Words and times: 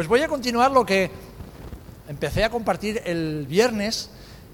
pues 0.00 0.08
voy 0.08 0.22
a 0.22 0.28
continuar 0.28 0.70
lo 0.70 0.86
que 0.86 1.10
empecé 2.08 2.42
a 2.42 2.48
compartir 2.48 3.02
el 3.04 3.44
viernes 3.46 4.08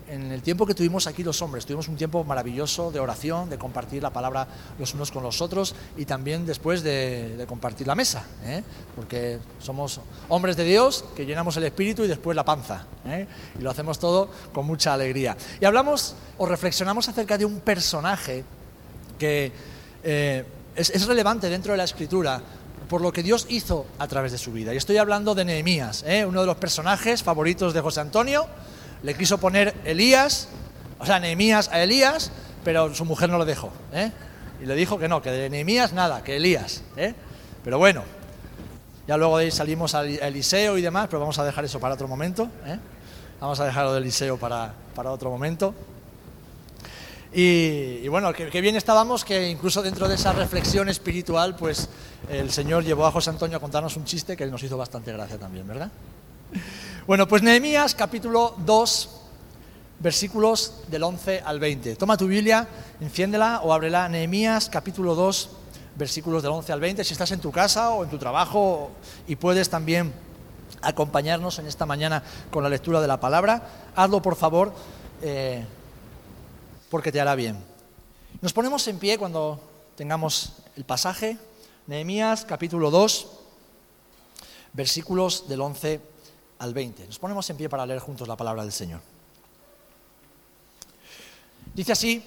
en 0.09 0.33
el 0.33 0.43
tiempo 0.43 0.67
que 0.67 0.75
tuvimos 0.75 1.07
aquí 1.07 1.23
los 1.23 1.41
hombres. 1.41 1.65
Tuvimos 1.65 1.87
un 1.87 1.95
tiempo 1.95 2.25
maravilloso 2.25 2.91
de 2.91 2.99
oración, 2.99 3.49
de 3.49 3.57
compartir 3.57 4.03
la 4.03 4.11
palabra 4.11 4.49
los 4.77 4.93
unos 4.95 5.13
con 5.13 5.23
los 5.23 5.41
otros 5.41 5.77
y 5.97 6.05
también 6.05 6.47
después 6.47 6.83
de, 6.83 7.45
compartir 7.49 7.87
la 7.87 7.95
mesa, 7.95 8.27
¿eh? 8.45 8.65
porque 8.97 9.39
somos 9.61 10.01
hombres 10.29 10.57
de 10.57 10.65
Dios 10.65 11.05
que 11.15 11.25
llenamos 11.25 11.57
el 11.59 11.63
espíritu 11.63 12.03
y 12.03 12.09
después 12.09 12.35
la 12.35 12.45
panza. 12.45 12.85
¿eh? 13.07 13.29
Y 13.57 13.63
lo 13.63 13.71
hacemos 13.71 14.01
todo 14.01 14.29
con 14.53 14.67
mucha 14.67 14.95
alegría. 14.95 15.37
Y 15.61 15.65
hablamos 15.65 16.17
o 16.39 16.47
reflexionamos 16.47 17.09
acerca 17.09 17.39
de 17.39 17.45
un 17.45 17.61
personaje 17.61 18.43
que 19.17 19.53
eh, 20.03 20.45
es, 20.75 20.91
es 20.91 21.07
relevante 21.07 21.49
dentro 21.49 21.71
de 21.71 21.79
la 21.79 21.85
escritura 21.85 22.43
por 22.89 23.01
lo 23.01 23.13
que 23.13 23.23
Dios 23.23 23.47
hizo 23.49 23.87
a 23.99 24.07
través 24.09 24.33
de 24.33 24.39
su 24.39 24.53
vida. 24.53 24.73
Y 24.75 24.77
estoy 24.77 24.97
hablando 24.97 25.35
de 25.35 25.45
Nehemías, 25.45 26.05
uno 26.27 26.41
de 26.41 26.47
los 26.47 26.57
personajes 26.57 27.23
favoritos 27.23 27.75
de 27.75 27.81
José 27.81 28.01
Antonio 28.01 28.47
le 29.03 29.15
quiso 29.15 29.39
poner 29.39 29.75
Elías, 29.85 30.49
o 30.99 31.07
sea, 31.07 31.21
Nehemías 31.21 31.69
a 31.69 31.83
Elías, 31.83 32.31
pero 32.65 32.95
su 32.95 33.05
mujer 33.05 33.31
no 33.31 33.39
lo 33.39 33.45
dejó. 33.45 33.71
¿eh? 33.93 34.11
Y 34.61 34.67
le 34.67 34.75
dijo 34.75 34.99
que 34.99 35.09
no, 35.09 35.23
que 35.23 35.31
de 35.31 35.51
Nehemías 35.51 35.93
nada, 35.93 36.25
que 36.25 36.37
Elías. 36.37 36.83
¿eh? 36.97 37.15
Pero 37.63 37.79
bueno, 37.79 38.03
ya 39.07 39.17
luego 39.17 39.39
de 39.39 39.45
ahí 39.45 39.51
salimos 39.51 39.95
al 39.95 40.09
Eliseo 40.09 40.79
y 40.79 40.83
demás, 40.83 41.07
pero 41.09 41.21
vamos 41.21 41.39
a 41.39 41.45
dejar 41.45 41.65
eso 41.65 41.79
para 41.79 41.95
otro 41.95 42.09
momento. 42.09 42.49
¿eh? 42.65 42.79
Vamos 43.41 43.61
a 43.61 43.67
dejarlo 43.67 43.93
del 43.93 44.03
Eliseo 44.03 44.39
para, 44.39 44.73
para 44.95 45.13
otro 45.13 45.31
momento. 45.31 45.75
Y, 47.39 48.09
bueno, 48.09 48.33
qué 48.33 48.61
bien 48.63 48.77
estábamos 48.77 49.23
que 49.23 49.51
incluso 49.51 49.83
dentro 49.83 50.09
de 50.09 50.15
esa 50.15 50.33
reflexión 50.33 50.89
espiritual, 50.89 51.55
pues 51.55 51.87
el 52.31 52.51
Señor 52.51 52.83
llevó 52.83 53.05
a 53.05 53.13
José 53.13 53.29
Antonio 53.29 53.59
a 53.59 53.61
contarnos 53.61 53.95
un 53.99 54.07
chiste 54.07 54.39
que 54.39 54.47
nos 54.47 54.63
hizo 54.63 54.79
bastante 54.79 55.13
gracia 55.13 55.37
también, 55.37 55.69
¿verdad? 55.69 55.91
Bueno, 57.07 57.29
pues 57.29 57.43
Nehemías 57.43 57.95
capítulo 57.95 58.55
2, 58.65 59.11
versículos 59.99 60.85
del 60.89 61.03
11 61.03 61.43
al 61.45 61.61
20. 61.61 61.97
Toma 61.97 62.17
tu 62.17 62.27
Biblia, 62.27 62.67
enciéndela 63.03 63.61
o 63.63 63.75
ábrela. 63.75 64.09
Nehemías 64.09 64.71
capítulo 64.71 65.15
2, 65.15 65.51
versículos 65.97 66.43
del 66.43 66.53
11 66.53 66.73
al 66.73 66.81
20. 66.81 67.05
Si 67.05 67.13
estás 67.13 67.33
en 67.33 67.41
tu 67.41 67.53
casa 67.53 67.91
o 67.91 68.03
en 68.03 68.09
tu 68.09 68.17
trabajo 68.17 68.93
y 69.29 69.37
puedes 69.37 69.69
también 69.69 70.11
acompañarnos 70.81 71.59
en 71.59 71.67
esta 71.67 71.85
mañana 71.85 72.23
con 72.51 72.63
la 72.63 72.71
lectura 72.71 73.03
de 73.03 73.09
la 73.09 73.21
palabra, 73.21 73.91
hazlo 73.95 74.23
por 74.23 74.37
favor, 74.37 74.73
eh, 75.21 75.67
porque 76.91 77.13
te 77.13 77.21
hará 77.21 77.35
bien. 77.35 77.57
Nos 78.41 78.53
ponemos 78.53 78.87
en 78.89 78.99
pie 78.99 79.19
cuando 79.19 79.61
tengamos 79.97 80.53
el 80.77 80.85
pasaje. 80.85 81.39
Nehemías 81.87 82.45
capítulo 82.45 82.91
2, 82.91 83.27
versículos 84.73 85.49
del 85.49 85.61
11 85.61 86.01
al 86.59 86.75
20. 86.75 87.07
Nos 87.07 87.19
ponemos 87.19 87.49
en 87.51 87.57
pie 87.57 87.69
para 87.69 87.87
leer 87.87 88.01
juntos 88.01 88.29
la 88.29 88.37
palabra 88.37 88.63
del 88.63 88.73
Señor. 88.73 89.01
Dice 91.75 91.93
así, 91.93 92.23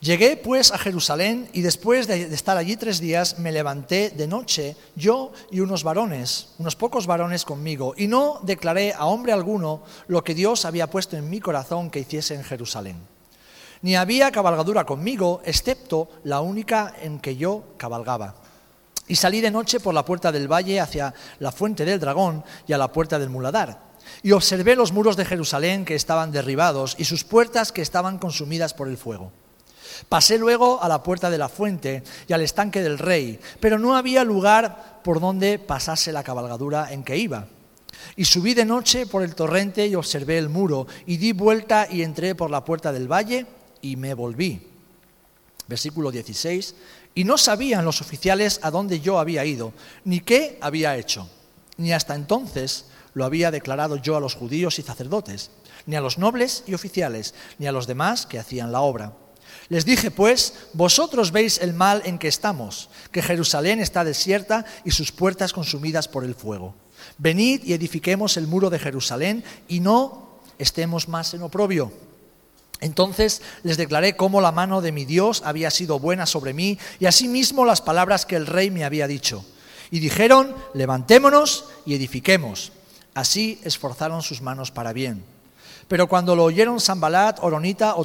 llegué 0.00 0.36
pues 0.36 0.70
a 0.70 0.78
Jerusalén 0.78 1.48
y 1.52 1.62
después 1.62 2.06
de 2.06 2.32
estar 2.34 2.56
allí 2.56 2.76
tres 2.76 3.00
días 3.00 3.38
me 3.38 3.52
levanté 3.52 4.10
de 4.10 4.26
noche, 4.26 4.76
yo 4.94 5.32
y 5.50 5.60
unos 5.60 5.82
varones, 5.82 6.50
unos 6.58 6.76
pocos 6.76 7.06
varones 7.06 7.44
conmigo, 7.44 7.94
y 7.96 8.06
no 8.06 8.40
declaré 8.42 8.92
a 8.92 9.06
hombre 9.06 9.32
alguno 9.32 9.82
lo 10.06 10.22
que 10.22 10.34
Dios 10.34 10.64
había 10.64 10.88
puesto 10.88 11.16
en 11.16 11.28
mi 11.28 11.40
corazón 11.40 11.90
que 11.90 12.00
hiciese 12.00 12.34
en 12.34 12.44
Jerusalén. 12.44 13.17
Ni 13.82 13.96
había 13.96 14.30
cabalgadura 14.30 14.84
conmigo, 14.84 15.40
excepto 15.44 16.08
la 16.24 16.40
única 16.40 16.94
en 17.00 17.20
que 17.20 17.36
yo 17.36 17.74
cabalgaba 17.76 18.34
y 19.08 19.16
salí 19.16 19.40
de 19.40 19.50
noche 19.50 19.80
por 19.80 19.94
la 19.94 20.04
puerta 20.04 20.30
del 20.30 20.52
valle 20.52 20.80
hacia 20.80 21.12
la 21.40 21.50
fuente 21.50 21.84
del 21.84 21.98
dragón 21.98 22.44
y 22.66 22.74
a 22.74 22.78
la 22.78 22.92
puerta 22.92 23.18
del 23.18 23.30
muladar. 23.30 23.88
Y 24.22 24.32
observé 24.32 24.76
los 24.76 24.92
muros 24.92 25.16
de 25.16 25.24
Jerusalén 25.24 25.84
que 25.84 25.94
estaban 25.94 26.30
derribados 26.30 26.94
y 26.98 27.04
sus 27.04 27.24
puertas 27.24 27.72
que 27.72 27.82
estaban 27.82 28.18
consumidas 28.18 28.74
por 28.74 28.88
el 28.88 28.98
fuego. 28.98 29.32
Pasé 30.08 30.38
luego 30.38 30.82
a 30.82 30.88
la 30.88 31.02
puerta 31.02 31.30
de 31.30 31.38
la 31.38 31.48
fuente 31.48 32.02
y 32.28 32.32
al 32.32 32.42
estanque 32.42 32.82
del 32.82 32.98
rey, 32.98 33.40
pero 33.58 33.78
no 33.78 33.96
había 33.96 34.22
lugar 34.22 35.00
por 35.02 35.18
donde 35.18 35.58
pasase 35.58 36.12
la 36.12 36.22
cabalgadura 36.22 36.92
en 36.92 37.02
que 37.02 37.16
iba. 37.16 37.46
Y 38.14 38.26
subí 38.26 38.54
de 38.54 38.64
noche 38.64 39.06
por 39.06 39.22
el 39.22 39.34
torrente 39.34 39.86
y 39.86 39.94
observé 39.94 40.38
el 40.38 40.50
muro, 40.50 40.86
y 41.06 41.16
di 41.16 41.32
vuelta 41.32 41.88
y 41.90 42.02
entré 42.02 42.34
por 42.34 42.50
la 42.50 42.64
puerta 42.64 42.92
del 42.92 43.10
valle 43.10 43.46
y 43.82 43.96
me 43.96 44.14
volví. 44.14 44.60
Versículo 45.66 46.10
16. 46.10 46.74
Y 47.14 47.24
no 47.24 47.36
sabían 47.38 47.84
los 47.84 48.00
oficiales 48.00 48.60
a 48.62 48.70
dónde 48.70 49.00
yo 49.00 49.18
había 49.18 49.44
ido, 49.44 49.72
ni 50.04 50.20
qué 50.20 50.58
había 50.60 50.96
hecho. 50.96 51.28
Ni 51.76 51.92
hasta 51.92 52.14
entonces 52.14 52.86
lo 53.14 53.24
había 53.24 53.50
declarado 53.50 53.96
yo 53.96 54.16
a 54.16 54.20
los 54.20 54.34
judíos 54.34 54.78
y 54.78 54.82
sacerdotes, 54.82 55.50
ni 55.86 55.96
a 55.96 56.00
los 56.00 56.18
nobles 56.18 56.64
y 56.66 56.74
oficiales, 56.74 57.34
ni 57.58 57.66
a 57.66 57.72
los 57.72 57.86
demás 57.86 58.26
que 58.26 58.38
hacían 58.38 58.72
la 58.72 58.80
obra. 58.80 59.12
Les 59.68 59.84
dije, 59.84 60.10
pues, 60.10 60.54
vosotros 60.72 61.32
veis 61.32 61.58
el 61.58 61.74
mal 61.74 62.02
en 62.04 62.18
que 62.18 62.28
estamos, 62.28 62.88
que 63.12 63.22
Jerusalén 63.22 63.80
está 63.80 64.04
desierta 64.04 64.64
y 64.84 64.92
sus 64.92 65.12
puertas 65.12 65.52
consumidas 65.52 66.08
por 66.08 66.24
el 66.24 66.34
fuego. 66.34 66.74
Venid 67.18 67.64
y 67.64 67.74
edifiquemos 67.74 68.36
el 68.36 68.46
muro 68.46 68.70
de 68.70 68.78
Jerusalén 68.78 69.44
y 69.66 69.80
no 69.80 70.40
estemos 70.58 71.08
más 71.08 71.34
en 71.34 71.42
oprobio. 71.42 71.92
Entonces 72.80 73.42
les 73.62 73.76
declaré 73.76 74.16
cómo 74.16 74.40
la 74.40 74.52
mano 74.52 74.80
de 74.80 74.92
mi 74.92 75.04
Dios 75.04 75.42
había 75.44 75.70
sido 75.70 75.98
buena 75.98 76.26
sobre 76.26 76.52
mí 76.52 76.78
y 77.00 77.06
asimismo 77.06 77.64
las 77.64 77.80
palabras 77.80 78.24
que 78.24 78.36
el 78.36 78.46
rey 78.46 78.70
me 78.70 78.84
había 78.84 79.06
dicho. 79.06 79.44
Y 79.90 80.00
dijeron, 80.00 80.54
levantémonos 80.74 81.64
y 81.86 81.94
edifiquemos. 81.94 82.72
Así 83.14 83.60
esforzaron 83.64 84.22
sus 84.22 84.42
manos 84.42 84.70
para 84.70 84.92
bien. 84.92 85.24
Pero 85.88 86.06
cuando 86.06 86.36
lo 86.36 86.44
oyeron 86.44 86.80
Sambalat, 86.80 87.38
Oronita, 87.42 87.96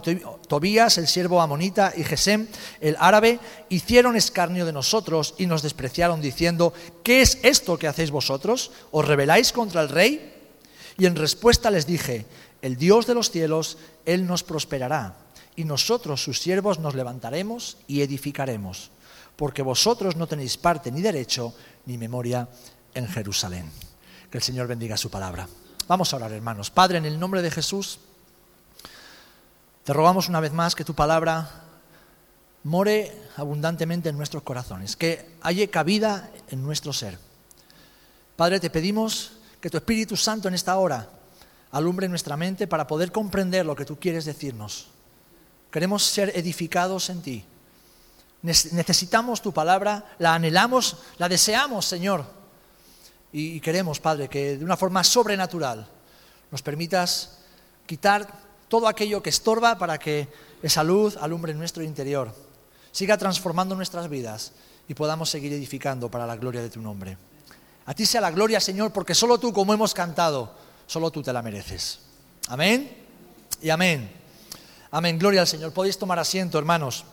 Tobías, 0.47 0.97
el 0.97 1.07
siervo 1.07 1.41
amonita, 1.41 1.91
y 1.95 2.03
Gesem, 2.05 2.47
el 2.79 2.95
árabe, 2.97 3.39
hicieron 3.67 4.15
escarnio 4.15 4.65
de 4.65 4.71
nosotros 4.71 5.35
y 5.37 5.47
nos 5.47 5.61
despreciaron 5.61 6.21
diciendo, 6.21 6.73
¿qué 7.03 7.21
es 7.21 7.39
esto 7.43 7.77
que 7.77 7.89
hacéis 7.89 8.09
vosotros? 8.09 8.71
¿Os 8.91 9.05
rebeláis 9.05 9.51
contra 9.51 9.81
el 9.81 9.89
rey? 9.89 10.33
Y 10.97 11.05
en 11.05 11.17
respuesta 11.17 11.69
les 11.69 11.85
dije, 11.85 12.25
el 12.63 12.77
Dios 12.77 13.05
de 13.05 13.13
los 13.13 13.29
cielos, 13.29 13.77
Él 14.05 14.25
nos 14.25 14.41
prosperará, 14.41 15.17
y 15.57 15.65
nosotros, 15.65 16.23
sus 16.23 16.39
siervos, 16.39 16.79
nos 16.79 16.95
levantaremos 16.95 17.75
y 17.87 18.01
edificaremos, 18.01 18.89
porque 19.35 19.61
vosotros 19.61 20.15
no 20.15 20.27
tenéis 20.27 20.55
parte 20.55 20.89
ni 20.89 21.01
derecho 21.01 21.53
ni 21.85 21.97
memoria 21.97 22.47
en 22.93 23.05
Jerusalén. 23.09 23.69
Que 24.31 24.37
el 24.37 24.43
Señor 24.43 24.67
bendiga 24.67 24.95
su 24.95 25.11
palabra. 25.11 25.47
Vamos 25.89 26.13
a 26.13 26.15
orar, 26.15 26.31
hermanos. 26.31 26.71
Padre, 26.71 26.99
en 26.99 27.05
el 27.05 27.19
nombre 27.19 27.41
de 27.41 27.51
Jesús, 27.51 27.99
te 29.83 29.91
rogamos 29.91 30.29
una 30.29 30.39
vez 30.39 30.53
más 30.53 30.73
que 30.73 30.85
tu 30.85 30.95
palabra 30.95 31.65
more 32.63 33.11
abundantemente 33.35 34.07
en 34.07 34.15
nuestros 34.15 34.41
corazones, 34.41 34.95
que 34.95 35.35
haya 35.41 35.69
cabida 35.69 36.31
en 36.47 36.63
nuestro 36.63 36.93
ser. 36.93 37.19
Padre, 38.37 38.61
te 38.61 38.69
pedimos 38.69 39.33
que 39.59 39.69
tu 39.69 39.75
Espíritu 39.75 40.15
Santo 40.15 40.47
en 40.47 40.53
esta 40.53 40.77
hora 40.77 41.09
alumbre 41.73 42.07
nuestra 42.07 42.37
mente 42.37 42.67
para 42.67 42.87
poder 42.87 43.11
comprender 43.11 43.65
lo 43.65 43.75
que 43.75 43.83
tú 43.83 43.99
quieres 43.99 44.25
decirnos. 44.25 44.87
Queremos 45.71 46.03
ser 46.03 46.31
edificados 46.35 47.09
en 47.09 47.21
ti. 47.21 47.45
Necesitamos 48.43 49.41
tu 49.41 49.51
palabra, 49.51 50.15
la 50.19 50.35
anhelamos, 50.35 50.97
la 51.17 51.27
deseamos, 51.27 51.85
Señor. 51.85 52.25
Y 53.31 53.59
queremos, 53.59 53.99
Padre, 53.99 54.29
que 54.29 54.57
de 54.57 54.63
una 54.63 54.77
forma 54.77 55.03
sobrenatural 55.03 55.87
nos 56.51 56.61
permitas 56.61 57.39
quitar 57.87 58.27
todo 58.67 58.87
aquello 58.87 59.23
que 59.23 59.31
estorba 59.31 59.77
para 59.77 59.97
que 59.97 60.27
esa 60.61 60.83
luz 60.83 61.17
alumbre 61.17 61.53
nuestro 61.55 61.83
interior, 61.83 62.33
siga 62.91 63.17
transformando 63.17 63.75
nuestras 63.75 64.07
vidas 64.09 64.51
y 64.87 64.93
podamos 64.93 65.29
seguir 65.29 65.51
edificando 65.53 66.09
para 66.11 66.27
la 66.27 66.35
gloria 66.35 66.61
de 66.61 66.69
tu 66.69 66.81
nombre. 66.81 67.17
A 67.85 67.93
ti 67.95 68.05
sea 68.05 68.21
la 68.21 68.31
gloria, 68.31 68.59
Señor, 68.59 68.93
porque 68.93 69.15
solo 69.15 69.39
tú, 69.39 69.51
como 69.51 69.73
hemos 69.73 69.93
cantado, 69.93 70.53
Solo 70.87 71.11
tú 71.11 71.21
te 71.21 71.33
la 71.33 71.41
mereces. 71.41 71.99
Amén 72.47 72.89
y 73.61 73.69
amén. 73.69 74.11
Amén. 74.91 75.17
Gloria 75.17 75.41
al 75.41 75.47
Señor. 75.47 75.73
Podéis 75.73 75.97
tomar 75.97 76.19
asiento, 76.19 76.57
hermanos. 76.57 77.05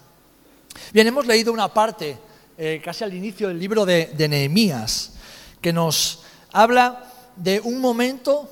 Bien, 0.93 1.07
hemos 1.07 1.27
leído 1.27 1.53
una 1.53 1.73
parte, 1.73 2.19
eh, 2.59 2.81
casi 2.85 3.05
al 3.05 3.15
inicio 3.15 3.49
del 3.49 3.59
libro 3.59 3.87
de, 3.87 4.29
Nehemías, 4.29 5.13
que 5.61 5.73
nos 5.73 6.21
habla 6.53 7.13
de 7.37 7.61
un 7.61 7.81
momento 7.81 8.49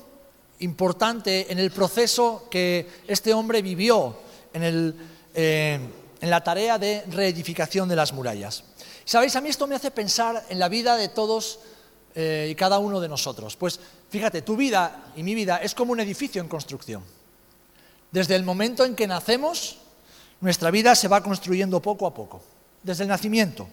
importante 0.59 1.51
en 1.51 1.59
el 1.59 1.71
proceso 1.71 2.47
que 2.49 2.87
este 3.07 3.33
hombre 3.33 3.61
vivió 3.61 4.17
en, 4.53 4.95
eh, 5.33 5.79
en 6.21 6.29
la 6.29 6.43
tarea 6.43 6.77
de 6.77 7.03
reedificación 7.09 7.87
de 7.87 7.95
las 7.95 8.13
murallas. 8.13 8.63
Sabéis, 9.05 9.35
a 9.35 9.41
mí 9.41 9.49
esto 9.49 9.67
me 9.67 9.75
hace 9.75 9.91
pensar 9.91 10.45
en 10.49 10.59
la 10.59 10.69
vida 10.69 10.95
de 10.95 11.09
todos 11.09 11.59
eh, 12.15 12.49
y 12.51 12.55
cada 12.55 12.79
uno 12.79 12.99
de 12.99 13.07
nosotros. 13.07 13.55
Pues 13.55 13.79
fíjate, 14.09 14.41
tu 14.41 14.55
vida 14.55 15.11
y 15.15 15.23
mi 15.23 15.35
vida 15.35 15.57
es 15.57 15.73
como 15.75 15.91
un 15.91 15.99
edificio 15.99 16.41
en 16.41 16.47
construcción. 16.47 17.03
Desde 18.11 18.35
el 18.35 18.43
momento 18.43 18.85
en 18.85 18.95
que 18.95 19.07
nacemos, 19.07 19.77
nuestra 20.41 20.71
vida 20.71 20.95
se 20.95 21.07
va 21.07 21.21
construyendo 21.21 21.81
poco 21.81 22.07
a 22.07 22.13
poco, 22.13 22.41
desde 22.83 23.03
el 23.03 23.09
nacimiento. 23.09 23.67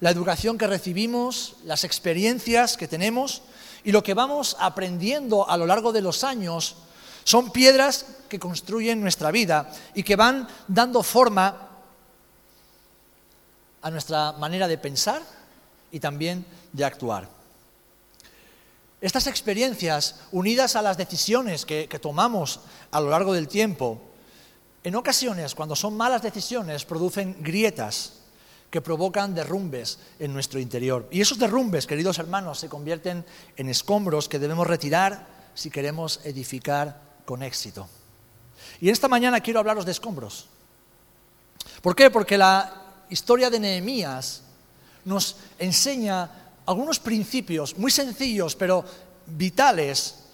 La 0.00 0.10
educación 0.10 0.58
que 0.58 0.66
recibimos, 0.66 1.56
las 1.64 1.84
experiencias 1.84 2.76
que 2.76 2.88
tenemos 2.88 3.42
Y 3.84 3.92
lo 3.92 4.02
que 4.02 4.14
vamos 4.14 4.56
aprendiendo 4.58 5.48
a 5.48 5.56
lo 5.56 5.64
largo 5.64 5.92
de 5.92 6.02
los 6.02 6.24
años 6.24 6.74
son 7.22 7.52
piedras 7.52 8.04
que 8.28 8.40
construyen 8.40 9.00
nuestra 9.00 9.30
vida 9.30 9.70
y 9.94 10.02
que 10.02 10.16
van 10.16 10.48
dando 10.66 11.04
forma 11.04 11.68
a 13.82 13.90
nuestra 13.90 14.32
manera 14.32 14.66
de 14.66 14.76
pensar 14.76 15.22
y 15.92 16.00
también 16.00 16.44
de 16.72 16.84
actuar. 16.84 17.35
Estas 19.00 19.26
experiencias, 19.26 20.16
unidas 20.32 20.74
a 20.74 20.82
las 20.82 20.96
decisiones 20.96 21.66
que, 21.66 21.86
tomamos 22.00 22.60
a 22.90 23.00
lo 23.00 23.10
largo 23.10 23.34
del 23.34 23.48
tiempo, 23.48 24.00
en 24.82 24.94
ocasiones, 24.94 25.54
cuando 25.54 25.76
son 25.76 25.96
malas 25.96 26.22
decisiones, 26.22 26.84
producen 26.84 27.36
grietas 27.40 28.14
que 28.70 28.80
provocan 28.80 29.34
derrumbes 29.34 29.98
en 30.18 30.32
nuestro 30.32 30.60
interior. 30.60 31.06
Y 31.10 31.20
esos 31.20 31.38
derrumbes, 31.38 31.86
queridos 31.86 32.18
hermanos, 32.18 32.58
se 32.58 32.68
convierten 32.68 33.24
en 33.56 33.68
escombros 33.68 34.28
que 34.28 34.38
debemos 34.38 34.66
retirar 34.66 35.26
si 35.54 35.70
queremos 35.70 36.20
edificar 36.24 37.00
con 37.24 37.42
éxito. 37.42 37.88
Y 38.80 38.88
esta 38.88 39.08
mañana 39.08 39.40
quiero 39.40 39.60
hablaros 39.60 39.84
de 39.84 39.92
escombros. 39.92 40.48
¿Por 41.82 41.94
qué? 41.94 42.10
Porque 42.10 42.38
la 42.38 42.82
historia 43.10 43.50
de 43.50 43.60
Nehemías 43.60 44.42
nos 45.04 45.36
enseña 45.58 46.45
algunos 46.66 46.98
principios 46.98 47.76
muy 47.78 47.90
sencillos, 47.90 48.54
pero 48.56 48.84
vitales, 49.26 50.26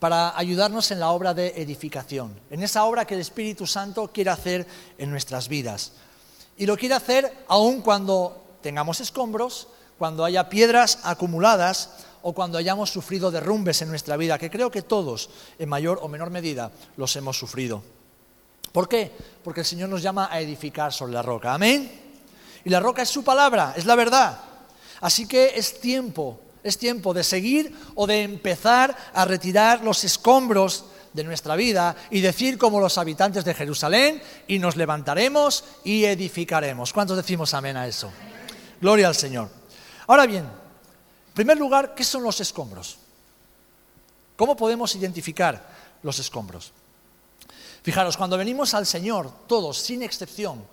para 0.00 0.36
ayudarnos 0.36 0.90
en 0.90 0.98
la 0.98 1.10
obra 1.10 1.34
de 1.34 1.48
edificación, 1.60 2.34
en 2.50 2.62
esa 2.62 2.84
obra 2.84 3.04
que 3.04 3.14
el 3.14 3.20
Espíritu 3.20 3.66
Santo 3.66 4.10
quiere 4.12 4.30
hacer 4.30 4.66
en 4.96 5.10
nuestras 5.10 5.48
vidas. 5.48 5.92
Y 6.56 6.66
lo 6.66 6.76
quiere 6.76 6.94
hacer 6.94 7.44
aun 7.48 7.82
cuando 7.82 8.56
tengamos 8.62 9.00
escombros, 9.00 9.68
cuando 9.98 10.24
haya 10.24 10.48
piedras 10.48 11.00
acumuladas 11.04 11.90
o 12.22 12.32
cuando 12.32 12.56
hayamos 12.56 12.90
sufrido 12.90 13.30
derrumbes 13.30 13.82
en 13.82 13.90
nuestra 13.90 14.16
vida, 14.16 14.38
que 14.38 14.50
creo 14.50 14.70
que 14.70 14.82
todos, 14.82 15.28
en 15.58 15.68
mayor 15.68 16.00
o 16.02 16.08
menor 16.08 16.30
medida, 16.30 16.70
los 16.96 17.14
hemos 17.16 17.38
sufrido. 17.38 17.82
¿Por 18.72 18.88
qué? 18.88 19.12
Porque 19.44 19.60
el 19.60 19.66
Señor 19.66 19.90
nos 19.90 20.02
llama 20.02 20.28
a 20.30 20.40
edificar 20.40 20.92
sobre 20.92 21.12
la 21.12 21.22
roca. 21.22 21.52
Amén. 21.52 21.90
Y 22.64 22.70
la 22.70 22.80
roca 22.80 23.02
es 23.02 23.08
su 23.08 23.22
palabra, 23.22 23.74
es 23.76 23.84
la 23.84 23.96
verdad. 23.96 24.38
Así 25.00 25.26
que 25.26 25.52
es 25.56 25.80
tiempo, 25.80 26.40
es 26.62 26.78
tiempo 26.78 27.14
de 27.14 27.24
seguir 27.24 27.74
o 27.94 28.06
de 28.06 28.22
empezar 28.22 28.96
a 29.14 29.24
retirar 29.24 29.82
los 29.82 30.04
escombros 30.04 30.84
de 31.12 31.24
nuestra 31.24 31.56
vida 31.56 31.96
y 32.10 32.20
decir 32.20 32.58
como 32.58 32.80
los 32.80 32.98
habitantes 32.98 33.44
de 33.44 33.54
Jerusalén, 33.54 34.22
y 34.46 34.58
nos 34.58 34.76
levantaremos 34.76 35.64
y 35.84 36.04
edificaremos. 36.04 36.92
¿Cuántos 36.92 37.16
decimos 37.16 37.54
amén 37.54 37.76
a 37.76 37.86
eso? 37.86 38.12
Gloria 38.80 39.08
al 39.08 39.14
Señor. 39.14 39.48
Ahora 40.06 40.26
bien, 40.26 40.44
en 40.44 41.34
primer 41.34 41.58
lugar, 41.58 41.94
¿qué 41.94 42.04
son 42.04 42.22
los 42.22 42.40
escombros? 42.40 42.98
¿Cómo 44.36 44.56
podemos 44.56 44.94
identificar 44.94 45.68
los 46.02 46.18
escombros? 46.18 46.72
Fijaros, 47.82 48.16
cuando 48.16 48.36
venimos 48.36 48.74
al 48.74 48.86
Señor, 48.86 49.32
todos, 49.46 49.78
sin 49.78 50.02
excepción, 50.02 50.64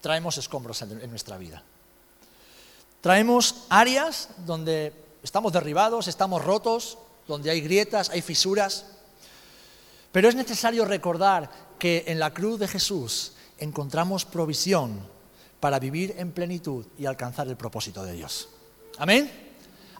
traemos 0.00 0.38
escombros 0.38 0.80
en 0.82 1.10
nuestra 1.10 1.36
vida. 1.36 1.62
Traemos 3.00 3.66
áreas 3.68 4.28
donde 4.44 4.92
estamos 5.22 5.52
derribados, 5.52 6.08
estamos 6.08 6.44
rotos, 6.44 6.98
donde 7.26 7.50
hay 7.50 7.60
grietas, 7.60 8.10
hay 8.10 8.22
fisuras. 8.22 8.86
Pero 10.12 10.28
es 10.28 10.34
necesario 10.34 10.84
recordar 10.84 11.50
que 11.78 12.04
en 12.08 12.18
la 12.18 12.32
cruz 12.32 12.58
de 12.58 12.68
Jesús 12.68 13.32
encontramos 13.58 14.24
provisión 14.24 14.98
para 15.60 15.78
vivir 15.78 16.14
en 16.18 16.32
plenitud 16.32 16.86
y 16.98 17.06
alcanzar 17.06 17.48
el 17.48 17.56
propósito 17.56 18.02
de 18.02 18.12
Dios. 18.12 18.48
Amén. 18.98 19.30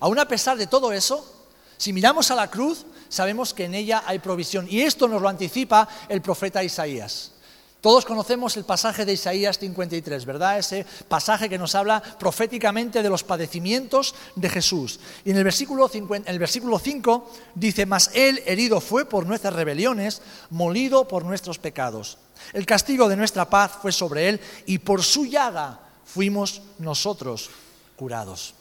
Aún 0.00 0.18
a 0.18 0.28
pesar 0.28 0.56
de 0.56 0.66
todo 0.66 0.92
eso, 0.92 1.46
si 1.76 1.92
miramos 1.92 2.30
a 2.30 2.34
la 2.34 2.50
cruz, 2.50 2.86
sabemos 3.08 3.54
que 3.54 3.64
en 3.64 3.74
ella 3.74 4.02
hay 4.06 4.18
provisión. 4.18 4.66
Y 4.68 4.80
esto 4.80 5.08
nos 5.08 5.22
lo 5.22 5.28
anticipa 5.28 5.88
el 6.08 6.22
profeta 6.22 6.62
Isaías. 6.62 7.32
Todos 7.80 8.04
conocemos 8.04 8.56
el 8.56 8.64
pasaje 8.64 9.04
de 9.04 9.12
Isaías 9.12 9.58
53, 9.60 10.24
¿verdad? 10.24 10.58
Ese 10.58 10.84
pasaje 11.06 11.48
que 11.48 11.58
nos 11.58 11.76
habla 11.76 12.02
proféticamente 12.02 13.04
de 13.04 13.08
los 13.08 13.22
padecimientos 13.22 14.16
de 14.34 14.48
Jesús. 14.48 14.98
Y 15.24 15.30
en 15.30 15.36
el 15.36 15.44
versículo, 15.44 15.88
el 16.26 16.38
versículo 16.40 16.80
5 16.80 17.30
dice, 17.54 17.86
mas 17.86 18.10
él 18.14 18.42
herido 18.46 18.80
fue 18.80 19.04
por 19.04 19.26
nuestras 19.26 19.54
rebeliones, 19.54 20.22
molido 20.50 21.06
por 21.06 21.24
nuestros 21.24 21.58
pecados. 21.58 22.18
El 22.52 22.66
castigo 22.66 23.08
de 23.08 23.16
nuestra 23.16 23.48
paz 23.48 23.72
fue 23.80 23.92
sobre 23.92 24.28
él 24.28 24.40
y 24.66 24.78
por 24.78 25.04
su 25.04 25.26
llaga 25.26 25.78
fuimos 26.04 26.62
nosotros 26.78 27.48
curados. 27.94 28.54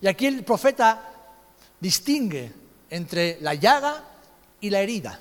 Y 0.00 0.06
aquí 0.06 0.26
el 0.26 0.44
profeta 0.44 1.12
distingue 1.80 2.52
entre 2.88 3.38
la 3.40 3.54
llaga 3.54 4.04
y 4.60 4.70
la 4.70 4.80
herida. 4.80 5.18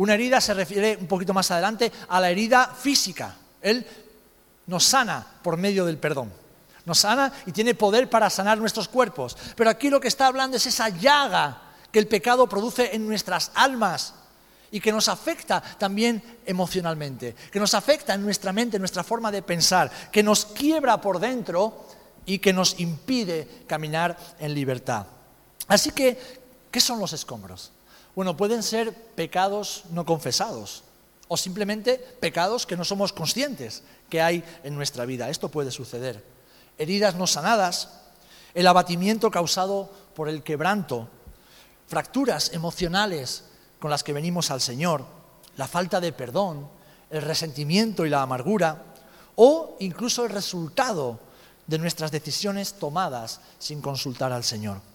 Una 0.00 0.14
herida 0.14 0.40
se 0.40 0.54
refiere 0.54 0.96
un 0.98 1.06
poquito 1.06 1.34
más 1.34 1.50
adelante 1.50 1.92
a 2.08 2.22
la 2.22 2.30
herida 2.30 2.68
física. 2.74 3.36
Él 3.60 3.86
nos 4.66 4.82
sana 4.82 5.26
por 5.42 5.58
medio 5.58 5.84
del 5.84 5.98
perdón. 5.98 6.32
Nos 6.86 7.00
sana 7.00 7.30
y 7.44 7.52
tiene 7.52 7.74
poder 7.74 8.08
para 8.08 8.30
sanar 8.30 8.56
nuestros 8.56 8.88
cuerpos. 8.88 9.36
Pero 9.54 9.68
aquí 9.68 9.90
lo 9.90 10.00
que 10.00 10.08
está 10.08 10.26
hablando 10.26 10.56
es 10.56 10.64
esa 10.64 10.88
llaga 10.88 11.60
que 11.92 11.98
el 11.98 12.08
pecado 12.08 12.48
produce 12.48 12.96
en 12.96 13.06
nuestras 13.06 13.50
almas 13.54 14.14
y 14.70 14.80
que 14.80 14.90
nos 14.90 15.06
afecta 15.10 15.60
también 15.60 16.38
emocionalmente, 16.46 17.34
que 17.52 17.60
nos 17.60 17.74
afecta 17.74 18.14
en 18.14 18.22
nuestra 18.22 18.54
mente, 18.54 18.78
en 18.78 18.80
nuestra 18.82 19.04
forma 19.04 19.30
de 19.30 19.42
pensar, 19.42 19.90
que 20.10 20.22
nos 20.22 20.46
quiebra 20.46 20.98
por 20.98 21.20
dentro 21.20 21.84
y 22.24 22.38
que 22.38 22.54
nos 22.54 22.80
impide 22.80 23.64
caminar 23.66 24.16
en 24.38 24.54
libertad. 24.54 25.04
Así 25.68 25.90
que, 25.90 26.18
¿qué 26.70 26.80
son 26.80 26.98
los 27.00 27.12
escombros? 27.12 27.72
Bueno, 28.14 28.36
pueden 28.36 28.62
ser 28.62 28.92
pecados 28.92 29.84
no 29.90 30.04
confesados 30.04 30.84
o 31.28 31.36
simplemente 31.36 31.96
pecados 32.18 32.66
que 32.66 32.76
no 32.76 32.84
somos 32.84 33.12
conscientes 33.12 33.84
que 34.08 34.20
hay 34.20 34.44
en 34.64 34.74
nuestra 34.74 35.06
vida. 35.06 35.30
Esto 35.30 35.48
puede 35.48 35.70
suceder. 35.70 36.24
Heridas 36.76 37.14
no 37.14 37.28
sanadas, 37.28 37.88
el 38.52 38.66
abatimiento 38.66 39.30
causado 39.30 39.90
por 40.14 40.28
el 40.28 40.42
quebranto, 40.42 41.08
fracturas 41.86 42.52
emocionales 42.52 43.44
con 43.78 43.90
las 43.90 44.02
que 44.02 44.12
venimos 44.12 44.50
al 44.50 44.60
Señor, 44.60 45.04
la 45.56 45.68
falta 45.68 46.00
de 46.00 46.12
perdón, 46.12 46.68
el 47.10 47.22
resentimiento 47.22 48.04
y 48.04 48.10
la 48.10 48.22
amargura, 48.22 48.82
o 49.36 49.76
incluso 49.78 50.24
el 50.24 50.30
resultado 50.30 51.20
de 51.66 51.78
nuestras 51.78 52.10
decisiones 52.10 52.74
tomadas 52.74 53.40
sin 53.60 53.80
consultar 53.80 54.32
al 54.32 54.42
Señor. 54.42 54.89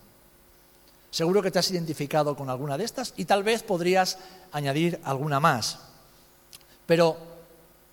Seguro 1.15 1.41
que 1.41 1.49
te 1.49 1.59
has 1.59 1.71
identificado 1.71 2.35
con 2.35 2.49
alguna 2.49 2.77
de 2.77 2.83
estas 2.83 3.13
y 3.15 3.23
tal 3.23 3.41
vez 3.41 3.63
podrías 3.63 4.17
añadir 4.51 4.99
alguna 5.05 5.39
más. 5.39 5.79
Pero, 6.85 7.15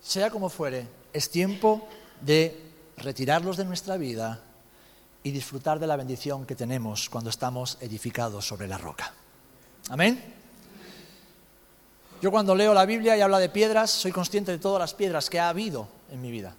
sea 0.01 0.29
como 0.29 0.49
fuere, 0.49 0.85
es 1.13 1.29
tiempo 1.29 1.87
de 2.19 2.61
retirarlos 2.97 3.55
de 3.55 3.63
nuestra 3.63 3.95
vida 3.95 4.41
y 5.23 5.31
disfrutar 5.31 5.79
de 5.79 5.87
la 5.87 5.95
bendición 5.95 6.45
que 6.45 6.53
tenemos 6.53 7.09
cuando 7.09 7.29
estamos 7.29 7.77
edificados 7.79 8.45
sobre 8.45 8.67
la 8.67 8.77
roca. 8.77 9.13
Amén. 9.87 10.21
Yo 12.21 12.29
cuando 12.29 12.53
leo 12.55 12.73
la 12.73 12.85
Biblia 12.85 13.15
y 13.15 13.21
habla 13.21 13.39
de 13.39 13.47
piedras, 13.47 13.89
soy 13.89 14.11
consciente 14.11 14.51
de 14.51 14.59
todas 14.59 14.81
las 14.81 14.93
piedras 14.93 15.29
que 15.29 15.39
ha 15.39 15.47
habido 15.47 15.87
en 16.11 16.21
mi 16.21 16.29
vida. 16.29 16.53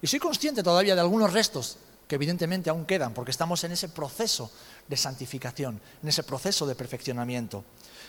Y 0.00 0.06
soy 0.06 0.18
consciente 0.18 0.62
todavía 0.62 0.94
de 0.94 1.02
algunos 1.02 1.30
restos 1.30 1.76
que 2.10 2.16
evidentemente 2.16 2.68
aún 2.68 2.86
quedan, 2.86 3.14
porque 3.14 3.30
estamos 3.30 3.62
en 3.62 3.70
ese 3.70 3.88
proceso 3.88 4.50
de 4.88 4.96
santificación, 4.96 5.80
en 6.02 6.08
ese 6.08 6.24
proceso 6.24 6.66
de 6.66 6.74
perfeccionamiento. 6.74 7.62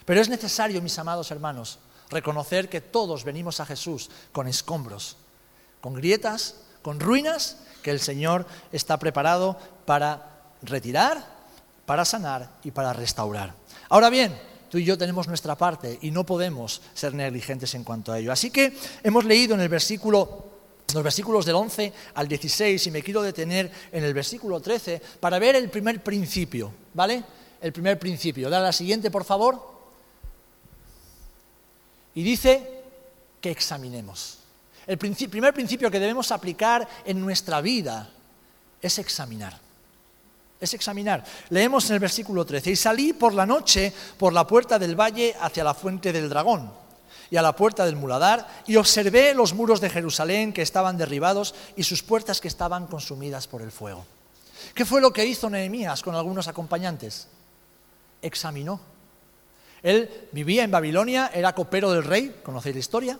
Pero 0.05 0.19
es 0.19 0.27
necesario, 0.27 0.81
mis 0.81 0.97
amados 0.97 1.29
hermanos, 1.29 1.77
reconocer 2.09 2.67
que 2.67 2.81
todos 2.81 3.23
venimos 3.23 3.59
a 3.59 3.65
Jesús 3.67 4.09
con 4.31 4.47
escombros, 4.47 5.17
con 5.81 5.93
grietas, 5.93 6.55
con 6.81 6.99
ruinas 6.99 7.57
que 7.83 7.91
el 7.91 7.99
Señor 7.99 8.47
está 8.71 8.97
preparado 8.97 9.59
para 9.85 10.45
retirar, 10.63 11.23
para 11.85 12.03
sanar 12.03 12.49
y 12.63 12.71
para 12.71 12.93
restaurar. 12.93 13.53
Ahora 13.87 14.09
bien, 14.09 14.35
tú 14.71 14.79
y 14.79 14.83
yo 14.83 14.97
tenemos 14.97 15.27
nuestra 15.27 15.55
parte 15.55 15.99
y 16.01 16.09
no 16.09 16.25
podemos 16.25 16.81
ser 16.95 17.13
negligentes 17.13 17.75
en 17.75 17.83
cuanto 17.83 18.11
a 18.11 18.17
ello. 18.17 18.31
Así 18.31 18.49
que 18.49 18.75
hemos 19.03 19.25
leído 19.25 19.53
en 19.53 19.61
el 19.61 19.69
versículo 19.69 20.50
los 20.93 21.03
versículos 21.03 21.45
del 21.45 21.55
11 21.55 21.93
al 22.15 22.27
16 22.27 22.87
y 22.87 22.91
me 22.91 23.01
quiero 23.01 23.21
detener 23.21 23.71
en 23.91 24.03
el 24.03 24.13
versículo 24.13 24.59
13 24.59 25.01
para 25.19 25.39
ver 25.39 25.55
el 25.55 25.69
primer 25.69 26.03
principio, 26.03 26.73
¿vale? 26.93 27.23
El 27.61 27.71
primer 27.71 27.99
principio. 27.99 28.49
Dale 28.49 28.65
la 28.65 28.73
siguiente, 28.73 29.11
por 29.11 29.23
favor. 29.23 29.71
Y 32.15 32.23
dice 32.23 32.83
que 33.39 33.51
examinemos. 33.51 34.39
El 34.87 34.97
primer 34.97 35.53
principio 35.53 35.91
que 35.91 35.99
debemos 35.99 36.31
aplicar 36.31 36.87
en 37.05 37.21
nuestra 37.21 37.61
vida 37.61 38.09
es 38.81 38.99
examinar. 38.99 39.59
Es 40.59 40.73
examinar. 40.73 41.23
Leemos 41.49 41.89
en 41.89 41.95
el 41.95 41.99
versículo 41.99 42.45
13, 42.45 42.71
y 42.71 42.75
salí 42.75 43.13
por 43.13 43.33
la 43.33 43.45
noche 43.45 43.93
por 44.17 44.33
la 44.33 44.45
puerta 44.45 44.77
del 44.77 44.99
valle 44.99 45.35
hacia 45.39 45.63
la 45.63 45.73
fuente 45.73 46.11
del 46.11 46.29
dragón 46.29 46.81
y 47.31 47.37
a 47.37 47.41
la 47.41 47.55
puerta 47.55 47.85
del 47.85 47.95
muladar, 47.95 48.47
y 48.67 48.75
observé 48.75 49.33
los 49.33 49.53
muros 49.53 49.81
de 49.81 49.89
Jerusalén 49.89 50.53
que 50.53 50.61
estaban 50.61 50.97
derribados 50.97 51.55
y 51.75 51.83
sus 51.83 52.03
puertas 52.03 52.41
que 52.41 52.49
estaban 52.49 52.85
consumidas 52.85 53.47
por 53.47 53.61
el 53.61 53.71
fuego. 53.71 54.05
¿Qué 54.75 54.85
fue 54.85 55.01
lo 55.01 55.11
que 55.11 55.25
hizo 55.25 55.49
Nehemías 55.49 56.03
con 56.03 56.13
algunos 56.13 56.47
acompañantes? 56.47 57.27
examinó. 58.21 58.79
Él 59.81 60.27
vivía 60.31 60.63
en 60.63 60.69
Babilonia, 60.69 61.31
era 61.33 61.55
copero 61.55 61.91
del 61.91 62.03
rey, 62.03 62.41
conocéis 62.43 62.75
la 62.75 62.79
historia. 62.79 63.19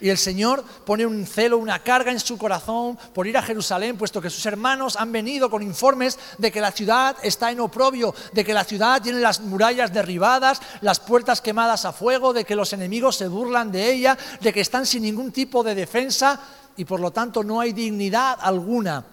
Y 0.00 0.08
el 0.08 0.18
Señor 0.18 0.64
pone 0.86 1.04
un 1.04 1.26
celo, 1.26 1.58
una 1.58 1.82
carga 1.82 2.10
en 2.10 2.20
su 2.20 2.38
corazón 2.38 2.98
por 3.12 3.26
ir 3.26 3.36
a 3.36 3.42
Jerusalén, 3.42 3.98
puesto 3.98 4.20
que 4.20 4.30
sus 4.30 4.44
hermanos 4.46 4.96
han 4.96 5.12
venido 5.12 5.50
con 5.50 5.62
informes 5.62 6.18
de 6.38 6.50
que 6.50 6.60
la 6.60 6.72
ciudad 6.72 7.16
está 7.22 7.50
en 7.50 7.60
oprobio, 7.60 8.14
de 8.32 8.44
que 8.44 8.54
la 8.54 8.64
ciudad 8.64 9.02
tiene 9.02 9.20
las 9.20 9.40
murallas 9.40 9.92
derribadas, 9.92 10.60
las 10.80 11.00
puertas 11.00 11.40
quemadas 11.40 11.84
a 11.84 11.92
fuego, 11.92 12.32
de 12.32 12.44
que 12.44 12.56
los 12.56 12.72
enemigos 12.72 13.16
se 13.16 13.28
burlan 13.28 13.70
de 13.70 13.92
ella, 13.92 14.16
de 14.40 14.52
que 14.52 14.60
están 14.60 14.86
sin 14.86 15.02
ningún 15.02 15.32
tipo 15.32 15.62
de 15.62 15.74
defensa 15.74 16.40
y 16.76 16.84
por 16.84 17.00
lo 17.00 17.10
tanto 17.10 17.42
no 17.42 17.60
hay 17.60 17.72
dignidad 17.72 18.38
alguna 18.40 19.04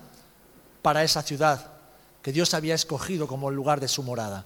para 0.82 1.04
esa 1.04 1.22
ciudad 1.22 1.74
que 2.22 2.32
Dios 2.32 2.54
había 2.54 2.76
escogido 2.76 3.28
como 3.28 3.50
el 3.50 3.56
lugar 3.56 3.80
de 3.80 3.88
su 3.88 4.04
morada. 4.04 4.46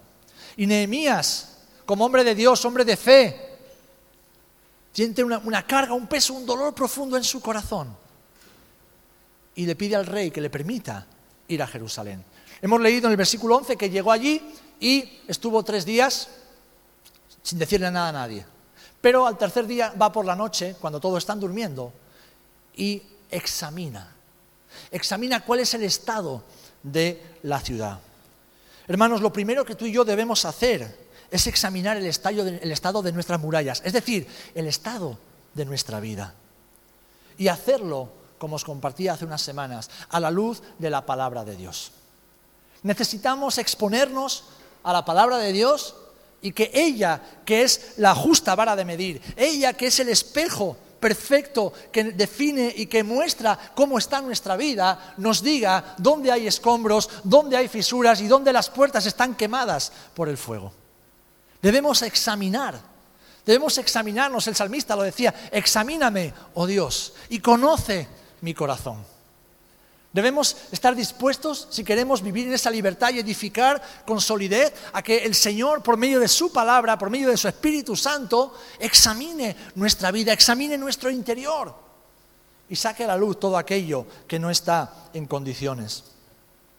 Y 0.58 0.66
Nehemías, 0.66 1.58
como 1.86 2.06
hombre 2.06 2.24
de 2.24 2.36
Dios, 2.36 2.64
hombre 2.66 2.86
de 2.86 2.98
fe, 2.98 3.51
Siente 4.94 5.24
una, 5.24 5.66
carga, 5.66 5.94
un 5.94 6.08
peso, 6.08 6.34
un 6.34 6.46
dolor 6.46 6.74
profundo 6.74 7.18
en 7.18 7.24
su 7.24 7.42
corazón. 7.42 7.96
Y 9.56 9.66
le 9.66 9.76
pide 9.76 9.96
al 9.96 10.06
rey 10.06 10.32
que 10.32 10.42
le 10.42 10.50
permita 10.50 11.06
ir 11.48 11.62
a 11.62 11.68
Jerusalén. 11.68 12.24
Hemos 12.62 12.82
leído 12.82 13.08
en 13.08 13.12
el 13.12 13.18
versículo 13.18 13.58
11 13.58 13.76
que 13.78 13.90
llegó 13.90 14.12
allí 14.12 14.42
y 14.80 15.20
estuvo 15.28 15.64
tres 15.64 15.86
días 15.86 16.30
sin 17.42 17.60
decirle 17.60 17.90
nada 17.90 18.10
a 18.10 18.14
nadie. 18.14 18.46
Pero 19.00 19.26
al 19.26 19.38
tercer 19.38 19.66
día 19.66 19.94
va 20.00 20.12
por 20.12 20.26
la 20.26 20.36
noche, 20.36 20.76
cuando 20.80 21.00
todos 21.00 21.18
están 21.18 21.40
durmiendo, 21.40 21.92
y 22.76 23.02
examina. 23.30 24.14
Examina 24.92 25.44
cuál 25.44 25.62
es 25.62 25.74
el 25.74 25.84
estado 25.84 26.44
de 26.84 27.22
la 27.44 27.60
ciudad. 27.60 28.00
Hermanos, 28.88 29.22
lo 29.22 29.34
primero 29.34 29.66
que 29.66 29.76
tú 29.76 29.86
y 29.86 29.92
yo 29.92 30.04
debemos 30.04 30.46
hacer 30.46 31.11
es 31.32 31.48
examinar 31.48 31.96
el, 31.96 32.06
estado 32.06 33.02
de 33.02 33.12
nuestras 33.14 33.40
murallas, 33.40 33.82
es 33.86 33.94
decir, 33.94 34.28
el 34.54 34.68
estado 34.68 35.18
de 35.54 35.64
nuestra 35.66 36.02
vida. 36.02 36.36
Y 37.38 37.48
hacerlo, 37.48 38.10
como 38.38 38.58
os 38.58 38.66
compartía 38.66 39.14
hace 39.14 39.26
unas 39.26 39.42
semanas, 39.42 39.90
a 40.10 40.20
la 40.20 40.30
luz 40.30 40.62
de 40.78 40.90
la 40.90 41.06
palabra 41.06 41.46
de 41.46 41.56
Dios. 41.56 41.94
Necesitamos 42.84 43.58
exponernos 43.58 44.44
a 44.84 44.92
la 44.92 45.06
palabra 45.06 45.38
de 45.38 45.54
Dios 45.54 45.96
y 46.42 46.52
que 46.52 46.70
ella, 46.74 47.22
que 47.46 47.64
es 47.64 47.94
la 47.98 48.14
justa 48.14 48.54
vara 48.56 48.76
de 48.76 48.84
medir, 48.84 49.22
ella 49.38 49.74
que 49.74 49.88
es 49.88 50.00
el 50.02 50.10
espejo 50.10 50.76
perfecto 51.00 51.72
que 51.92 52.04
define 52.04 52.74
y 52.76 52.88
que 52.88 53.04
muestra 53.04 53.58
cómo 53.74 53.98
está 53.98 54.22
nuestra 54.22 54.58
vida, 54.58 55.16
nos 55.18 55.42
diga 55.42 55.96
dónde 55.98 56.32
hay 56.32 56.46
escombros, 56.46 57.10
dónde 57.24 57.56
hay 57.56 57.70
fisuras 57.70 58.20
y 58.20 58.28
dónde 58.28 58.52
las 58.52 58.70
puertas 58.70 59.06
están 59.06 59.36
quemadas 59.36 59.94
por 60.14 60.28
el 60.28 60.38
fuego. 60.38 60.81
Debemos 61.62 62.02
examinar, 62.02 62.80
debemos 63.46 63.78
examinarnos, 63.78 64.48
el 64.48 64.56
salmista 64.56 64.96
lo 64.96 65.04
decía, 65.04 65.34
examíname, 65.52 66.34
oh 66.56 66.66
Dios, 66.66 67.14
y 67.30 67.40
conoce 67.40 68.08
mi 68.42 68.54
corazón. 68.54 69.06
Debemos 70.14 70.58
estar 70.72 70.94
dispuestos, 70.94 71.68
si 71.70 71.86
queremos 71.86 72.22
vivir 72.22 72.48
en 72.48 72.54
esa 72.54 72.70
libertad 72.70 73.12
y 73.12 73.20
edificar 73.20 73.82
con 74.06 74.20
solidez, 74.20 74.74
a 74.92 75.02
que 75.02 75.20
el 75.20 75.36
Señor, 75.36 75.82
por 75.82 75.96
medio 75.96 76.20
de 76.20 76.28
su 76.28 76.52
palabra, 76.52 76.98
por 76.98 77.10
medio 77.10 77.30
de 77.30 77.38
su 77.38 77.48
Espíritu 77.48 77.96
Santo, 77.96 78.54
examine 78.78 79.56
nuestra 79.76 80.12
vida, 80.12 80.34
examine 80.34 80.78
nuestro 80.78 81.10
interior 81.10 81.74
y 82.68 82.76
saque 82.76 83.06
a 83.06 83.08
la 83.08 83.18
luz 83.18 83.40
todo 83.40 83.58
aquello 83.58 84.06
que 84.28 84.40
no 84.40 84.50
está 84.50 85.10
en 85.14 85.26
condiciones. 85.28 86.11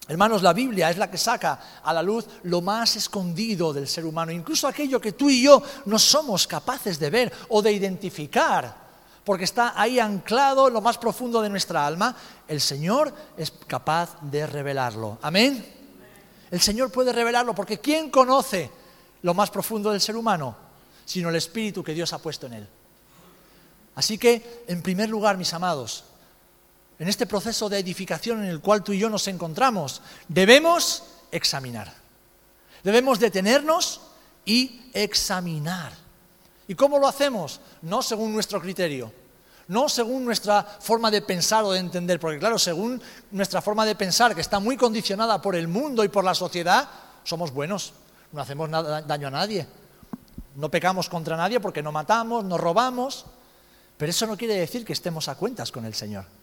Hermanos, 0.09 0.43
la 0.43 0.53
Biblia 0.53 0.91
es 0.91 0.99
la 0.99 1.11
que 1.11 1.17
saca 1.17 1.81
a 1.83 1.93
la 1.93 2.03
luz 2.03 2.27
lo 2.45 2.61
más 2.61 2.97
escondido 2.97 3.73
del 3.73 3.87
ser 3.87 4.05
humano, 4.05 4.33
incluso 4.33 4.67
aquello 4.67 5.01
que 5.01 5.13
tú 5.13 5.31
y 5.31 5.43
yo 5.43 5.63
no 5.87 5.99
somos 5.99 6.47
capaces 6.47 6.99
de 6.99 7.09
ver 7.09 7.33
o 7.51 7.63
de 7.63 7.73
identificar, 7.73 8.75
porque 9.25 9.45
está 9.45 9.81
ahí 9.81 10.01
anclado 10.01 10.67
en 10.67 10.75
lo 10.75 10.81
más 10.81 10.99
profundo 10.99 11.41
de 11.41 11.49
nuestra 11.49 11.87
alma. 11.87 12.17
El 12.49 12.61
Señor 12.61 13.15
es 13.37 13.53
capaz 13.67 14.21
de 14.23 14.47
revelarlo. 14.47 15.19
Amén. 15.23 15.65
El 16.51 16.61
Señor 16.61 16.91
puede 16.91 17.13
revelarlo 17.13 17.55
porque 17.55 17.79
¿quién 17.79 18.11
conoce 18.11 18.71
lo 19.23 19.35
más 19.35 19.51
profundo 19.51 19.93
del 19.93 20.01
ser 20.01 20.17
humano? 20.17 20.57
Sino 21.05 21.29
el 21.29 21.37
Espíritu 21.37 21.85
que 21.85 21.95
Dios 21.95 22.13
ha 22.13 22.19
puesto 22.19 22.47
en 22.47 22.55
él. 22.55 22.69
Así 23.95 24.19
que, 24.19 24.65
en 24.67 24.83
primer 24.83 25.09
lugar, 25.09 25.37
mis 25.37 25.53
amados, 25.55 26.05
en 27.03 27.09
este 27.09 27.27
proceso 27.27 27.69
de 27.69 27.81
edificación 27.81 28.45
en 28.45 28.49
el 28.49 28.61
cual 28.61 28.85
tú 28.85 28.93
y 28.93 28.99
yo 29.01 29.11
nos 29.11 29.27
encontramos, 29.27 30.03
debemos 30.29 31.03
examinar. 31.33 31.93
Debemos 32.85 33.19
detenernos 33.19 34.03
y 34.45 34.83
examinar. 34.93 35.93
¿Y 36.69 36.77
cómo 36.77 37.01
lo 37.01 37.09
hacemos? 37.09 37.59
No 37.83 38.03
según 38.03 38.33
nuestro 38.33 38.61
criterio, 38.61 39.13
no 39.67 39.89
según 39.89 40.25
nuestra 40.25 40.63
forma 40.63 41.11
de 41.11 41.23
pensar 41.23 41.65
o 41.65 41.73
de 41.73 41.81
entender, 41.81 42.21
porque 42.21 42.39
claro, 42.39 42.57
según 42.57 43.03
nuestra 43.33 43.61
forma 43.61 43.85
de 43.85 43.97
pensar, 43.97 44.33
que 44.33 44.41
está 44.41 44.61
muy 44.61 44.77
condicionada 44.77 45.43
por 45.43 45.57
el 45.57 45.67
mundo 45.67 46.05
y 46.05 46.09
por 46.09 46.23
la 46.23 46.37
sociedad, 46.37 46.89
somos 47.25 47.51
buenos, 47.51 47.95
no 48.31 48.41
hacemos 48.41 48.71
daño 48.71 49.27
a 49.27 49.33
nadie, 49.33 49.67
no 50.55 50.71
pecamos 50.71 51.09
contra 51.09 51.37
nadie 51.37 51.59
porque 51.59 51.83
no 51.83 51.91
matamos, 51.91 52.45
no 52.45 52.59
robamos, 52.59 53.27
pero 53.97 54.11
eso 54.11 54.25
no 54.25 54.37
quiere 54.37 54.55
decir 54.55 54.85
que 54.85 54.93
estemos 54.93 55.27
a 55.27 55.35
cuentas 55.35 55.73
con 55.73 55.85
el 55.85 55.95
Señor. 55.95 56.42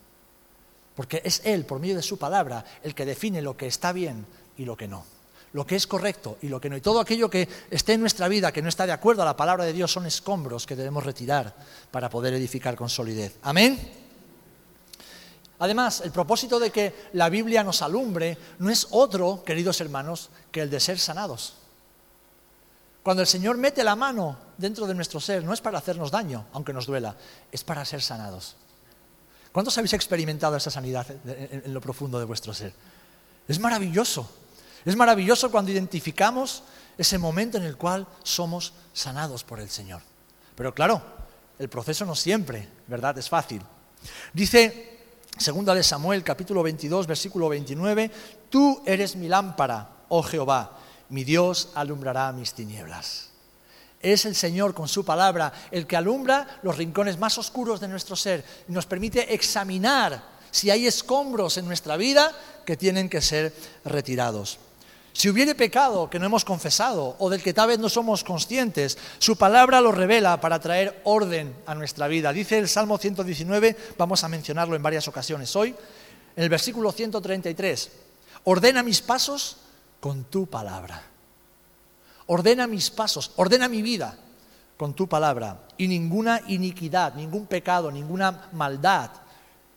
Porque 1.00 1.22
es 1.24 1.44
Él, 1.46 1.66
por 1.66 1.80
medio 1.80 1.96
de 1.96 2.02
su 2.02 2.20
palabra, 2.20 2.66
el 2.84 2.94
que 2.94 3.06
define 3.06 3.42
lo 3.42 3.56
que 3.56 3.68
está 3.68 3.94
bien 3.94 4.26
y 4.58 4.66
lo 4.66 4.76
que 4.76 4.86
no. 4.86 5.06
Lo 5.54 5.66
que 5.66 5.78
es 5.78 5.88
correcto 5.88 6.38
y 6.42 6.50
lo 6.50 6.60
que 6.60 6.70
no. 6.70 6.76
Y 6.76 6.82
todo 6.82 7.00
aquello 7.00 7.30
que 7.30 7.48
esté 7.72 7.94
en 7.94 8.02
nuestra 8.02 8.28
vida 8.28 8.52
que 8.52 8.62
no 8.62 8.68
está 8.68 8.86
de 8.86 8.92
acuerdo 8.92 9.22
a 9.22 9.26
la 9.26 9.38
palabra 9.38 9.64
de 9.64 9.72
Dios 9.72 9.94
son 9.94 10.06
escombros 10.06 10.68
que 10.68 10.76
debemos 10.76 11.06
retirar 11.06 11.56
para 11.90 12.10
poder 12.10 12.34
edificar 12.34 12.76
con 12.76 12.90
solidez. 12.90 13.38
Amén. 13.44 13.80
Además, 15.60 16.02
el 16.02 16.12
propósito 16.12 16.60
de 16.60 16.70
que 16.70 16.94
la 17.14 17.30
Biblia 17.30 17.64
nos 17.64 17.82
alumbre 17.82 18.38
no 18.58 18.70
es 18.70 18.86
otro, 18.92 19.42
queridos 19.46 19.80
hermanos, 19.80 20.30
que 20.52 20.60
el 20.60 20.70
de 20.70 20.82
ser 20.82 21.00
sanados. 21.00 21.54
Cuando 23.04 23.22
el 23.22 23.28
Señor 23.28 23.56
mete 23.56 23.86
la 23.86 23.96
mano 23.96 24.38
dentro 24.58 24.86
de 24.86 24.96
nuestro 24.96 25.22
ser, 25.22 25.46
no 25.46 25.54
es 25.54 25.62
para 25.62 25.78
hacernos 25.78 26.12
daño, 26.12 26.48
aunque 26.52 26.74
nos 26.74 26.88
duela, 26.88 27.16
es 27.54 27.64
para 27.64 27.86
ser 27.86 28.02
sanados. 28.02 28.58
¿Cuántos 29.52 29.78
habéis 29.78 29.94
experimentado 29.94 30.56
esa 30.56 30.70
sanidad 30.70 31.08
en, 31.26 31.74
lo 31.74 31.82
profundo 31.82 32.20
de 32.20 32.26
vuestro 32.26 32.54
ser? 32.54 32.74
Es 33.48 33.60
maravilloso. 33.60 34.30
Es 34.86 34.96
maravilloso 34.96 35.52
cuando 35.52 35.72
identificamos 35.72 36.64
ese 36.98 37.18
momento 37.18 37.58
en 37.58 37.64
el 37.64 37.76
cual 37.76 38.08
somos 38.24 38.74
sanados 38.94 39.44
por 39.44 39.60
el 39.60 39.70
Señor. 39.70 40.02
Pero 40.56 40.74
claro, 40.74 41.02
el 41.58 41.70
proceso 41.70 42.06
no 42.06 42.16
siempre, 42.16 42.68
¿verdad? 42.88 43.18
Es 43.18 43.28
fácil. 43.28 43.62
Dice, 44.34 45.00
segunda 45.38 45.74
de 45.74 45.84
Samuel, 45.84 46.24
capítulo 46.24 46.62
22, 46.64 47.08
versículo 47.08 47.50
29, 47.50 48.12
tú 48.50 48.82
eres 48.86 49.16
mi 49.16 49.28
lámpara, 49.28 49.90
oh 50.10 50.22
Jehová, 50.22 50.78
mi 51.10 51.24
Dios 51.24 51.70
alumbrará 51.74 52.32
mis 52.32 52.54
tinieblas. 52.54 53.29
Es 54.02 54.26
el 54.26 54.36
Señor 54.36 54.74
con 54.74 54.88
su 54.88 55.04
palabra 55.04 55.52
el 55.72 55.86
que 55.86 55.98
alumbra 55.98 56.60
los 56.64 56.78
rincones 56.78 57.18
más 57.18 57.38
oscuros 57.38 57.80
de 57.80 57.88
nuestro 57.88 58.16
ser 58.16 58.46
y 58.68 58.72
nos 58.72 58.86
permite 58.86 59.34
examinar 59.34 60.24
si 60.52 60.70
hay 60.70 60.88
escombros 60.88 61.58
en 61.58 61.66
nuestra 61.66 61.98
vida 61.98 62.32
que 62.66 62.78
tienen 62.78 63.10
que 63.10 63.22
ser 63.22 63.54
retirados. 63.84 64.58
Si 65.12 65.28
hubiere 65.28 65.54
pecado 65.54 66.10
que 66.10 66.18
no 66.18 66.28
hemos 66.28 66.46
confesado 66.46 67.16
o 67.20 67.30
del 67.30 67.44
que 67.44 67.54
tal 67.54 67.68
vez 67.68 67.80
no 67.80 67.90
somos 67.90 68.24
conscientes, 68.24 68.98
su 69.18 69.36
palabra 69.36 69.82
lo 69.82 69.92
revela 69.92 70.40
para 70.40 70.60
traer 70.60 71.02
orden 71.04 71.54
a 71.66 71.76
nuestra 71.76 72.08
vida. 72.08 72.32
Dice 72.32 72.58
el 72.58 72.70
Salmo 72.70 72.98
119, 72.98 73.76
vamos 73.98 74.24
a 74.24 74.30
mencionarlo 74.30 74.76
en 74.76 74.84
varias 74.84 75.08
ocasiones 75.08 75.54
hoy, 75.56 75.76
en 76.36 76.44
el 76.44 76.50
versículo 76.50 76.92
133, 76.92 77.92
ordena 78.46 78.82
mis 78.82 79.02
pasos 79.02 79.58
con 80.00 80.24
tu 80.26 80.48
palabra. 80.48 81.09
Ordena 82.32 82.68
mis 82.68 82.92
pasos, 82.92 83.32
ordena 83.38 83.68
mi 83.68 83.82
vida 83.82 84.16
con 84.78 84.94
tu 84.94 85.10
palabra. 85.10 85.68
Y 85.78 85.88
ninguna 85.88 86.42
iniquidad, 86.48 87.16
ningún 87.16 87.48
pecado, 87.48 87.92
ninguna 87.92 88.50
maldad, 88.52 89.10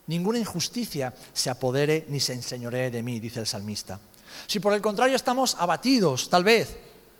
ninguna 0.06 0.38
injusticia 0.38 1.14
se 1.32 1.48
apodere 1.48 2.04
ni 2.10 2.20
se 2.20 2.34
enseñoree 2.34 2.90
de 2.90 3.02
mí, 3.02 3.20
dice 3.20 3.40
el 3.40 3.46
salmista. 3.46 3.98
Si 4.46 4.60
por 4.60 4.74
el 4.74 4.82
contrario 4.82 5.16
estamos 5.16 5.56
abatidos, 5.58 6.28
tal 6.28 6.44
vez, 6.44 6.76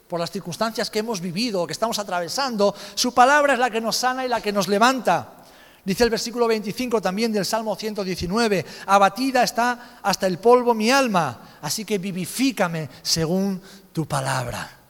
por 0.07 0.21
las 0.21 0.31
circunstancias 0.31 0.91
que 0.91 0.99
hemos 0.99 1.23
vivido 1.23 1.63
o 1.63 1.67
que 1.67 1.73
estamos 1.73 1.99
atravesando, 1.99 2.75
su 2.95 3.15
palabra 3.15 3.55
es 3.55 3.59
la 3.59 3.71
que 3.71 3.81
nos 3.81 3.97
sana 3.97 4.27
y 4.27 4.29
la 4.29 4.43
que 4.43 4.53
nos 4.53 4.69
levanta. 4.69 5.45
Dice 5.83 6.05
el 6.05 6.11
versículo 6.11 6.47
25 6.47 7.01
también 7.01 7.33
del 7.33 7.47
Salmo 7.47 7.75
119, 7.75 8.67
abatida 8.85 9.43
está 9.43 9.99
hasta 10.03 10.27
el 10.27 10.39
polvo 10.39 10.75
mi 10.75 10.91
alma, 10.91 11.57
así 11.63 11.87
que 11.87 11.97
vivifícame 11.97 12.91
según 13.01 13.63
tu 13.95 14.07
palabra. 14.07 14.82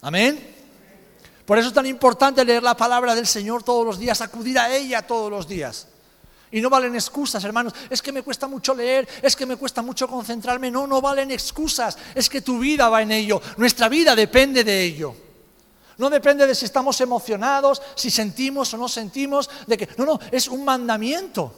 Amén. 0.00 0.54
Por 1.44 1.58
eso 1.58 1.68
es 1.68 1.74
tan 1.74 1.86
importante 1.86 2.44
leer 2.44 2.62
la 2.62 2.76
palabra 2.76 3.14
del 3.14 3.26
Señor 3.26 3.62
todos 3.62 3.86
los 3.86 3.98
días, 3.98 4.20
acudir 4.20 4.58
a 4.58 4.74
ella 4.74 5.06
todos 5.06 5.30
los 5.30 5.46
días. 5.46 5.86
Y 6.50 6.60
no 6.60 6.70
valen 6.70 6.94
excusas, 6.94 7.42
hermanos. 7.44 7.72
Es 7.90 8.02
que 8.02 8.12
me 8.12 8.22
cuesta 8.22 8.46
mucho 8.46 8.74
leer, 8.74 9.08
es 9.22 9.36
que 9.36 9.46
me 9.46 9.56
cuesta 9.56 9.82
mucho 9.82 10.08
concentrarme. 10.08 10.70
No, 10.70 10.86
no 10.86 11.00
valen 11.00 11.30
excusas. 11.30 11.98
Es 12.14 12.28
que 12.28 12.40
tu 12.40 12.58
vida 12.58 12.88
va 12.88 13.02
en 13.02 13.12
ello. 13.12 13.40
Nuestra 13.56 13.88
vida 13.88 14.14
depende 14.14 14.64
de 14.64 14.82
ello. 14.82 15.14
No 15.98 16.10
depende 16.10 16.46
de 16.46 16.54
si 16.54 16.64
estamos 16.64 17.00
emocionados, 17.00 17.80
si 17.94 18.10
sentimos 18.10 18.72
o 18.74 18.76
no 18.76 18.88
sentimos, 18.88 19.48
de 19.66 19.78
que 19.78 19.88
no, 19.96 20.04
no, 20.04 20.20
es 20.30 20.46
un 20.48 20.64
mandamiento. 20.64 21.52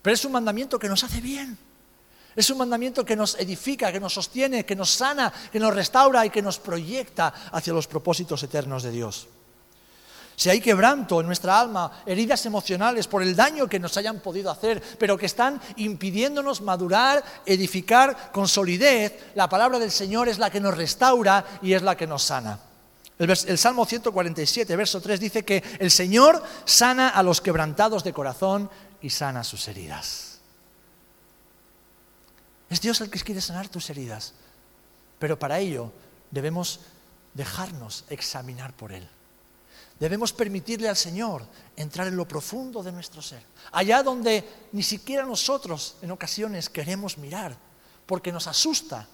Pero 0.00 0.14
es 0.14 0.24
un 0.24 0.32
mandamiento 0.32 0.78
que 0.78 0.88
nos 0.88 1.04
hace 1.04 1.20
bien. 1.20 1.56
Es 2.36 2.50
un 2.50 2.58
mandamiento 2.58 3.04
que 3.04 3.16
nos 3.16 3.38
edifica, 3.38 3.92
que 3.92 4.00
nos 4.00 4.14
sostiene, 4.14 4.66
que 4.66 4.76
nos 4.76 4.90
sana, 4.90 5.32
que 5.52 5.60
nos 5.60 5.74
restaura 5.74 6.26
y 6.26 6.30
que 6.30 6.42
nos 6.42 6.58
proyecta 6.58 7.32
hacia 7.52 7.72
los 7.72 7.86
propósitos 7.86 8.42
eternos 8.42 8.82
de 8.82 8.90
Dios. 8.90 9.28
Si 10.36 10.50
hay 10.50 10.60
quebranto 10.60 11.20
en 11.20 11.26
nuestra 11.26 11.60
alma, 11.60 12.02
heridas 12.06 12.44
emocionales 12.44 13.06
por 13.06 13.22
el 13.22 13.36
daño 13.36 13.68
que 13.68 13.78
nos 13.78 13.96
hayan 13.96 14.18
podido 14.18 14.50
hacer, 14.50 14.82
pero 14.98 15.16
que 15.16 15.26
están 15.26 15.60
impidiéndonos 15.76 16.60
madurar, 16.60 17.22
edificar 17.46 18.32
con 18.32 18.48
solidez, 18.48 19.30
la 19.36 19.48
palabra 19.48 19.78
del 19.78 19.92
Señor 19.92 20.28
es 20.28 20.38
la 20.38 20.50
que 20.50 20.60
nos 20.60 20.76
restaura 20.76 21.44
y 21.62 21.72
es 21.72 21.82
la 21.82 21.96
que 21.96 22.06
nos 22.06 22.24
sana. 22.24 22.58
El, 23.16 23.58
Salmo 23.58 23.86
147, 23.86 24.74
verso 24.74 25.00
3 25.00 25.20
dice 25.20 25.44
que 25.44 25.62
el 25.78 25.92
Señor 25.92 26.42
sana 26.64 27.10
a 27.10 27.22
los 27.22 27.40
quebrantados 27.40 28.02
de 28.02 28.12
corazón 28.12 28.68
y 29.00 29.10
sana 29.10 29.44
sus 29.44 29.68
heridas. 29.68 30.33
Es 32.74 32.80
Dios 32.80 33.00
el 33.02 33.08
que 33.08 33.20
quiere 33.20 33.40
sanar 33.40 33.68
tus 33.68 33.88
heridas, 33.88 34.32
pero 35.20 35.38
para 35.38 35.60
ello 35.60 35.92
debemos 36.32 36.80
dejarnos 37.32 38.04
examinar 38.08 38.72
por 38.74 38.90
Él. 38.90 39.08
Debemos 40.00 40.32
permitirle 40.32 40.88
al 40.88 40.96
Señor 40.96 41.46
entrar 41.76 42.08
en 42.08 42.16
lo 42.16 42.26
profundo 42.26 42.82
de 42.82 42.90
nuestro 42.90 43.22
ser, 43.22 43.44
allá 43.70 44.02
donde 44.02 44.66
ni 44.72 44.82
siquiera 44.82 45.24
nosotros 45.24 45.98
en 46.02 46.10
ocasiones 46.10 46.68
queremos 46.68 47.16
mirar, 47.16 47.56
porque 48.06 48.32
nos 48.32 48.48
asusta, 48.48 49.06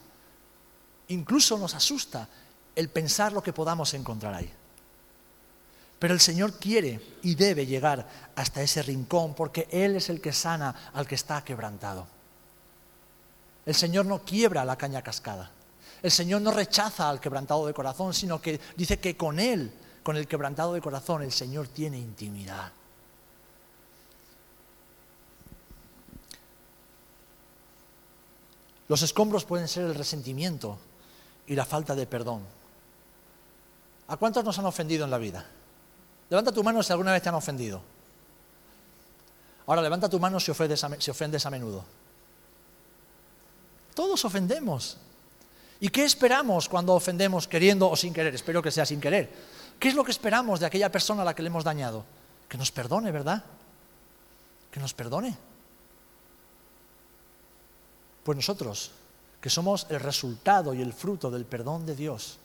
incluso 1.08 1.58
nos 1.58 1.74
asusta 1.74 2.30
el 2.74 2.88
pensar 2.88 3.34
lo 3.34 3.42
que 3.42 3.52
podamos 3.52 3.92
encontrar 3.92 4.32
ahí. 4.32 4.50
Pero 5.98 6.14
el 6.14 6.20
Señor 6.20 6.58
quiere 6.58 7.18
y 7.20 7.34
debe 7.34 7.66
llegar 7.66 8.08
hasta 8.36 8.62
ese 8.62 8.82
rincón 8.82 9.34
porque 9.34 9.68
Él 9.70 9.96
es 9.96 10.08
el 10.08 10.22
que 10.22 10.32
sana 10.32 10.90
al 10.94 11.06
que 11.06 11.16
está 11.16 11.44
quebrantado. 11.44 12.19
El 13.66 13.74
Señor 13.74 14.06
no 14.06 14.24
quiebra 14.24 14.64
la 14.64 14.76
caña 14.76 15.02
cascada. 15.02 15.50
El 16.02 16.10
Señor 16.10 16.40
no 16.40 16.50
rechaza 16.50 17.08
al 17.08 17.20
quebrantado 17.20 17.66
de 17.66 17.74
corazón, 17.74 18.14
sino 18.14 18.40
que 18.40 18.60
dice 18.76 18.98
que 18.98 19.16
con 19.16 19.38
Él 19.38 19.72
con 20.02 20.16
el 20.16 20.26
quebrantado 20.26 20.72
de 20.72 20.80
corazón, 20.80 21.22
el 21.22 21.32
Señor 21.32 21.68
tiene 21.68 21.98
intimidad. 21.98 22.72
Los 28.88 29.02
escombros 29.02 29.44
pueden 29.44 29.68
ser 29.68 29.84
el 29.84 29.94
resentimiento 29.94 30.78
y 31.46 31.54
la 31.54 31.64
falta 31.64 31.94
de 31.94 32.06
perdón. 32.06 32.42
¿A 34.08 34.16
cuántos 34.16 34.42
nos 34.42 34.58
han 34.58 34.66
ofendido 34.66 35.04
en 35.04 35.10
la 35.10 35.18
vida? 35.18 35.46
Levanta 36.28 36.50
tu 36.50 36.64
mano 36.64 36.82
si 36.82 36.92
alguna 36.92 37.12
vez 37.12 37.22
te 37.22 37.28
han 37.28 37.34
ofendido. 37.36 37.80
Ahora 39.66 39.82
levanta 39.82 40.08
tu 40.08 40.18
mano 40.18 40.40
si 40.40 40.50
ofendes 40.50 40.82
a, 40.82 41.00
si 41.00 41.10
ofendes 41.10 41.46
a 41.46 41.50
menudo. 41.50 41.84
Todos 43.94 44.24
ofendemos. 44.24 44.96
¿Y 45.80 45.88
qué 45.88 46.04
esperamos 46.04 46.68
cuando 46.68 46.94
ofendemos 46.94 47.48
queriendo 47.48 47.90
o 47.90 47.96
sin 47.96 48.12
querer? 48.12 48.34
Espero 48.34 48.62
que 48.62 48.70
sea 48.70 48.84
sin 48.84 49.00
querer. 49.00 49.30
¿Qué 49.78 49.88
es 49.88 49.94
lo 49.94 50.04
que 50.04 50.10
esperamos 50.10 50.60
de 50.60 50.66
aquella 50.66 50.92
persona 50.92 51.22
a 51.22 51.24
la 51.24 51.34
que 51.34 51.42
le 51.42 51.48
hemos 51.48 51.64
dañado? 51.64 52.04
Que 52.48 52.58
nos 52.58 52.70
perdone, 52.70 53.10
¿verdad? 53.10 53.42
Que 54.70 54.78
nos 54.78 54.92
perdone. 54.92 55.36
Pues 58.22 58.36
nosotros, 58.36 58.92
que 59.40 59.48
somos 59.48 59.86
el 59.88 60.00
resultado 60.00 60.74
y 60.74 60.82
el 60.82 60.92
fruto 60.92 61.30
del 61.30 61.46
perdón 61.46 61.86
de 61.86 61.96
Dios, 61.96 62.38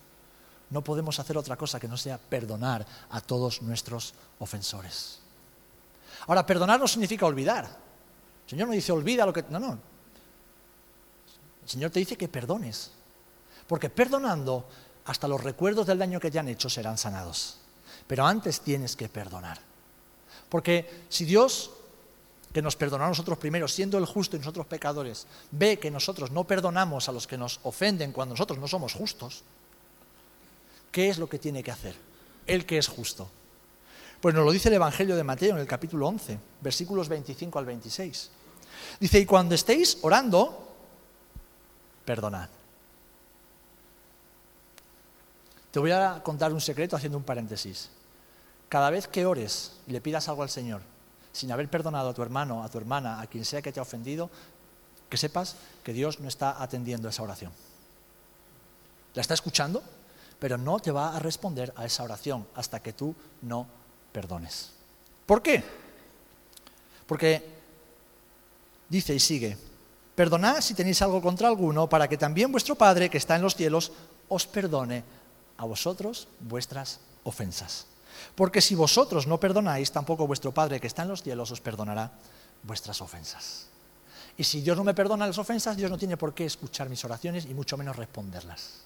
no 0.70 0.82
podemos 0.82 1.20
hacer 1.20 1.38
otra 1.38 1.58
cosa 1.58 1.80
que 1.80 1.90
no 1.90 1.98
sea 1.98 2.18
perdonar 2.18 2.86
a 3.10 3.20
todos 3.20 3.62
nuestros 3.62 4.14
ofensores. 4.40 5.20
Ahora, 6.28 6.46
perdonar 6.46 6.80
no 6.80 6.88
significa 6.88 7.26
olvidar. 7.26 7.66
El 7.66 8.50
Señor 8.50 8.70
no 8.70 8.74
dice 8.74 8.92
olvida 8.92 9.26
lo 9.26 9.34
que... 9.34 9.44
No, 9.50 9.60
no. 9.60 9.78
El 11.66 11.70
Señor 11.70 11.92
te 11.92 12.00
dice 12.00 12.16
que 12.16 12.28
perdones. 12.28 12.92
Porque 13.68 13.90
perdonando 13.90 14.66
hasta 15.06 15.28
los 15.28 15.44
recuerdos 15.44 15.88
del 15.88 16.00
daño 16.00 16.20
que 16.20 16.32
te 16.32 16.40
han 16.40 16.48
hecho 16.48 16.70
serán 16.70 16.98
sanados. 16.98 17.58
Pero 18.08 18.26
antes 18.26 18.62
tienes 18.62 18.96
que 18.96 19.10
perdonar. 19.10 19.60
Porque 20.50 21.06
si 21.10 21.26
Dios, 21.26 21.72
que 22.54 22.62
nos 22.62 22.76
perdonó 22.76 23.06
a 23.06 23.10
nosotros 23.10 23.38
primero, 23.38 23.68
siendo 23.68 23.98
el 23.98 24.06
justo 24.06 24.36
y 24.36 24.40
nosotros 24.40 24.68
pecadores, 24.68 25.26
ve 25.52 25.80
que 25.80 25.92
nosotros 25.92 26.32
no 26.32 26.46
perdonamos 26.46 27.10
a 27.10 27.12
los 27.12 27.28
que 27.28 27.38
nos 27.38 27.60
ofenden 27.64 28.12
cuando 28.12 28.34
nosotros 28.34 28.60
no 28.60 28.68
somos 28.68 28.94
justos, 28.94 29.44
¿qué 30.92 31.10
es 31.10 31.18
lo 31.18 31.28
que 31.28 31.40
tiene 31.40 31.64
que 31.64 31.72
hacer? 31.72 31.96
El 32.46 32.66
que 32.66 32.78
es 32.78 32.88
justo. 32.88 33.30
Pues 34.22 34.34
nos 34.34 34.46
lo 34.46 34.52
dice 34.52 34.70
el 34.70 34.76
Evangelio 34.76 35.16
de 35.16 35.24
Mateo 35.24 35.56
en 35.56 35.62
el 35.62 35.68
capítulo 35.68 36.08
11, 36.08 36.40
versículos 36.62 37.10
25 37.10 37.60
al 37.60 37.66
26. 37.66 38.32
Dice, 39.00 39.20
y 39.20 39.26
cuando 39.26 39.56
estéis 39.56 39.98
orando, 40.02 40.65
perdonad. 42.06 42.50
Te 45.72 45.80
voy 45.80 45.92
a 45.92 46.22
contar 46.24 46.54
un 46.54 46.62
secreto 46.62 46.96
haciendo 46.96 47.18
un 47.18 47.24
paréntesis. 47.26 47.90
Cada 48.70 48.90
vez 48.90 49.08
que 49.08 49.26
ores 49.26 49.74
y 49.88 49.92
le 49.92 50.00
pidas 50.00 50.30
algo 50.30 50.44
al 50.44 50.50
Señor, 50.50 50.82
sin 51.34 51.52
haber 51.52 51.70
perdonado 51.70 52.10
a 52.10 52.14
tu 52.14 52.22
hermano, 52.22 52.64
a 52.64 52.70
tu 52.70 52.78
hermana, 52.78 53.20
a 53.20 53.28
quien 53.28 53.44
sea 53.44 53.62
que 53.62 53.74
te 53.74 53.80
ha 53.80 53.84
ofendido, 53.84 54.30
que 55.10 55.18
sepas 55.18 55.58
que 55.84 55.92
Dios 55.92 56.22
no 56.22 56.30
está 56.30 56.62
atendiendo 56.64 57.10
esa 57.10 57.24
oración. 57.24 57.52
La 59.14 59.22
está 59.22 59.34
escuchando, 59.34 59.84
pero 60.40 60.58
no 60.58 60.80
te 60.80 60.92
va 60.92 61.16
a 61.16 61.20
responder 61.20 61.74
a 61.76 61.86
esa 61.86 62.04
oración 62.04 62.48
hasta 62.56 62.82
que 62.82 62.94
tú 62.94 63.14
no 63.42 63.68
perdones. 64.12 64.72
¿Por 65.26 65.42
qué? 65.42 65.64
Porque 67.06 67.44
dice 68.88 69.14
y 69.14 69.20
sigue, 69.20 69.58
perdonad 70.16 70.62
si 70.62 70.74
tenéis 70.74 71.02
algo 71.02 71.22
contra 71.22 71.48
alguno, 71.48 71.88
para 71.88 72.08
que 72.08 72.18
también 72.18 72.52
vuestro 72.52 72.76
Padre, 72.76 73.10
que 73.10 73.18
está 73.18 73.36
en 73.36 73.42
los 73.44 73.56
cielos, 73.56 73.92
os 74.30 74.48
perdone 74.48 75.04
a 75.58 75.66
vosotros 75.66 76.28
vuestras 76.40 77.00
ofensas. 77.24 77.88
Porque 78.34 78.62
si 78.62 78.76
vosotros 78.76 79.28
no 79.28 79.40
perdonáis, 79.40 79.92
tampoco 79.92 80.28
vuestro 80.28 80.54
Padre 80.54 80.80
que 80.80 80.88
está 80.88 81.04
en 81.04 81.10
los 81.10 81.22
cielos 81.22 81.52
os 81.52 81.62
perdonará 81.62 82.12
vuestras 82.64 83.02
ofensas. 83.02 83.68
Y 84.38 84.44
si 84.44 84.62
Dios 84.62 84.76
no 84.78 84.84
me 84.84 84.94
perdona 84.94 85.28
las 85.28 85.38
ofensas, 85.38 85.78
Dios 85.78 85.92
no 85.92 85.98
tiene 85.98 86.18
por 86.18 86.34
qué 86.34 86.46
escuchar 86.46 86.90
mis 86.90 87.04
oraciones 87.06 87.46
y 87.46 87.54
mucho 87.54 87.78
menos 87.78 87.96
responderlas. 87.96 88.82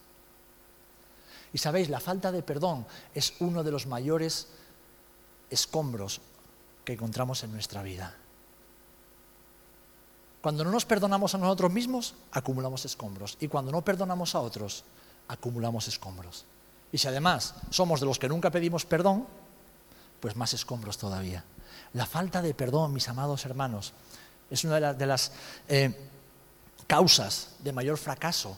Y 1.54 1.58
sabéis, 1.58 1.90
la 1.90 2.00
falta 2.00 2.32
de 2.32 2.44
perdón 2.44 2.86
es 3.14 3.34
uno 3.40 3.64
de 3.64 3.72
los 3.72 3.88
mayores 3.88 4.48
escombros 5.50 6.22
que 6.86 6.94
encontramos 6.94 7.44
en 7.44 7.52
nuestra 7.52 7.82
vida. 7.82 8.16
Cuando 10.42 10.64
no 10.64 10.72
nos 10.72 10.86
perdonamos 10.86 11.36
a 11.36 11.38
nosotros 11.38 11.72
mismos, 11.72 12.16
acumulamos 12.32 12.86
escombros. 12.86 13.38
Y 13.40 13.48
cuando 13.48 13.72
no 13.72 13.84
perdonamos 13.84 14.36
a 14.36 14.40
otros, 14.40 14.86
acumulamos 15.28 15.88
escombros. 15.88 16.46
Y 16.92 16.98
si 16.98 17.08
además 17.08 17.56
somos 17.70 18.00
de 18.00 18.06
los 18.06 18.20
que 18.20 18.30
nunca 18.30 18.50
pedimos 18.50 18.86
perdón, 18.86 19.28
pues 20.20 20.36
más 20.36 20.54
escombros 20.54 20.98
todavía. 20.98 21.44
La 21.94 22.06
falta 22.06 22.42
de 22.42 22.54
perdón, 22.54 22.94
mis 22.94 23.10
amados 23.10 23.46
hermanos, 23.46 23.94
es 24.50 24.64
una 24.64 24.94
de, 24.94 25.06
las 25.06 25.32
eh, 25.68 25.94
causas 26.88 27.56
de 27.60 27.72
mayor 27.72 27.98
fracaso 27.98 28.58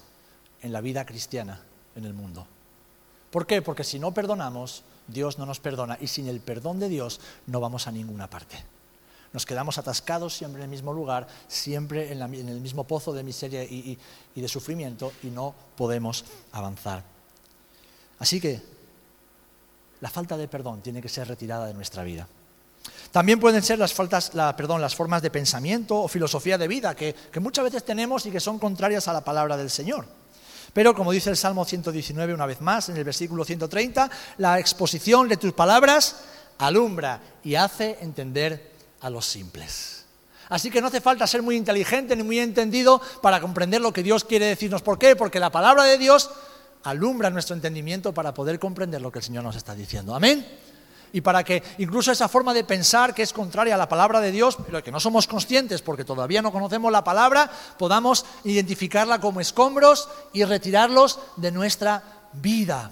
en 0.61 0.71
la 0.71 0.81
vida 0.81 1.05
cristiana 1.05 1.61
en 1.95 2.05
el 2.05 2.13
mundo. 2.13 2.45
¿Por 3.31 3.47
qué? 3.47 3.61
Porque 3.61 3.83
si 3.83 3.99
no 3.99 4.13
perdonamos, 4.13 4.83
Dios 5.07 5.37
no 5.37 5.45
nos 5.45 5.59
perdona 5.59 5.97
y 5.99 6.07
sin 6.07 6.27
el 6.27 6.39
perdón 6.39 6.79
de 6.79 6.89
Dios 6.89 7.19
no 7.47 7.59
vamos 7.59 7.87
a 7.87 7.91
ninguna 7.91 8.29
parte. 8.29 8.63
Nos 9.33 9.45
quedamos 9.45 9.77
atascados 9.77 10.33
siempre 10.33 10.61
en 10.61 10.65
el 10.65 10.69
mismo 10.69 10.93
lugar, 10.93 11.27
siempre 11.47 12.11
en, 12.11 12.21
el 12.21 12.61
mismo 12.61 12.83
pozo 12.83 13.13
de 13.13 13.23
miseria 13.23 13.63
y 13.63 13.97
de 14.35 14.47
sufrimiento 14.47 15.13
y 15.23 15.27
no 15.27 15.55
podemos 15.75 16.25
avanzar. 16.51 17.03
Así 18.19 18.39
que 18.39 18.61
la 20.01 20.09
falta 20.09 20.35
de 20.35 20.47
perdón 20.47 20.81
tiene 20.81 21.01
que 21.01 21.09
ser 21.09 21.27
retirada 21.27 21.67
de 21.67 21.73
nuestra 21.73 22.03
vida. 22.03 22.27
También 23.11 23.39
pueden 23.39 23.61
ser 23.61 23.77
las, 23.77 23.93
faltas, 23.93 24.33
las 24.33 24.95
formas 24.95 25.21
de 25.21 25.29
pensamiento 25.29 25.97
o 25.97 26.07
filosofía 26.07 26.57
de 26.57 26.67
vida 26.67 26.95
que, 26.95 27.13
que 27.13 27.39
muchas 27.39 27.65
veces 27.65 27.83
tenemos 27.83 28.25
y 28.25 28.31
que 28.31 28.39
son 28.39 28.57
contrarias 28.57 29.07
a 29.07 29.13
la 29.13 29.23
palabra 29.23 29.57
del 29.57 29.69
Señor. 29.69 30.05
Pero 30.73 30.95
como 30.95 31.11
dice 31.11 31.29
el 31.29 31.37
Salmo 31.37 31.65
119 31.65 32.33
una 32.33 32.45
vez 32.45 32.61
más, 32.61 32.89
en 32.89 32.97
el 32.97 33.03
versículo 33.03 33.43
130, 33.43 34.09
la 34.37 34.59
exposición 34.59 35.27
de 35.27 35.37
tus 35.37 35.53
palabras 35.53 36.23
alumbra 36.57 37.19
y 37.43 37.55
hace 37.55 37.97
entender 38.01 38.70
a 39.01 39.09
los 39.09 39.25
simples. 39.25 40.05
Así 40.49 40.69
que 40.69 40.81
no 40.81 40.87
hace 40.87 40.99
falta 40.99 41.25
ser 41.27 41.41
muy 41.41 41.55
inteligente 41.55 42.15
ni 42.15 42.23
muy 42.23 42.39
entendido 42.39 43.01
para 43.21 43.39
comprender 43.39 43.79
lo 43.79 43.93
que 43.93 44.03
Dios 44.03 44.25
quiere 44.25 44.47
decirnos. 44.47 44.81
¿Por 44.81 44.99
qué? 44.99 45.15
Porque 45.15 45.39
la 45.39 45.49
palabra 45.49 45.85
de 45.85 45.97
Dios 45.97 46.29
alumbra 46.83 47.29
nuestro 47.29 47.55
entendimiento 47.55 48.13
para 48.13 48.33
poder 48.33 48.59
comprender 48.59 49.01
lo 49.01 49.11
que 49.11 49.19
el 49.19 49.25
Señor 49.25 49.43
nos 49.43 49.55
está 49.55 49.75
diciendo. 49.75 50.15
Amén. 50.15 50.45
y 51.13 51.19
para 51.19 51.43
que 51.43 51.61
incluso 51.77 52.11
esa 52.11 52.29
forma 52.29 52.53
de 52.53 52.63
pensar 52.63 53.13
que 53.13 53.21
es 53.21 53.33
contraria 53.33 53.75
a 53.75 53.77
la 53.77 53.89
palabra 53.89 54.21
de 54.21 54.31
Dios, 54.31 54.57
pero 54.65 54.81
que 54.81 54.93
no 54.93 54.99
somos 54.99 55.27
conscientes 55.27 55.81
porque 55.81 56.05
todavía 56.05 56.41
no 56.41 56.53
conocemos 56.53 56.89
la 56.89 57.03
palabra, 57.03 57.51
podamos 57.77 58.25
identificarla 58.45 59.19
como 59.19 59.41
escombros 59.41 60.07
y 60.31 60.45
retirarlos 60.45 61.19
de 61.35 61.51
nuestra 61.51 62.01
vida. 62.33 62.91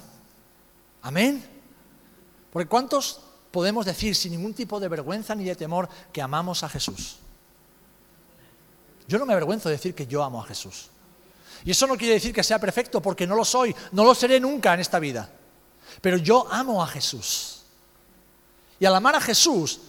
Amén. 1.02 1.46
Porque 2.52 2.68
¿cuántos 2.68 3.22
podemos 3.52 3.86
decir 3.86 4.16
sin 4.16 4.32
ningún 4.32 4.54
tipo 4.54 4.80
de 4.80 4.88
vergüenza 4.88 5.36
ni 5.36 5.44
de 5.44 5.56
temor 5.56 5.90
que 6.12 6.22
amamos 6.22 6.64
a 6.64 6.70
Jesús? 6.70 7.18
Yo 9.08 9.18
no 9.18 9.26
me 9.26 9.34
avergüenzo 9.34 9.70
de 9.70 9.76
decir 9.76 9.96
que 9.96 10.06
yo 10.06 10.24
amo 10.24 10.42
a 10.42 10.46
Jesús. 10.46 10.90
Y 11.66 11.72
eso 11.72 11.88
no 11.88 11.98
quiere 11.98 12.14
decir 12.14 12.34
que 12.34 12.44
sea 12.44 12.60
perfecto, 12.60 13.02
porque 13.02 13.28
no 13.28 13.36
lo 13.36 13.44
soy, 13.44 13.76
no 13.92 14.04
lo 14.04 14.14
seré 14.14 14.40
nunca 14.40 14.74
en 14.74 14.80
esta 14.80 15.00
vida. 15.00 15.30
Pero 16.02 16.18
yo 16.18 16.48
amo 16.52 16.82
a 16.82 16.88
Jesús. 16.88 17.64
Y 18.80 18.86
al 18.86 18.96
amar 18.96 19.16
a 19.16 19.22
Jesús, 19.22 19.82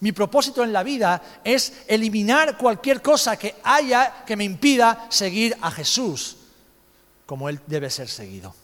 mi 0.00 0.12
propósito 0.12 0.62
en 0.64 0.72
la 0.72 0.82
vida 0.82 1.40
es 1.44 1.84
eliminar 1.86 2.58
cualquier 2.58 3.00
cosa 3.00 3.38
que 3.38 3.56
haya 3.62 4.24
que 4.26 4.36
me 4.36 4.44
impida 4.44 5.06
seguir 5.08 5.56
a 5.60 5.70
Jesús 5.70 6.36
como 7.26 7.48
Él 7.48 7.60
debe 7.66 7.88
ser 7.90 8.08
seguido. 8.08 8.54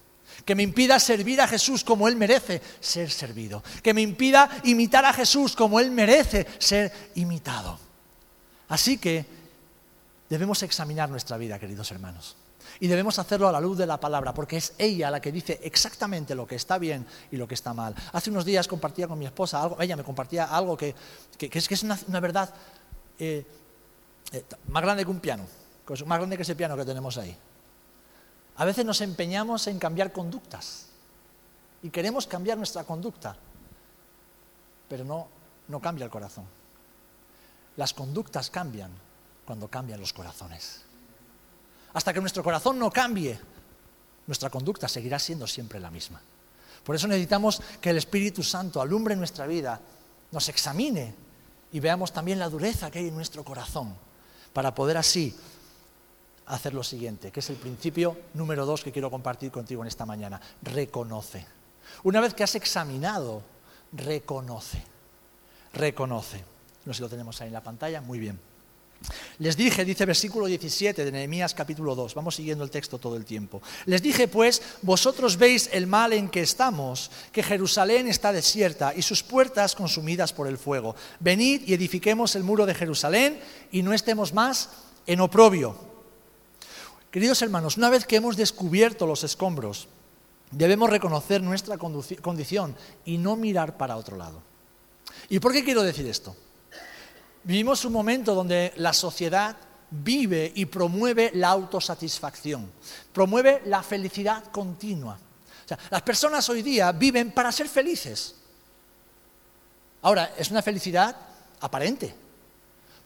Que 0.50 0.56
me 0.56 0.64
impida 0.64 0.98
servir 0.98 1.40
a 1.40 1.46
Jesús 1.46 1.84
como 1.84 2.08
Él 2.08 2.16
merece 2.16 2.60
ser 2.80 3.08
servido. 3.08 3.62
Que 3.84 3.94
me 3.94 4.00
impida 4.00 4.50
imitar 4.64 5.04
a 5.04 5.12
Jesús 5.12 5.54
como 5.54 5.78
Él 5.78 5.92
merece 5.92 6.44
ser 6.58 6.92
imitado. 7.14 7.78
Así 8.68 8.98
que 8.98 9.24
debemos 10.28 10.60
examinar 10.64 11.08
nuestra 11.08 11.36
vida, 11.36 11.56
queridos 11.60 11.88
hermanos. 11.92 12.36
Y 12.80 12.88
debemos 12.88 13.16
hacerlo 13.20 13.46
a 13.46 13.52
la 13.52 13.60
luz 13.60 13.78
de 13.78 13.86
la 13.86 14.00
palabra, 14.00 14.34
porque 14.34 14.56
es 14.56 14.72
ella 14.76 15.08
la 15.08 15.20
que 15.20 15.30
dice 15.30 15.60
exactamente 15.62 16.34
lo 16.34 16.48
que 16.48 16.56
está 16.56 16.78
bien 16.78 17.06
y 17.30 17.36
lo 17.36 17.46
que 17.46 17.54
está 17.54 17.72
mal. 17.72 17.94
Hace 18.12 18.30
unos 18.30 18.44
días 18.44 18.66
compartía 18.66 19.06
con 19.06 19.20
mi 19.20 19.26
esposa 19.26 19.62
algo, 19.62 19.80
ella 19.80 19.94
me 19.94 20.02
compartía 20.02 20.46
algo 20.46 20.76
que, 20.76 20.96
es, 21.38 21.68
que 21.68 21.74
es 21.74 21.82
una, 21.84 22.18
verdad 22.18 22.52
eh, 23.20 23.46
eh, 24.32 24.44
más 24.66 24.82
grande 24.82 25.04
que 25.04 25.10
un 25.12 25.20
piano, 25.20 25.46
más 26.06 26.18
grande 26.18 26.36
que 26.36 26.42
ese 26.42 26.56
piano 26.56 26.76
que 26.76 26.84
tenemos 26.84 27.16
ahí. 27.18 27.38
A 28.60 28.66
veces 28.66 28.84
nos 28.84 29.00
empeñamos 29.00 29.66
en 29.68 29.78
cambiar 29.78 30.12
conductas 30.12 30.84
y 31.82 31.88
queremos 31.88 32.26
cambiar 32.26 32.58
nuestra 32.58 32.84
conducta, 32.84 33.34
pero 34.86 35.02
no, 35.02 35.28
no 35.68 35.80
cambia 35.80 36.04
el 36.04 36.10
corazón. 36.10 36.44
Las 37.78 37.94
conductas 37.94 38.50
cambian 38.50 38.90
cuando 39.46 39.68
cambian 39.68 39.98
los 39.98 40.12
corazones. 40.12 40.82
Hasta 41.94 42.12
que 42.12 42.20
nuestro 42.20 42.44
corazón 42.44 42.78
no 42.78 42.90
cambie, 42.90 43.40
nuestra 44.26 44.50
conducta 44.50 44.88
seguirá 44.88 45.18
siendo 45.18 45.46
siempre 45.46 45.80
la 45.80 45.90
misma. 45.90 46.20
Por 46.84 46.94
eso 46.94 47.08
necesitamos 47.08 47.62
que 47.80 47.88
el 47.88 47.96
Espíritu 47.96 48.42
Santo 48.42 48.82
alumbre 48.82 49.16
nuestra 49.16 49.46
vida, 49.46 49.80
nos 50.32 50.50
examine 50.50 51.14
y 51.72 51.80
veamos 51.80 52.12
también 52.12 52.38
la 52.38 52.50
dureza 52.50 52.90
que 52.90 52.98
hay 52.98 53.08
en 53.08 53.14
nuestro 53.16 53.42
corazón, 53.42 53.96
para 54.52 54.74
poder 54.74 54.98
así 54.98 55.34
hacer 56.50 56.74
lo 56.74 56.82
siguiente, 56.82 57.30
que 57.30 57.40
es 57.40 57.50
el 57.50 57.56
principio 57.56 58.16
número 58.34 58.66
dos 58.66 58.82
que 58.82 58.92
quiero 58.92 59.10
compartir 59.10 59.50
contigo 59.50 59.82
en 59.82 59.88
esta 59.88 60.04
mañana. 60.04 60.40
Reconoce. 60.62 61.46
Una 62.02 62.20
vez 62.20 62.34
que 62.34 62.44
has 62.44 62.54
examinado, 62.54 63.42
reconoce. 63.92 64.82
Reconoce. 65.72 66.44
No 66.84 66.92
sé 66.92 66.98
si 66.98 67.02
lo 67.02 67.08
tenemos 67.08 67.40
ahí 67.40 67.48
en 67.48 67.54
la 67.54 67.62
pantalla. 67.62 68.00
Muy 68.00 68.18
bien. 68.18 68.38
Les 69.38 69.56
dije, 69.56 69.84
dice 69.84 70.04
versículo 70.04 70.44
17 70.44 71.04
de 71.04 71.12
Nehemías 71.12 71.54
capítulo 71.54 71.94
2, 71.94 72.14
vamos 72.14 72.34
siguiendo 72.34 72.64
el 72.64 72.70
texto 72.70 72.98
todo 72.98 73.16
el 73.16 73.24
tiempo. 73.24 73.62
Les 73.86 74.02
dije 74.02 74.28
pues, 74.28 74.60
vosotros 74.82 75.38
veis 75.38 75.70
el 75.72 75.86
mal 75.86 76.12
en 76.12 76.28
que 76.28 76.42
estamos, 76.42 77.10
que 77.32 77.42
Jerusalén 77.42 78.08
está 78.08 78.30
desierta 78.30 78.92
y 78.94 79.00
sus 79.00 79.22
puertas 79.22 79.74
consumidas 79.74 80.34
por 80.34 80.48
el 80.48 80.58
fuego. 80.58 80.94
Venid 81.18 81.62
y 81.66 81.72
edifiquemos 81.72 82.36
el 82.36 82.44
muro 82.44 82.66
de 82.66 82.74
Jerusalén 82.74 83.40
y 83.72 83.82
no 83.82 83.94
estemos 83.94 84.34
más 84.34 84.68
en 85.06 85.20
oprobio. 85.20 85.89
Queridos 87.10 87.42
hermanos, 87.42 87.76
una 87.76 87.90
vez 87.90 88.06
que 88.06 88.16
hemos 88.16 88.36
descubierto 88.36 89.06
los 89.06 89.24
escombros, 89.24 89.88
debemos 90.52 90.90
reconocer 90.90 91.42
nuestra 91.42 91.76
condición 91.76 92.76
y 93.04 93.18
no 93.18 93.34
mirar 93.34 93.76
para 93.76 93.96
otro 93.96 94.16
lado. 94.16 94.40
¿Y 95.28 95.40
por 95.40 95.52
qué 95.52 95.64
quiero 95.64 95.82
decir 95.82 96.06
esto? 96.06 96.36
Vivimos 97.42 97.84
un 97.84 97.92
momento 97.92 98.34
donde 98.34 98.72
la 98.76 98.92
sociedad 98.92 99.56
vive 99.90 100.52
y 100.54 100.66
promueve 100.66 101.32
la 101.34 101.48
autosatisfacción, 101.48 102.70
promueve 103.12 103.62
la 103.64 103.82
felicidad 103.82 104.44
continua. 104.52 105.18
O 105.64 105.68
sea, 105.68 105.78
las 105.90 106.02
personas 106.02 106.48
hoy 106.48 106.62
día 106.62 106.92
viven 106.92 107.32
para 107.32 107.50
ser 107.50 107.68
felices. 107.68 108.36
Ahora, 110.02 110.32
es 110.36 110.50
una 110.50 110.62
felicidad 110.62 111.16
aparente, 111.60 112.14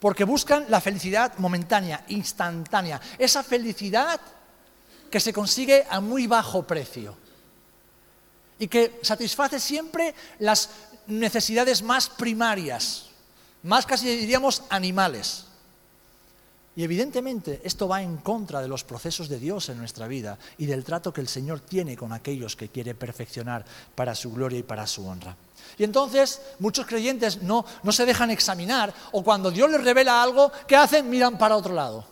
porque 0.05 0.25
buscan 0.25 0.67
la 0.69 0.83
felicidad 0.83 1.33
momentánea, 1.39 2.05
instantánea, 2.09 3.01
esa 3.17 3.43
felicidad 3.43 4.21
que 5.11 5.19
se 5.19 5.33
consigue 5.33 5.87
a 5.89 5.99
muy 5.99 6.27
bajo 6.27 6.63
precio 6.67 7.17
y 8.59 8.69
que 8.69 9.01
satisface 9.01 9.59
siempre 9.59 10.15
las 10.41 10.69
necesidades 11.07 11.83
más 11.83 12.11
primarias 12.11 13.07
más 13.63 13.87
casi 13.87 14.15
diríamos 14.15 14.65
animales. 14.69 15.47
Y 16.77 16.83
evidentemente 16.83 17.61
esto 17.63 17.87
va 17.87 18.03
en 18.03 18.17
contra 18.17 18.61
de 18.61 18.67
los 18.67 18.83
procesos 18.83 19.29
de 19.29 19.39
Dios 19.39 19.69
en 19.69 19.79
nuestra 19.79 20.09
vida 20.09 20.39
y 20.59 20.67
del 20.67 20.83
trato 20.83 21.13
que 21.13 21.21
el 21.21 21.29
Señor 21.29 21.61
tiene 21.61 21.97
con 21.97 22.13
aquellos 22.13 22.57
que 22.57 22.69
quiere 22.69 22.97
perfeccionar 22.97 23.65
para 23.95 24.15
su 24.15 24.33
gloria 24.33 24.59
y 24.59 24.65
para 24.65 24.87
su 24.87 25.07
honra. 25.07 25.37
Y 25.79 25.85
entonces 25.85 26.41
muchos 26.59 26.87
creyentes 26.87 27.43
no, 27.43 27.65
no 27.85 27.93
se 27.93 28.05
dejan 28.05 28.31
examinar 28.31 28.93
o 29.13 29.23
cuando 29.23 29.53
Dios 29.53 29.71
les 29.71 29.85
revela 29.85 30.21
algo, 30.21 30.51
¿qué 30.67 30.75
hacen? 30.75 31.09
Miran 31.09 31.39
para 31.39 31.57
otro 31.57 31.75
lado, 31.75 32.05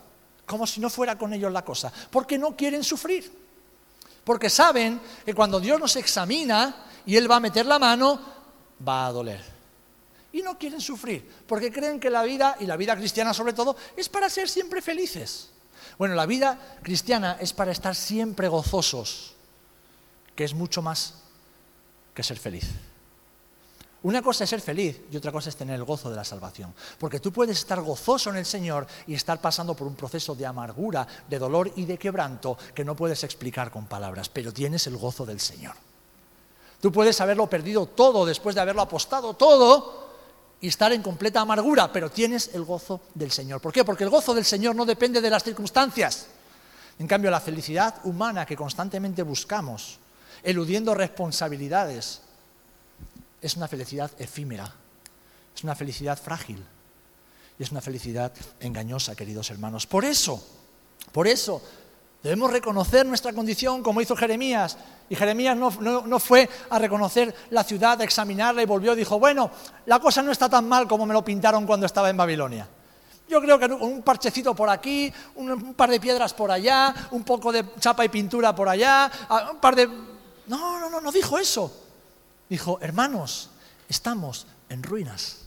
como 0.47 0.65
si 0.65 0.81
no 0.81 0.89
fuera 0.89 1.19
con 1.19 1.33
ellos 1.33 1.53
la 1.53 1.65
cosa, 1.65 1.93
porque 2.11 2.39
no 2.39 2.55
quieren 2.55 2.85
sufrir, 2.85 3.33
porque 4.23 4.49
saben 4.49 5.01
que 5.25 5.35
cuando 5.35 5.59
Dios 5.59 5.81
nos 5.81 5.97
examina 5.97 6.87
y 7.05 7.17
Él 7.17 7.29
va 7.29 7.37
a 7.37 7.41
meter 7.41 7.67
la 7.67 7.81
mano, 7.81 8.21
va 8.87 9.07
a 9.07 9.13
doler 9.13 9.52
y 10.33 10.43
no 10.43 10.59
quieren 10.59 10.81
sufrir, 10.81 11.29
porque 11.47 11.71
creen 11.71 12.01
que 12.01 12.11
la 12.11 12.23
vida, 12.23 12.57
y 12.61 12.67
la 12.67 12.77
vida 12.77 12.97
cristiana 12.97 13.35
sobre 13.35 13.53
todo, 13.53 13.77
es 13.97 14.09
para 14.09 14.31
ser 14.31 14.49
siempre 14.49 14.81
felices. 14.81 15.51
Bueno, 15.99 16.15
la 16.15 16.27
vida 16.27 16.79
cristiana 16.83 17.37
es 17.41 17.53
para 17.53 17.73
estar 17.73 17.95
siempre 17.95 18.49
gozosos, 18.49 19.35
que 20.35 20.45
es 20.45 20.55
mucho 20.55 20.83
más 20.83 21.15
que 22.15 22.23
ser 22.23 22.39
feliz. 22.39 22.67
Una 24.05 24.21
cosa 24.21 24.45
es 24.45 24.51
ser 24.51 24.61
feliz 24.61 25.01
y 25.13 25.17
otra 25.17 25.31
cosa 25.31 25.49
es 25.49 25.57
tener 25.57 25.77
el 25.77 25.85
gozo 25.85 26.11
de 26.11 26.17
la 26.17 26.25
salvación. 26.25 26.75
Porque 26.99 27.21
tú 27.21 27.33
puedes 27.33 27.59
estar 27.59 27.81
gozoso 27.81 28.31
en 28.31 28.37
el 28.37 28.47
Señor 28.47 28.87
y 29.07 29.15
estar 29.15 29.41
pasando 29.41 29.75
por 29.75 29.87
un 29.87 29.95
proceso 29.95 30.35
de 30.35 30.45
amargura, 30.45 31.07
de 31.29 31.39
dolor 31.39 31.71
y 31.77 31.85
de 31.85 31.99
quebranto 31.99 32.59
que 32.75 32.85
no 32.85 32.97
puedes 32.97 33.23
explicar 33.23 33.71
con 33.71 33.87
palabras, 33.87 34.29
pero 34.29 34.53
tienes 34.53 34.89
el 34.89 34.97
gozo 34.97 35.25
del 35.25 35.39
Señor. 35.39 35.77
Tú 36.81 36.91
puedes 36.91 37.21
haberlo 37.21 37.49
perdido 37.49 37.87
todo 37.87 38.27
después 38.27 38.57
de 38.57 38.61
haberlo 38.61 38.83
apostado 38.83 39.35
todo, 39.35 40.12
y 40.63 40.69
estar 40.69 40.93
en 40.93 41.03
completa 41.03 41.41
amargura, 41.41 41.93
pero 41.93 42.09
tienes 42.09 42.51
el 42.55 42.63
gozo 42.63 43.01
del 43.15 43.33
Señor. 43.33 43.61
¿Por 43.61 43.73
qué? 43.73 43.85
Porque 43.85 44.05
el 44.05 44.11
gozo 44.11 44.33
del 44.33 44.45
Señor 44.45 44.77
no 44.77 44.87
depende 44.87 45.21
de 45.21 45.29
las 45.29 45.43
circunstancias. 45.43 46.29
En 47.01 47.09
cambio, 47.09 47.33
la 47.33 47.41
felicidad 47.41 47.97
humana 48.05 48.47
que 48.47 48.57
constantemente 48.57 49.25
buscamos, 49.25 49.99
eludiendo 50.45 50.95
responsabilidades, 50.95 52.21
es 53.41 53.57
una 53.57 53.67
felicidad 53.67 54.13
efímera, 54.21 54.73
es 55.55 55.65
una 55.65 55.75
felicidad 55.75 56.17
frágil 56.17 56.65
y 57.59 57.63
es 57.65 57.73
una 57.73 57.81
felicidad 57.81 58.33
engañosa, 58.61 59.17
queridos 59.17 59.51
hermanos. 59.51 59.89
Por 59.89 60.05
eso, 60.05 60.47
por 61.11 61.27
eso, 61.27 61.61
Debemos 62.23 62.53
reconocer 62.53 63.05
nuestra 63.05 63.33
condición 63.33 63.83
como 63.83 64.01
hizo 64.01 64.15
Jeremías. 64.15 64.77
Y 65.09 65.17
Jeremías 65.17 65.57
no, 65.57 66.19
fue 66.21 66.49
a 66.71 66.79
reconocer 66.79 67.35
la 67.51 67.65
ciudad, 67.65 68.01
a 68.01 68.05
examinarla 68.05 68.63
y 68.63 68.67
volvió 68.67 68.93
y 68.93 68.97
dijo, 68.97 69.19
bueno, 69.19 69.51
la 69.87 69.99
cosa 69.99 70.23
no 70.23 70.31
está 70.31 70.49
tan 70.49 70.69
mal 70.69 70.87
como 70.87 71.05
me 71.05 71.15
lo 71.15 71.25
pintaron 71.25 71.67
cuando 71.67 71.87
estaba 71.87 72.09
en 72.11 72.17
Babilonia. 72.17 72.69
Yo 73.29 73.41
creo 73.41 73.59
que 73.59 73.67
un 73.67 74.03
parchecito 74.03 74.55
por 74.55 74.69
aquí, 74.69 75.13
un, 75.35 75.75
par 75.75 75.91
de 75.91 75.99
piedras 75.99 76.33
por 76.33 76.51
allá, 76.51 76.95
un 77.11 77.25
poco 77.25 77.51
de 77.51 77.65
chapa 77.81 78.05
y 78.05 78.09
pintura 78.09 78.55
por 78.55 78.69
allá, 78.69 79.11
un 79.51 79.59
par 79.59 79.75
de... 79.75 79.87
No, 80.47 80.79
no, 80.79 80.89
no, 80.91 81.01
no 81.01 81.11
dijo 81.11 81.39
eso. 81.39 81.73
Dijo, 82.49 82.79
hermanos, 82.83 83.51
estamos 83.89 84.47
en 84.69 84.83
ruinas. 84.83 85.42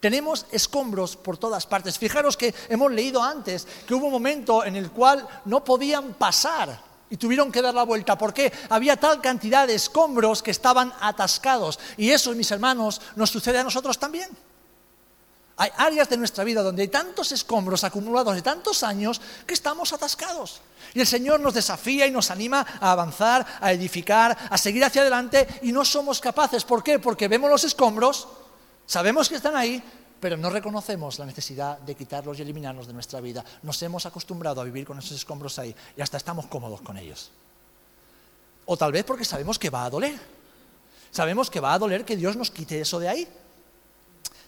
Tenemos 0.00 0.46
escombros 0.52 1.16
por 1.16 1.38
todas 1.38 1.66
partes. 1.66 1.98
Fijaros 1.98 2.36
que 2.36 2.54
hemos 2.68 2.92
leído 2.92 3.22
antes 3.22 3.66
que 3.86 3.94
hubo 3.94 4.06
un 4.06 4.12
momento 4.12 4.64
en 4.64 4.76
el 4.76 4.90
cual 4.90 5.26
no 5.44 5.64
podían 5.64 6.14
pasar 6.14 6.88
y 7.10 7.16
tuvieron 7.16 7.50
que 7.50 7.62
dar 7.62 7.74
la 7.74 7.82
vuelta. 7.84 8.16
¿Por 8.16 8.32
qué? 8.32 8.52
Había 8.68 8.96
tal 8.96 9.20
cantidad 9.20 9.66
de 9.66 9.74
escombros 9.74 10.42
que 10.42 10.50
estaban 10.50 10.92
atascados. 11.00 11.78
Y 11.96 12.10
eso, 12.10 12.32
mis 12.34 12.50
hermanos, 12.50 13.00
nos 13.16 13.30
sucede 13.30 13.58
a 13.58 13.64
nosotros 13.64 13.98
también. 13.98 14.28
Hay 15.60 15.70
áreas 15.76 16.08
de 16.08 16.16
nuestra 16.16 16.44
vida 16.44 16.62
donde 16.62 16.82
hay 16.82 16.88
tantos 16.88 17.32
escombros 17.32 17.82
acumulados 17.82 18.36
de 18.36 18.42
tantos 18.42 18.84
años 18.84 19.20
que 19.44 19.54
estamos 19.54 19.92
atascados. 19.92 20.60
Y 20.94 21.00
el 21.00 21.06
Señor 21.06 21.40
nos 21.40 21.54
desafía 21.54 22.06
y 22.06 22.12
nos 22.12 22.30
anima 22.30 22.64
a 22.80 22.92
avanzar, 22.92 23.44
a 23.60 23.72
edificar, 23.72 24.38
a 24.48 24.56
seguir 24.56 24.84
hacia 24.84 25.02
adelante 25.02 25.48
y 25.62 25.72
no 25.72 25.84
somos 25.84 26.20
capaces. 26.20 26.62
¿Por 26.62 26.84
qué? 26.84 27.00
Porque 27.00 27.26
vemos 27.26 27.50
los 27.50 27.64
escombros, 27.64 28.28
sabemos 28.88 29.28
que 29.28 29.36
están 29.36 29.54
ahí, 29.54 29.80
pero 30.18 30.36
no 30.36 30.50
reconocemos 30.50 31.18
la 31.20 31.26
necesidad 31.26 31.78
de 31.78 31.94
quitarlos 31.94 32.38
y 32.38 32.42
eliminarlos 32.42 32.88
de 32.88 32.92
nuestra 32.92 33.20
vida. 33.20 33.44
Nos 33.62 33.80
hemos 33.82 34.04
acostumbrado 34.06 34.60
a 34.60 34.64
vivir 34.64 34.84
con 34.84 34.98
esos 34.98 35.12
escombros 35.12 35.60
ahí 35.60 35.72
y 35.96 36.00
hasta 36.00 36.16
estamos 36.16 36.46
cómodos 36.46 36.80
con 36.80 36.96
ellos. 36.96 37.30
O 38.66 38.76
tal 38.76 38.90
vez 38.90 39.04
porque 39.04 39.24
sabemos 39.24 39.58
que 39.58 39.70
va 39.70 39.84
a 39.84 39.90
doler. 39.90 40.18
Sabemos 41.10 41.48
que 41.50 41.60
va 41.60 41.72
a 41.72 41.78
doler 41.78 42.04
que 42.04 42.16
Dios 42.16 42.36
nos 42.36 42.50
quite 42.50 42.80
eso 42.80 42.98
de 42.98 43.08
ahí. 43.08 43.28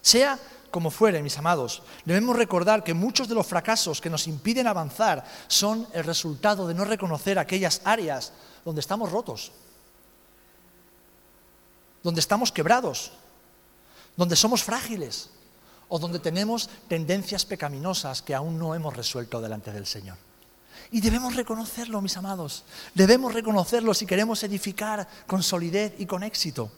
Sea 0.03 0.39
como 0.71 0.91
fuere, 0.91 1.23
mis 1.23 1.37
amados, 1.37 1.83
debemos 2.05 2.37
recordar 2.37 2.85
que 2.85 2.95
muchos 2.95 3.29
de 3.29 3.35
los 3.35 3.47
fracasos 3.47 4.01
que 4.01 4.11
nos 4.11 4.27
impiden 4.27 4.67
avanzar 4.67 5.25
son 5.49 5.87
el 5.93 6.05
resultado 6.05 6.67
de 6.67 6.75
no 6.75 6.85
reconocer 6.85 7.39
aquellas 7.39 7.81
áreas 7.85 8.33
donde 8.65 8.81
estamos 8.81 9.11
rotos, 9.11 9.53
donde 12.03 12.21
estamos 12.21 12.53
quebrados, 12.53 13.13
donde 14.21 14.37
somos 14.37 14.63
frágiles 14.63 15.31
o 15.89 15.99
donde 15.99 16.19
tenemos 16.19 16.69
tendencias 16.89 17.47
pecaminosas 17.47 18.21
que 18.21 18.35
aún 18.35 18.59
no 18.59 18.75
hemos 18.75 18.95
resuelto 18.95 19.41
delante 19.41 19.73
del 19.73 19.87
Señor. 19.87 20.19
Y 20.91 21.01
debemos 21.01 21.35
reconocerlo, 21.35 22.03
mis 22.03 22.19
amados. 22.19 22.65
Debemos 22.95 23.33
reconocerlo 23.33 23.95
si 23.95 24.05
queremos 24.05 24.43
edificar 24.43 25.09
con 25.27 25.43
solidez 25.43 25.95
y 25.97 26.05
con 26.05 26.23
éxito. 26.23 26.71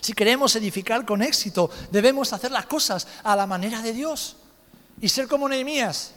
Si 0.00 0.12
queremos 0.12 0.56
edificar 0.56 1.06
con 1.06 1.22
éxito, 1.22 1.70
debemos 1.92 2.32
hacer 2.32 2.50
las 2.50 2.66
cosas 2.66 3.06
a 3.22 3.36
la 3.36 3.46
manera 3.46 3.80
de 3.80 3.92
Dios 3.92 4.34
y 5.00 5.08
ser 5.10 5.28
como 5.28 5.48
Nehemías. 5.48 6.14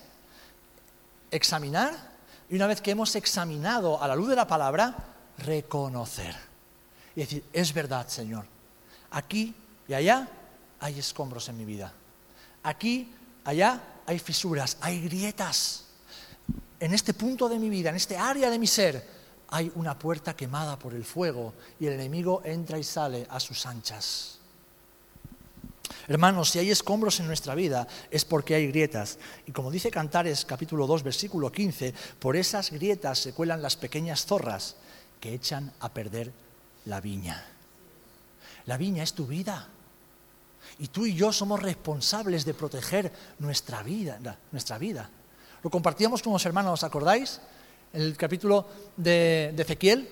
Examinar 1.29 1.93
y 2.49 2.55
una 2.55 2.65
vez 2.65 2.81
que 2.81 2.89
hemos 2.89 3.15
examinado 3.15 4.01
a 4.01 4.07
la 4.07 4.15
luz 4.15 4.29
de 4.29 4.35
la 4.35 4.47
palabra, 4.47 4.95
reconocer. 5.37 6.35
Y 7.15 7.19
decir, 7.19 7.43
es 7.53 7.71
verdad, 7.71 8.07
Señor, 8.07 8.47
aquí 9.11 9.53
y 9.87 9.93
allá 9.93 10.27
hay 10.79 10.99
escombros 10.99 11.49
en 11.49 11.57
mi 11.57 11.65
vida. 11.65 11.93
Aquí, 12.63 13.13
allá 13.43 13.81
hay 14.05 14.19
fisuras, 14.19 14.77
hay 14.81 15.01
grietas. 15.01 15.85
En 16.79 16.93
este 16.93 17.13
punto 17.13 17.49
de 17.49 17.59
mi 17.59 17.69
vida, 17.69 17.89
en 17.89 17.95
este 17.95 18.17
área 18.17 18.49
de 18.49 18.59
mi 18.59 18.67
ser, 18.67 19.17
hay 19.49 19.71
una 19.75 19.97
puerta 19.97 20.35
quemada 20.35 20.77
por 20.77 20.93
el 20.93 21.05
fuego 21.05 21.53
y 21.79 21.87
el 21.87 21.93
enemigo 21.93 22.41
entra 22.43 22.77
y 22.77 22.83
sale 22.83 23.25
a 23.29 23.39
sus 23.39 23.65
anchas. 23.65 24.39
Hermanos, 26.07 26.51
si 26.51 26.59
hay 26.59 26.71
escombros 26.71 27.19
en 27.19 27.27
nuestra 27.27 27.55
vida 27.55 27.87
es 28.11 28.23
porque 28.23 28.55
hay 28.55 28.67
grietas. 28.67 29.19
Y 29.45 29.51
como 29.51 29.71
dice 29.71 29.91
Cantares 29.91 30.45
capítulo 30.45 30.87
2, 30.87 31.03
versículo 31.03 31.51
15, 31.51 31.93
por 32.19 32.35
esas 32.35 32.71
grietas 32.71 33.19
se 33.19 33.33
cuelan 33.33 33.61
las 33.61 33.75
pequeñas 33.75 34.25
zorras 34.25 34.75
que 35.19 35.33
echan 35.33 35.73
a 35.79 35.89
perder 35.93 36.31
la 36.85 37.01
viña. 37.01 37.45
La 38.65 38.77
viña 38.77 39.03
es 39.03 39.13
tu 39.13 39.25
vida. 39.27 39.67
Y 40.79 40.87
tú 40.87 41.05
y 41.05 41.13
yo 41.13 41.31
somos 41.31 41.61
responsables 41.61 42.45
de 42.45 42.53
proteger 42.53 43.11
nuestra 43.39 43.83
vida, 43.83 44.19
nuestra 44.51 44.77
vida. 44.77 45.09
Lo 45.63 45.69
compartíamos 45.69 46.21
con 46.21 46.33
los 46.33 46.45
hermanos, 46.45 46.73
¿os 46.73 46.83
acordáis? 46.83 47.41
En 47.93 48.01
el 48.01 48.17
capítulo 48.17 48.65
de, 48.95 49.53
de 49.55 49.63
Ezequiel 49.63 50.09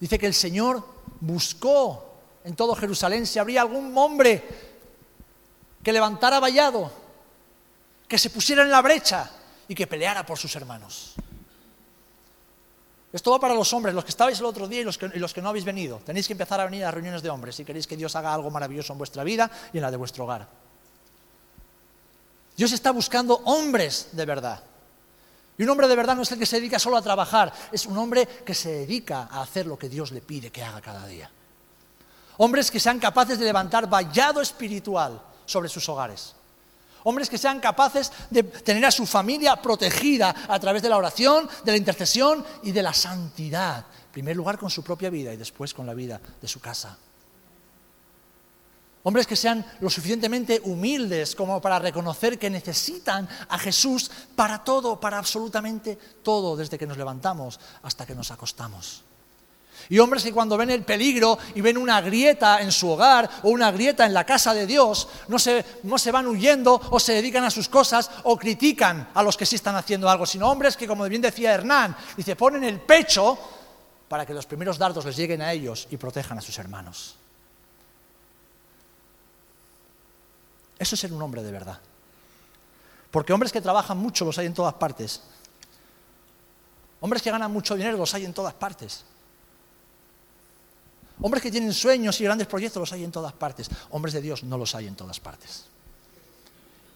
dice 0.00 0.18
que 0.18 0.26
el 0.26 0.34
Señor 0.34 0.82
buscó 1.20 2.14
en 2.44 2.54
todo 2.56 2.74
Jerusalén 2.74 3.26
si 3.26 3.38
habría 3.38 3.62
algún 3.62 3.96
hombre 3.96 4.42
que 5.82 5.92
levantara 5.92 6.40
vallado, 6.40 6.90
que 8.08 8.18
se 8.18 8.30
pusiera 8.30 8.62
en 8.62 8.70
la 8.70 8.82
brecha 8.82 9.30
y 9.68 9.74
que 9.74 9.86
peleara 9.86 10.24
por 10.24 10.38
sus 10.38 10.54
hermanos. 10.56 11.14
Esto 13.14 13.30
va 13.30 13.38
para 13.38 13.54
los 13.54 13.72
hombres, 13.72 13.94
los 13.94 14.04
que 14.04 14.10
estabais 14.10 14.40
el 14.40 14.44
otro 14.44 14.66
día 14.66 14.80
y 14.80 14.84
los, 14.84 14.98
que, 14.98 15.40
no 15.40 15.48
habéis 15.48 15.64
venido. 15.64 16.00
Tenéis 16.04 16.26
que 16.26 16.32
empezar 16.32 16.60
a 16.60 16.64
venir 16.64 16.84
a 16.84 16.90
reuniones 16.90 17.22
de 17.22 17.30
hombres 17.30 17.54
si 17.54 17.64
queréis 17.64 17.86
que 17.86 17.96
Dios 17.96 18.16
haga 18.16 18.34
algo 18.34 18.50
maravilloso 18.50 18.92
en 18.92 18.98
vuestra 18.98 19.22
vida 19.22 19.48
y 19.72 19.78
en 19.78 19.82
la 19.82 19.92
de 19.92 19.96
vuestro 19.96 20.24
hogar. 20.24 20.48
Dios 22.56 22.72
está 22.72 22.90
buscando 22.90 23.34
hombres 23.44 24.08
de 24.10 24.26
verdad. 24.26 24.64
Y 25.56 25.62
un 25.62 25.70
hombre 25.70 25.86
de 25.86 25.94
verdad 25.94 26.16
no 26.16 26.22
es 26.22 26.32
el 26.32 26.40
que 26.40 26.46
se 26.46 26.56
dedica 26.56 26.80
solo 26.80 26.96
a 26.96 27.02
trabajar, 27.02 27.52
es 27.70 27.86
un 27.86 27.96
hombre 27.98 28.26
que 28.26 28.52
se 28.52 28.72
dedica 28.72 29.28
a 29.30 29.42
hacer 29.42 29.66
lo 29.66 29.78
que 29.78 29.88
Dios 29.88 30.10
le 30.10 30.20
pide 30.20 30.50
que 30.50 30.64
haga 30.64 30.80
cada 30.80 31.06
día. 31.06 31.30
Hombres 32.38 32.68
que 32.68 32.80
sean 32.80 32.98
capaces 32.98 33.38
de 33.38 33.44
levantar 33.44 33.88
vallado 33.88 34.40
espiritual 34.40 35.22
sobre 35.46 35.68
sus 35.68 35.88
hogares. 35.88 36.33
Hombres 37.04 37.28
que 37.28 37.38
sean 37.38 37.60
capaces 37.60 38.10
de 38.30 38.42
tener 38.42 38.84
a 38.84 38.90
su 38.90 39.06
familia 39.06 39.56
protegida 39.56 40.34
a 40.48 40.58
través 40.58 40.82
de 40.82 40.88
la 40.88 40.96
oración, 40.96 41.48
de 41.62 41.72
la 41.72 41.78
intercesión 41.78 42.44
y 42.62 42.72
de 42.72 42.82
la 42.82 42.94
santidad. 42.94 43.84
En 44.06 44.12
primer 44.12 44.36
lugar 44.36 44.58
con 44.58 44.70
su 44.70 44.82
propia 44.82 45.10
vida 45.10 45.32
y 45.32 45.36
después 45.36 45.74
con 45.74 45.86
la 45.86 45.94
vida 45.94 46.20
de 46.40 46.48
su 46.48 46.60
casa. 46.60 46.96
Hombres 49.02 49.26
que 49.26 49.36
sean 49.36 49.64
lo 49.80 49.90
suficientemente 49.90 50.62
humildes 50.64 51.34
como 51.34 51.60
para 51.60 51.78
reconocer 51.78 52.38
que 52.38 52.48
necesitan 52.48 53.28
a 53.50 53.58
Jesús 53.58 54.10
para 54.34 54.64
todo, 54.64 54.98
para 54.98 55.18
absolutamente 55.18 55.98
todo, 56.22 56.56
desde 56.56 56.78
que 56.78 56.86
nos 56.86 56.96
levantamos 56.96 57.60
hasta 57.82 58.06
que 58.06 58.14
nos 58.14 58.30
acostamos. 58.30 59.04
Y 59.88 59.98
hombres 59.98 60.22
que 60.22 60.32
cuando 60.32 60.56
ven 60.56 60.70
el 60.70 60.82
peligro 60.82 61.38
y 61.54 61.60
ven 61.60 61.76
una 61.76 62.00
grieta 62.00 62.60
en 62.60 62.72
su 62.72 62.90
hogar 62.90 63.28
o 63.42 63.50
una 63.50 63.70
grieta 63.70 64.06
en 64.06 64.14
la 64.14 64.24
casa 64.24 64.54
de 64.54 64.66
Dios, 64.66 65.08
no 65.28 65.38
se, 65.38 65.64
no 65.82 65.98
se 65.98 66.10
van 66.10 66.26
huyendo 66.26 66.80
o 66.90 66.98
se 66.98 67.12
dedican 67.12 67.44
a 67.44 67.50
sus 67.50 67.68
cosas 67.68 68.10
o 68.24 68.36
critican 68.38 69.08
a 69.14 69.22
los 69.22 69.36
que 69.36 69.46
sí 69.46 69.56
están 69.56 69.76
haciendo 69.76 70.08
algo, 70.08 70.26
sino 70.26 70.50
hombres 70.50 70.76
que, 70.76 70.86
como 70.86 71.04
bien 71.04 71.22
decía 71.22 71.52
Hernán, 71.52 71.96
dice, 72.16 72.36
ponen 72.36 72.64
el 72.64 72.80
pecho 72.80 73.38
para 74.08 74.24
que 74.24 74.34
los 74.34 74.46
primeros 74.46 74.78
dardos 74.78 75.04
les 75.04 75.16
lleguen 75.16 75.42
a 75.42 75.52
ellos 75.52 75.88
y 75.90 75.96
protejan 75.96 76.38
a 76.38 76.40
sus 76.40 76.58
hermanos. 76.58 77.16
Eso 80.78 80.94
es 80.94 81.00
ser 81.00 81.12
un 81.12 81.22
hombre 81.22 81.42
de 81.42 81.52
verdad. 81.52 81.78
Porque 83.10 83.32
hombres 83.32 83.52
que 83.52 83.60
trabajan 83.60 83.96
mucho 83.96 84.24
los 84.24 84.38
hay 84.38 84.46
en 84.46 84.54
todas 84.54 84.74
partes. 84.74 85.22
Hombres 87.00 87.22
que 87.22 87.30
ganan 87.30 87.52
mucho 87.52 87.76
dinero 87.76 87.96
los 87.96 88.12
hay 88.14 88.24
en 88.24 88.34
todas 88.34 88.54
partes. 88.54 89.04
Hombres 91.20 91.42
que 91.42 91.50
tienen 91.50 91.72
sueños 91.72 92.20
y 92.20 92.24
grandes 92.24 92.46
proyectos 92.46 92.80
los 92.80 92.92
hay 92.92 93.04
en 93.04 93.12
todas 93.12 93.32
partes. 93.32 93.70
Hombres 93.90 94.14
de 94.14 94.20
Dios 94.20 94.42
no 94.44 94.58
los 94.58 94.74
hay 94.74 94.86
en 94.86 94.96
todas 94.96 95.20
partes. 95.20 95.66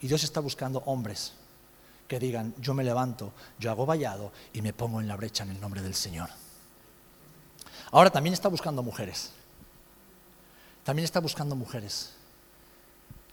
Y 0.01 0.09
Dios 0.09 0.23
está 0.25 0.41
buscando 0.41 0.81
hombres 0.87 1.33
que 2.07 2.19
digan, 2.19 2.55
yo 2.59 2.75
me 2.75 2.85
levanto, 2.85 3.33
yo 3.59 3.71
hago 3.71 3.85
vallado 3.87 4.33
y 4.53 4.63
me 4.63 4.73
pongo 4.73 5.01
en 5.01 5.09
la 5.09 5.17
brecha 5.17 5.45
en 5.45 5.51
el 5.51 5.61
nombre 5.61 5.83
del 5.83 5.95
Señor. 5.95 6.29
Ahora 7.91 8.11
también 8.11 8.35
está 8.35 8.49
buscando 8.49 8.83
mujeres. 8.83 9.31
También 10.85 11.05
está 11.05 11.21
buscando 11.21 11.55
mujeres 11.55 12.15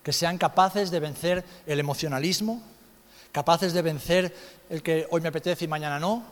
que 0.05 0.13
sean 0.13 0.37
capaces 0.37 0.91
de 0.91 0.99
vencer 0.99 1.43
el 1.65 1.79
emocionalismo, 1.79 2.61
capaces 3.31 3.73
de 3.73 3.81
vencer 3.81 4.35
el 4.69 4.83
que 4.83 5.07
hoy 5.09 5.19
me 5.19 5.29
apetece 5.29 5.65
y 5.65 5.67
mañana 5.67 5.99
no, 5.99 6.23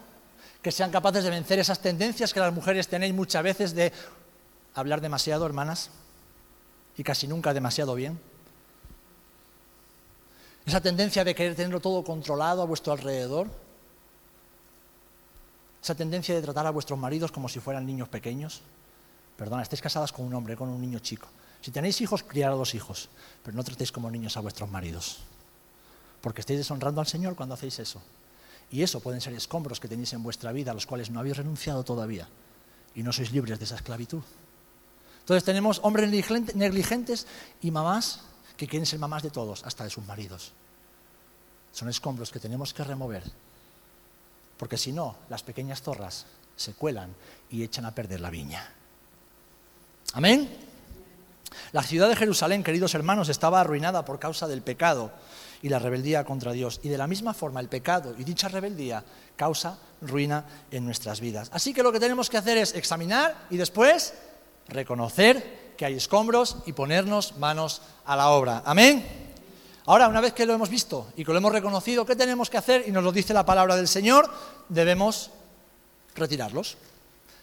que 0.61 0.71
sean 0.71 0.91
capaces 0.91 1.23
de 1.23 1.31
vencer 1.31 1.57
esas 1.57 1.79
tendencias 1.79 2.31
que 2.31 2.39
las 2.39 2.53
mujeres 2.53 2.87
tenéis 2.87 3.15
muchas 3.15 3.41
veces 3.41 3.73
de 3.73 3.91
hablar 4.73 5.01
demasiado, 5.01 5.45
hermanas, 5.45 5.89
y 6.97 7.03
casi 7.03 7.27
nunca 7.27 7.53
demasiado 7.53 7.95
bien. 7.95 8.19
Esa 10.65 10.81
tendencia 10.81 11.23
de 11.23 11.35
querer 11.35 11.55
tenerlo 11.55 11.79
todo 11.79 12.03
controlado 12.03 12.61
a 12.61 12.65
vuestro 12.65 12.93
alrededor. 12.93 13.47
Esa 15.81 15.95
tendencia 15.95 16.33
de 16.33 16.41
tratar 16.41 16.65
a 16.65 16.71
vuestros 16.71 16.97
maridos 16.97 17.31
como 17.31 17.49
si 17.49 17.59
fueran 17.59 17.85
niños 17.85 18.07
pequeños. 18.07 18.61
Perdona, 19.35 19.63
estéis 19.63 19.81
casadas 19.81 20.13
con 20.13 20.25
un 20.25 20.33
hombre, 20.33 20.55
con 20.55 20.69
un 20.69 20.79
niño 20.79 20.99
chico. 20.99 21.27
Si 21.61 21.71
tenéis 21.71 21.99
hijos, 22.01 22.23
criar 22.23 22.51
a 22.51 22.55
los 22.55 22.75
hijos, 22.75 23.09
pero 23.43 23.55
no 23.57 23.63
tratéis 23.63 23.91
como 23.91 24.09
niños 24.09 24.37
a 24.37 24.39
vuestros 24.39 24.69
maridos. 24.69 25.19
Porque 26.21 26.41
estáis 26.41 26.59
deshonrando 26.59 27.01
al 27.01 27.07
Señor 27.07 27.35
cuando 27.35 27.55
hacéis 27.55 27.79
eso. 27.79 28.01
Y 28.71 28.83
eso 28.83 29.01
pueden 29.01 29.19
ser 29.19 29.33
escombros 29.33 29.79
que 29.79 29.89
tenéis 29.89 30.13
en 30.13 30.23
vuestra 30.23 30.51
vida, 30.53 30.71
a 30.71 30.73
los 30.73 30.85
cuales 30.85 31.09
no 31.09 31.19
habéis 31.19 31.37
renunciado 31.37 31.83
todavía. 31.83 32.29
Y 32.95 33.03
no 33.03 33.11
sois 33.11 33.31
libres 33.31 33.59
de 33.59 33.65
esa 33.65 33.75
esclavitud. 33.75 34.23
Entonces 35.23 35.45
tenemos 35.45 35.79
hombres 35.83 36.09
negligentes 36.53 37.27
y 37.61 37.71
mamás 37.71 38.19
que 38.57 38.67
quieren 38.67 38.85
ser 38.85 38.99
mamás 38.99 39.23
de 39.23 39.29
todos, 39.29 39.63
hasta 39.63 39.85
de 39.85 39.89
sus 39.89 40.05
maridos. 40.05 40.51
Son 41.71 41.87
escombros 41.87 42.29
que 42.29 42.41
tenemos 42.41 42.73
que 42.73 42.83
remover, 42.83 43.23
porque 44.57 44.77
si 44.77 44.91
no, 44.91 45.15
las 45.29 45.41
pequeñas 45.41 45.81
zorras 45.81 46.25
se 46.57 46.73
cuelan 46.73 47.15
y 47.49 47.63
echan 47.63 47.85
a 47.85 47.95
perder 47.95 48.19
la 48.19 48.29
viña. 48.29 48.69
Amén. 50.13 50.49
La 51.71 51.83
ciudad 51.83 52.09
de 52.09 52.17
Jerusalén, 52.17 52.61
queridos 52.61 52.93
hermanos, 52.93 53.29
estaba 53.29 53.61
arruinada 53.61 54.03
por 54.03 54.19
causa 54.19 54.47
del 54.47 54.61
pecado 54.61 55.11
y 55.61 55.69
la 55.69 55.79
rebeldía 55.79 56.25
contra 56.25 56.51
Dios. 56.51 56.81
Y 56.83 56.89
de 56.89 56.97
la 56.97 57.07
misma 57.07 57.33
forma, 57.33 57.61
el 57.61 57.69
pecado 57.69 58.13
y 58.17 58.25
dicha 58.25 58.49
rebeldía 58.49 59.03
causa 59.37 59.77
ruina 60.01 60.45
en 60.69 60.85
nuestras 60.85 61.21
vidas. 61.21 61.49
Así 61.53 61.73
que 61.73 61.81
lo 61.81 61.93
que 61.93 61.99
tenemos 61.99 62.29
que 62.29 62.37
hacer 62.37 62.57
es 62.57 62.75
examinar 62.75 63.47
y 63.49 63.57
después 63.57 64.13
reconocer 64.67 65.73
que 65.77 65.85
hay 65.85 65.95
escombros 65.95 66.57
y 66.65 66.73
ponernos 66.73 67.37
manos 67.37 67.81
a 68.05 68.15
la 68.15 68.29
obra. 68.29 68.63
Amén. 68.65 69.23
Ahora, 69.85 70.07
una 70.07 70.21
vez 70.21 70.33
que 70.33 70.45
lo 70.45 70.53
hemos 70.53 70.69
visto 70.69 71.07
y 71.17 71.25
que 71.25 71.31
lo 71.31 71.37
hemos 71.37 71.51
reconocido, 71.51 72.05
¿qué 72.05 72.15
tenemos 72.15 72.49
que 72.49 72.57
hacer? 72.57 72.85
Y 72.87 72.91
nos 72.91 73.03
lo 73.03 73.11
dice 73.11 73.33
la 73.33 73.45
palabra 73.45 73.75
del 73.75 73.87
Señor, 73.87 74.29
debemos 74.69 75.31
retirarlos. 76.15 76.77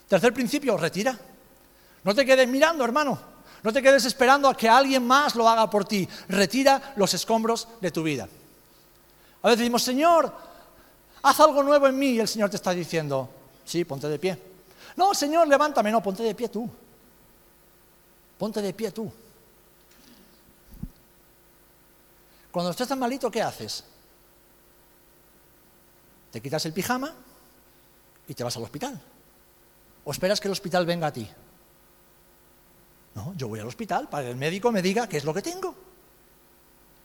Tercer 0.08 0.32
principio, 0.32 0.76
retira. 0.76 1.18
No 2.02 2.14
te 2.14 2.24
quedes 2.24 2.48
mirando, 2.48 2.84
hermano. 2.84 3.18
No 3.62 3.72
te 3.72 3.82
quedes 3.82 4.06
esperando 4.06 4.48
a 4.48 4.56
que 4.56 4.68
alguien 4.68 5.06
más 5.06 5.34
lo 5.34 5.46
haga 5.46 5.68
por 5.68 5.84
ti. 5.84 6.08
Retira 6.28 6.94
los 6.96 7.12
escombros 7.12 7.68
de 7.80 7.90
tu 7.90 8.02
vida. 8.02 8.26
A 9.42 9.48
veces 9.48 9.60
decimos, 9.60 9.82
Señor, 9.82 10.32
haz 11.22 11.40
algo 11.40 11.62
nuevo 11.62 11.86
en 11.86 11.98
mí. 11.98 12.12
Y 12.12 12.20
el 12.20 12.28
Señor 12.28 12.48
te 12.48 12.56
está 12.56 12.72
diciendo, 12.72 13.28
sí, 13.64 13.84
ponte 13.84 14.08
de 14.08 14.18
pie. 14.18 14.38
No, 14.96 15.12
Señor, 15.12 15.46
levántame. 15.46 15.90
No, 15.90 16.02
ponte 16.02 16.22
de 16.22 16.34
pie 16.34 16.48
tú. 16.48 16.70
Ponte 18.40 18.62
de 18.62 18.72
pie 18.72 18.90
tú. 18.90 19.12
Cuando 22.50 22.70
estás 22.70 22.88
tan 22.88 22.98
malito, 22.98 23.30
¿qué 23.30 23.42
haces? 23.42 23.84
Te 26.32 26.40
quitas 26.40 26.64
el 26.64 26.72
pijama 26.72 27.12
y 28.26 28.32
te 28.32 28.42
vas 28.42 28.56
al 28.56 28.62
hospital. 28.62 28.98
¿O 30.06 30.10
esperas 30.10 30.40
que 30.40 30.48
el 30.48 30.52
hospital 30.52 30.86
venga 30.86 31.08
a 31.08 31.12
ti? 31.12 31.28
No, 33.14 33.34
yo 33.36 33.46
voy 33.46 33.60
al 33.60 33.66
hospital 33.66 34.08
para 34.08 34.24
que 34.24 34.30
el 34.30 34.36
médico 34.36 34.72
me 34.72 34.80
diga 34.80 35.06
qué 35.06 35.18
es 35.18 35.24
lo 35.24 35.34
que 35.34 35.42
tengo. 35.42 35.74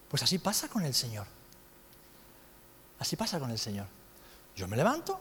Pues 0.07 0.23
así 0.23 0.37
pasa 0.37 0.69
con 0.69 0.85
el 0.85 0.93
Señor. 0.93 1.27
Así 2.97 3.17
pasa 3.17 3.41
con 3.41 3.51
el 3.51 3.59
Señor. 3.59 3.87
Yo 4.55 4.69
me 4.69 4.77
levanto 4.77 5.19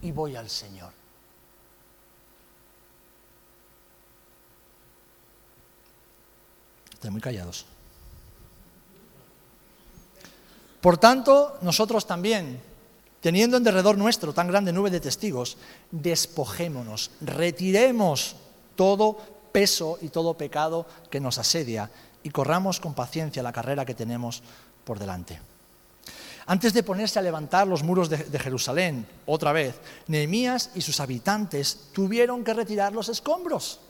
y 0.00 0.10
voy 0.10 0.36
al 0.36 0.48
Señor. 0.48 0.99
Están 7.00 7.12
muy 7.12 7.22
callados. 7.22 7.64
Por 10.82 10.98
tanto, 10.98 11.56
nosotros 11.62 12.06
también, 12.06 12.60
teniendo 13.22 13.56
en 13.56 13.64
derredor 13.64 13.96
nuestro 13.96 14.34
tan 14.34 14.48
grande 14.48 14.70
nube 14.70 14.90
de 14.90 15.00
testigos, 15.00 15.56
despojémonos, 15.90 17.10
retiremos 17.22 18.36
todo 18.76 19.16
peso 19.50 19.96
y 20.02 20.10
todo 20.10 20.36
pecado 20.36 20.84
que 21.08 21.20
nos 21.20 21.38
asedia 21.38 21.90
y 22.22 22.28
corramos 22.28 22.80
con 22.80 22.92
paciencia 22.92 23.42
la 23.42 23.52
carrera 23.52 23.86
que 23.86 23.94
tenemos 23.94 24.42
por 24.84 24.98
delante. 24.98 25.40
Antes 26.44 26.74
de 26.74 26.82
ponerse 26.82 27.18
a 27.18 27.22
levantar 27.22 27.66
los 27.66 27.82
muros 27.82 28.10
de, 28.10 28.18
de, 28.18 28.38
Jerusalén, 28.38 29.06
otra 29.24 29.54
vez, 29.54 29.80
Nehemías 30.06 30.68
y 30.74 30.82
sus 30.82 31.00
habitantes 31.00 31.88
tuvieron 31.94 32.44
que 32.44 32.52
retirar 32.52 32.92
los 32.92 33.08
escombros. 33.08 33.80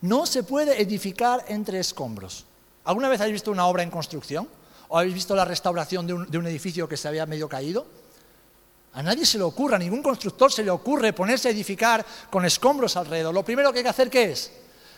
No 0.00 0.26
se 0.26 0.42
puede 0.42 0.80
edificar 0.80 1.44
entre 1.48 1.80
escombros. 1.80 2.44
¿Alguna 2.84 3.08
vez 3.08 3.20
habéis 3.20 3.34
visto 3.34 3.50
una 3.50 3.66
obra 3.66 3.82
en 3.82 3.90
construcción? 3.90 4.48
¿O 4.88 4.98
habéis 4.98 5.14
visto 5.14 5.34
la 5.34 5.44
restauración 5.44 6.06
de 6.06 6.14
un, 6.14 6.46
edificio 6.46 6.88
que 6.88 6.96
se 6.96 7.08
había 7.08 7.26
medio 7.26 7.48
caído? 7.48 7.86
A 8.94 9.02
nadie 9.02 9.26
se 9.26 9.36
le 9.36 9.44
ocurre, 9.44 9.76
a 9.76 9.78
ningún 9.78 10.02
constructor 10.02 10.50
se 10.50 10.64
le 10.64 10.70
ocurre 10.70 11.12
ponerse 11.12 11.48
a 11.48 11.50
edificar 11.50 12.04
con 12.30 12.44
escombros 12.44 12.96
alrededor. 12.96 13.34
Lo 13.34 13.44
primero 13.44 13.72
que 13.72 13.80
hay 13.80 13.84
que 13.84 13.90
hacer, 13.90 14.08
¿qué 14.08 14.32
es? 14.32 14.50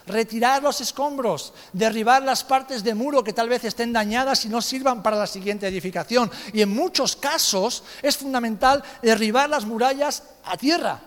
Retirar 0.07 0.63
los 0.63 0.81
escombros, 0.81 1.53
derribar 1.73 2.23
las 2.23 2.45
partes 2.45 2.85
de 2.85 2.95
muro 2.95 3.25
que 3.25 3.33
tal 3.33 3.49
vez 3.49 3.65
estén 3.65 3.93
dañadas 3.93 4.45
y 4.45 4.49
no 4.49 4.63
sirvan 4.63 5.03
para 5.03 5.17
la 5.17 5.27
siguiente 5.27 5.67
edificación. 5.67 6.31
Y 6.53 6.63
en 6.63 6.69
muchos 6.69 7.17
casos 7.17 7.83
es 8.03 8.17
fundamental 8.17 8.83
derribar 9.03 9.51
las 9.51 9.65
murallas 9.65 10.23
a 10.45 10.57
tierra 10.57 11.01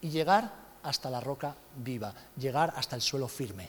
y 0.00 0.10
llegar 0.10 0.52
hasta 0.88 1.10
la 1.10 1.20
roca 1.20 1.54
viva, 1.76 2.12
llegar 2.36 2.72
hasta 2.76 2.96
el 2.96 3.02
suelo 3.02 3.28
firme. 3.28 3.68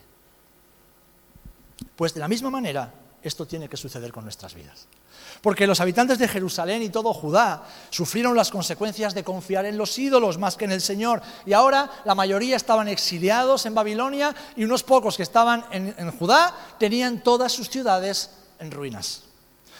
Pues 1.96 2.14
de 2.14 2.20
la 2.20 2.28
misma 2.28 2.50
manera, 2.50 2.92
esto 3.22 3.46
tiene 3.46 3.68
que 3.68 3.78
suceder 3.78 4.12
con 4.12 4.24
nuestras 4.24 4.54
vidas. 4.54 4.88
Porque 5.42 5.68
los 5.68 5.80
habitantes 5.80 6.18
de 6.18 6.28
Jerusalén 6.28 6.82
y 6.82 6.90
todo 6.90 7.14
Judá 7.14 7.64
sufrieron 7.90 8.36
las 8.36 8.52
consecuencias 8.52 9.14
de 9.14 9.24
confiar 9.24 9.66
en 9.66 9.78
los 9.78 9.98
ídolos 9.98 10.38
más 10.38 10.56
que 10.56 10.66
en 10.66 10.72
el 10.72 10.82
Señor. 10.82 11.22
Y 11.46 11.54
ahora 11.54 11.90
la 12.06 12.16
mayoría 12.16 12.56
estaban 12.56 12.88
exiliados 12.88 13.66
en 13.66 13.76
Babilonia 13.76 14.36
y 14.56 14.64
unos 14.64 14.84
pocos 14.84 15.18
que 15.18 15.24
estaban 15.24 15.66
en, 15.72 15.94
en 15.98 16.12
Judá 16.12 16.56
tenían 16.78 17.22
todas 17.24 17.52
sus 17.52 17.70
ciudades 17.70 18.32
en 18.60 18.72
ruinas. 18.72 19.24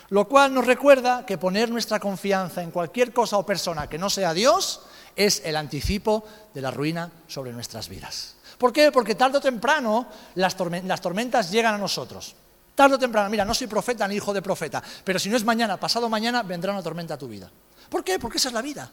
Lo 0.10 0.28
cual 0.28 0.54
nos 0.54 0.66
recuerda 0.66 1.26
que 1.26 1.38
poner 1.38 1.70
nuestra 1.70 2.00
confianza 2.00 2.64
en 2.64 2.72
cualquier 2.72 3.14
cosa 3.14 3.38
o 3.38 3.46
persona 3.46 3.88
que 3.88 3.98
no 3.98 4.10
sea 4.10 4.34
Dios 4.34 4.82
es 5.20 5.42
el 5.44 5.58
anticipo 5.58 6.24
de 6.54 6.62
la 6.62 6.72
ruina 6.72 7.12
sobre 7.28 7.52
nuestras 7.52 7.90
vidas. 7.90 8.36
¿Por 8.58 8.72
qué? 8.72 8.90
Porque 8.90 9.16
tarde 9.16 9.38
o 9.38 9.42
temprano 9.42 10.08
las, 10.36 10.56
tormentas 10.56 11.52
llegan 11.52 11.76
a 11.76 11.78
nosotros. 11.78 12.34
Tarde 12.74 12.96
o 12.96 13.00
temprano, 13.00 13.30
mira, 13.30 13.44
no 13.44 13.54
soy 13.54 13.68
profeta 13.68 14.08
ni 14.08 14.16
hijo 14.16 14.34
de 14.34 14.42
profeta, 14.42 14.82
pero 15.04 15.20
si 15.20 15.30
no 15.30 15.36
es 15.36 15.44
mañana, 15.44 15.78
pasado 15.78 16.08
mañana, 16.08 16.42
vendrá 16.42 16.72
una 16.72 16.82
tormenta 16.82 17.16
a 17.16 17.18
tu 17.18 17.28
vida. 17.28 17.52
¿Por 17.90 18.02
qué? 18.02 18.18
Porque 18.18 18.38
esa 18.38 18.48
es 18.48 18.54
la 18.54 18.62
vida. 18.62 18.90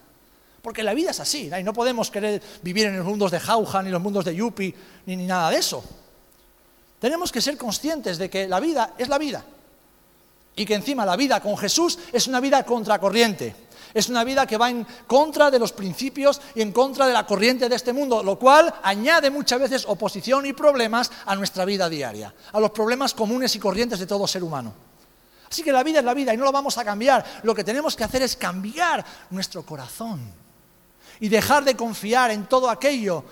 Porque 0.62 0.82
la 0.82 0.94
vida 0.94 1.12
es 1.12 1.20
así, 1.20 1.48
y 1.56 1.62
no 1.62 1.72
podemos 1.72 2.10
querer 2.10 2.42
vivir 2.60 2.86
en 2.86 2.96
los 2.96 3.06
mundos 3.06 3.30
de 3.30 3.38
jauja, 3.38 3.80
ni 3.84 3.90
los 3.90 4.02
mundos 4.02 4.24
de 4.24 4.34
yupi, 4.34 4.74
ni, 5.06 5.14
ni 5.14 5.26
nada 5.26 5.50
de 5.50 5.58
eso. 5.58 5.84
Tenemos 6.98 7.30
que 7.30 7.40
ser 7.40 7.56
conscientes 7.56 8.18
de 8.18 8.28
que 8.28 8.48
la 8.48 8.58
vida 8.58 8.94
es 8.98 9.08
la 9.08 9.18
vida. 9.18 9.44
Y 10.56 10.66
que 10.66 10.74
encima 10.74 11.06
la 11.06 11.14
vida 11.14 11.40
con 11.40 11.56
Jesús 11.56 11.96
es 12.12 12.26
una 12.26 12.40
vida 12.40 12.64
contracorriente. 12.64 13.65
Es 13.96 14.10
una 14.10 14.24
vida 14.24 14.46
que 14.46 14.58
va 14.58 14.68
en 14.68 14.86
contra 15.06 15.50
de 15.50 15.58
los 15.58 15.72
principios 15.72 16.42
y 16.54 16.60
en 16.60 16.70
contra 16.70 17.06
de 17.06 17.14
la 17.14 17.24
corriente 17.24 17.66
de 17.66 17.76
este 17.76 17.94
mundo, 17.94 18.22
lo 18.22 18.38
cual 18.38 18.74
añade 18.82 19.30
muchas 19.30 19.58
veces 19.58 19.86
oposición 19.88 20.44
y 20.44 20.52
problemas 20.52 21.10
a 21.24 21.34
nuestra 21.34 21.64
vida 21.64 21.88
diaria, 21.88 22.34
a 22.52 22.60
los 22.60 22.72
problemas 22.72 23.14
comunes 23.14 23.56
y 23.56 23.58
corrientes 23.58 23.98
de 23.98 24.06
todo 24.06 24.26
ser 24.26 24.44
humano. 24.44 24.74
Así 25.48 25.62
que 25.62 25.72
la 25.72 25.82
vida 25.82 26.00
es 26.00 26.04
la 26.04 26.12
vida 26.12 26.34
y 26.34 26.36
no 26.36 26.44
lo 26.44 26.52
vamos 26.52 26.76
a 26.76 26.84
cambiar. 26.84 27.24
Lo 27.42 27.54
que 27.54 27.64
tenemos 27.64 27.96
que 27.96 28.04
hacer 28.04 28.20
es 28.20 28.36
cambiar 28.36 29.02
nuestro 29.30 29.64
corazón 29.64 30.20
y 31.18 31.30
dejar 31.30 31.64
de 31.64 31.74
confiar 31.74 32.30
en 32.32 32.44
todo 32.44 32.68
aquello 32.68 33.24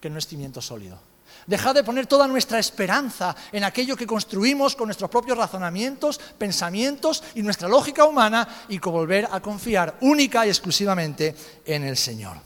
que 0.00 0.08
no 0.08 0.20
es 0.20 0.28
cimiento 0.28 0.62
sólido. 0.62 1.00
Dejar 1.48 1.74
de 1.74 1.82
poner 1.82 2.06
toda 2.06 2.28
nuestra 2.28 2.58
esperanza 2.58 3.34
en 3.50 3.64
aquello 3.64 3.96
que 3.96 4.06
construimos 4.06 4.76
con 4.76 4.86
nuestros 4.86 5.08
propios 5.08 5.38
razonamientos, 5.38 6.20
pensamientos 6.36 7.24
y 7.36 7.42
nuestra 7.42 7.68
lógica 7.68 8.04
humana 8.04 8.46
y 8.68 8.78
volver 8.78 9.26
a 9.32 9.40
confiar 9.40 9.96
única 10.02 10.44
y 10.44 10.50
exclusivamente 10.50 11.34
en 11.64 11.84
el 11.84 11.96
Señor. 11.96 12.36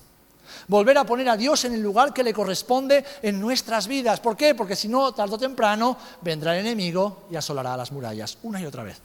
Volver 0.68 0.98
a 0.98 1.04
poner 1.04 1.28
a 1.28 1.36
Dios 1.36 1.64
en 1.64 1.74
el 1.74 1.82
lugar 1.82 2.14
que 2.14 2.22
le 2.22 2.32
corresponde 2.32 3.04
en 3.22 3.40
nuestras 3.40 3.88
vidas. 3.88 4.20
¿Por 4.20 4.36
qué? 4.36 4.54
Porque 4.54 4.76
si 4.76 4.86
no, 4.86 5.10
tarde 5.10 5.34
o 5.34 5.38
temprano, 5.38 5.98
vendrá 6.20 6.54
el 6.56 6.64
enemigo 6.64 7.26
y 7.28 7.34
asolará 7.34 7.76
las 7.76 7.90
murallas 7.90 8.38
una 8.44 8.60
y 8.60 8.66
otra 8.66 8.84
vez. 8.84 9.00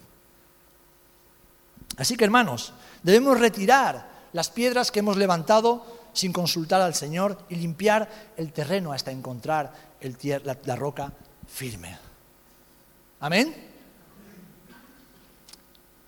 Así 1.98 2.16
que, 2.16 2.24
hermanos, 2.24 2.72
debemos 3.02 3.40
retirar 3.40 4.08
las 4.32 4.52
piedras 4.52 4.92
que 4.92 5.00
hemos 5.00 5.18
levantado 5.18 5.98
sin 6.14 6.34
consultar 6.34 6.82
al 6.82 6.96
Señor 6.96 7.38
y 7.50 7.56
limpiar 7.56 8.10
el 8.38 8.52
terreno 8.52 8.92
hasta 8.92 9.12
encontrar 9.12 9.87
la, 10.02 10.58
la 10.64 10.76
roca 10.76 11.12
firme. 11.48 11.98
Amén. 13.20 13.54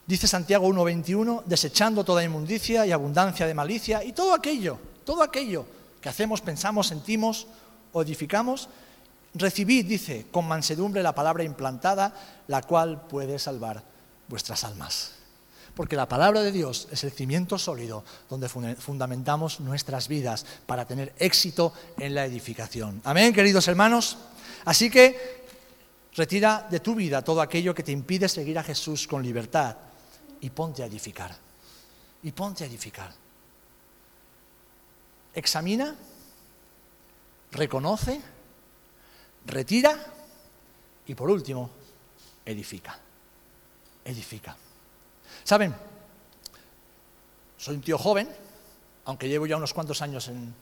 Dice 0.06 0.28
Santiago 0.28 0.67
1:21, 0.67 1.43
desechando 1.45 2.04
toda 2.04 2.23
inmundicia 2.23 2.86
y 2.86 2.91
abundancia 2.91 3.45
de 3.45 3.54
malicia 3.54 4.04
y 4.04 4.13
todo 4.13 4.34
aquello, 4.34 4.80
todo 5.06 5.21
aquello 5.21 5.65
que 6.02 6.10
hacemos, 6.10 6.41
pensamos, 6.41 6.88
sentimos 6.88 7.47
o 7.91 8.02
edificamos, 8.02 8.69
recibid, 9.34 9.86
dice, 9.86 10.28
con 10.32 10.47
mansedumbre 10.47 11.04
la 11.04 11.13
palabra 11.13 11.43
implantada, 11.43 12.13
la 12.47 12.62
cual 12.63 13.06
puede 13.08 13.38
salvar 13.38 13.84
vuestras 14.28 14.63
almas 14.63 15.19
porque 15.80 15.96
la 15.96 16.10
palabra 16.10 16.42
de 16.42 16.52
Dios 16.52 16.89
es 16.92 17.06
el 17.06 17.12
cimiento 17.13 17.58
sólido 17.58 18.04
donde 18.30 18.50
fundamentamos 18.50 19.62
nuestras 19.62 20.10
vidas 20.10 20.46
para 20.65 20.86
tener 20.86 21.13
éxito 21.18 21.72
en 21.98 22.15
la 22.15 22.26
edificación. 22.26 23.00
Amén, 23.06 23.32
queridos 23.32 23.65
hermanos. 23.70 24.18
Así 24.65 24.89
que 24.89 25.46
retira 26.18 26.68
de 26.70 26.82
tu 26.82 26.96
vida 26.96 27.22
todo 27.22 27.39
aquello 27.39 27.74
que 27.74 27.84
te 27.84 27.94
impide 27.94 28.28
seguir 28.28 28.60
a 28.60 28.63
Jesús 28.63 29.08
con 29.08 29.24
libertad 29.24 29.78
y 30.42 30.50
ponte 30.50 30.84
a 30.84 30.88
edificar. 30.88 31.34
Y 32.23 32.34
ponte 32.34 32.65
a 32.65 32.67
edificar. 32.67 33.13
Examina, 35.34 35.96
reconoce, 37.54 38.19
retira 39.46 39.96
y 41.08 41.15
por 41.15 41.30
último, 41.30 41.69
edifica. 42.44 43.00
Edifica. 44.04 44.58
¿Saben? 45.50 45.73
Soy 47.58 47.73
un 47.73 47.81
tío 47.81 47.97
joven, 47.97 48.29
aunque 49.06 49.27
llevo 49.27 49.47
ya 49.47 49.58
unos 49.58 49.73
cuantos 49.73 50.04
años 50.04 50.27
en, 50.27 50.54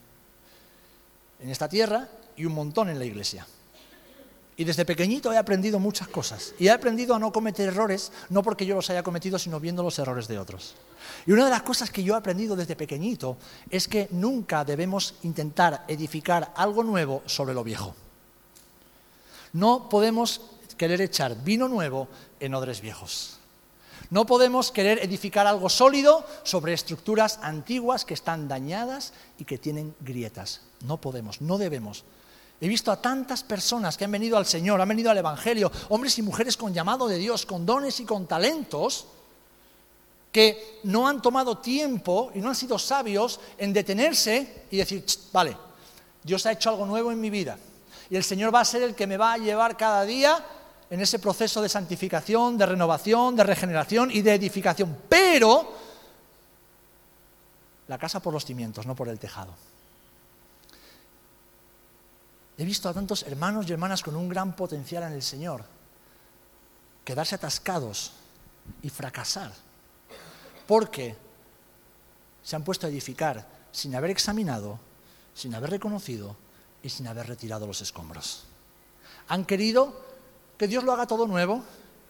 en 1.41 1.49
esta 1.49 1.67
tierra 1.67 2.07
y 2.38 2.45
un 2.45 2.53
montón 2.53 2.88
en 2.88 2.97
la 2.97 3.03
iglesia. 3.03 3.45
Y 4.55 4.63
desde 4.63 4.85
pequeñito 4.85 5.33
he 5.33 5.38
aprendido 5.38 5.77
muchas 5.77 6.07
cosas. 6.07 6.53
Y 6.57 6.67
he 6.67 6.71
aprendido 6.71 7.13
a 7.13 7.19
no 7.19 7.33
cometer 7.33 7.67
errores, 7.67 8.13
no 8.29 8.41
porque 8.41 8.65
yo 8.65 8.75
los 8.75 8.89
haya 8.89 9.03
cometido, 9.03 9.38
sino 9.38 9.59
viendo 9.59 9.83
los 9.83 9.99
errores 9.99 10.29
de 10.29 10.39
otros. 10.39 10.75
Y 11.25 11.33
una 11.33 11.43
de 11.43 11.51
las 11.51 11.63
cosas 11.63 11.91
que 11.91 12.01
yo 12.01 12.13
he 12.13 12.17
aprendido 12.17 12.55
desde 12.55 12.77
pequeñito 12.77 13.35
es 13.69 13.89
que 13.89 14.07
nunca 14.11 14.63
debemos 14.63 15.15
intentar 15.23 15.83
edificar 15.89 16.53
algo 16.55 16.81
nuevo 16.81 17.23
sobre 17.25 17.53
lo 17.53 17.65
viejo. 17.65 17.93
No 19.51 19.89
podemos 19.89 20.43
querer 20.77 21.01
echar 21.01 21.43
vino 21.43 21.67
nuevo 21.67 22.07
en 22.39 22.53
odres 22.53 22.79
viejos. 22.79 23.36
No 24.10 24.26
podemos 24.26 24.72
querer 24.72 24.99
edificar 24.99 25.47
algo 25.47 25.70
sólido 25.70 26.26
sobre 26.43 26.74
estructuras 26.74 27.39
antiguas 27.41 28.05
que 28.05 28.14
están 28.14 28.47
dañadas 28.47 29.14
y 29.38 29.45
que 29.45 29.58
tienen 29.58 29.95
grietas. 29.99 30.62
No 30.86 30.97
podemos, 30.97 31.41
no 31.41 31.58
debemos. 31.58 32.05
He 32.60 32.68
visto 32.68 32.91
a 32.91 33.01
tantas 33.01 33.43
personas 33.43 33.97
que 33.97 34.05
han 34.05 34.12
venido 34.12 34.38
al 34.38 34.45
Señor, 34.45 34.82
han 34.82 34.88
venido 34.88 35.12
al 35.12 35.18
Evangelio, 35.18 35.72
hombres 35.89 36.18
y 36.18 36.22
mujeres 36.22 36.58
con 36.58 36.74
llamado 36.74 37.08
de 37.08 37.18
Dios, 37.18 37.45
con 37.45 37.66
dones 37.66 37.99
y 37.99 38.05
con 38.05 38.28
talentos, 38.28 39.05
que 40.32 40.80
no 40.84 41.08
han 41.08 41.22
tomado 41.22 41.58
tiempo 41.58 42.32
y 42.34 42.39
no 42.39 42.49
han 42.49 42.55
sido 42.55 42.80
sabios 42.80 43.39
en 43.58 43.74
detenerse 43.74 44.66
y 44.72 44.78
decir, 44.78 45.05
vale, 45.32 45.55
Dios 46.24 46.45
ha 46.45 46.51
hecho 46.51 46.70
algo 46.70 46.86
nuevo 46.86 47.12
en 47.12 47.20
mi 47.20 47.30
vida 47.30 47.58
y 48.10 48.16
el 48.16 48.24
Señor 48.24 48.53
va 48.53 48.62
a 48.62 48.66
ser 48.66 48.84
el 48.84 48.95
que 48.95 49.08
me 49.08 49.18
va 49.18 49.34
a 49.34 49.38
llevar 49.38 49.78
cada 49.78 50.03
día 50.03 50.43
en 50.89 51.01
ese 51.01 51.19
proceso 51.19 51.61
de 51.61 51.69
santificación, 51.69 52.57
de 52.57 52.65
renovación, 52.65 53.35
de 53.35 53.43
regeneración 53.43 54.09
y 54.11 54.21
de 54.21 54.35
edificación. 54.35 54.97
Pero 55.09 55.73
la 57.88 57.97
casa 57.97 58.21
por 58.21 58.33
los 58.33 58.45
cimientos, 58.45 58.85
no 58.85 58.95
por 58.95 59.09
el 59.09 59.19
tejado. 59.19 59.53
He 62.57 62.65
visto 62.65 62.89
a 62.89 62.93
tantos 62.93 63.23
hermanos 63.23 63.69
y 63.69 63.73
hermanas 63.73 64.01
con 64.01 64.15
un 64.15 64.27
gran 64.27 64.55
potencial 64.55 65.03
en 65.03 65.13
el 65.13 65.21
Señor 65.21 65.63
quedarse 67.05 67.35
atascados 67.35 68.13
y 68.81 68.89
fracasar 68.89 69.53
porque 70.65 71.15
se 72.43 72.55
han 72.55 72.63
puesto 72.63 72.88
a 72.88 72.89
edificar 72.89 73.47
sin 73.71 73.95
haber 73.95 74.09
examinado, 74.09 74.79
sin 75.33 75.53
haber 75.53 75.69
reconocido 75.69 76.35
y 76.81 76.89
sin 76.89 77.07
haber 77.07 77.27
retirado 77.27 77.67
los 77.67 77.81
escombros. 77.81 78.45
Han 79.29 79.45
querido 79.45 80.07
que 80.58 80.68
Dios 80.68 80.84
lo 80.84 80.91
haga 80.91 81.08
todo 81.08 81.28
nuevo 81.28 81.64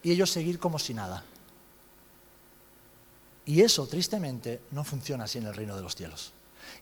y 0.03 0.11
ellos 0.11 0.31
seguir 0.31 0.59
como 0.59 0.79
si 0.79 0.93
nada. 0.93 1.23
Y 3.45 3.61
eso, 3.61 3.87
tristemente, 3.87 4.61
no 4.71 4.83
funciona 4.83 5.23
así 5.23 5.37
en 5.37 5.47
el 5.47 5.53
reino 5.53 5.75
de 5.75 5.81
los 5.81 5.95
cielos. 5.95 6.33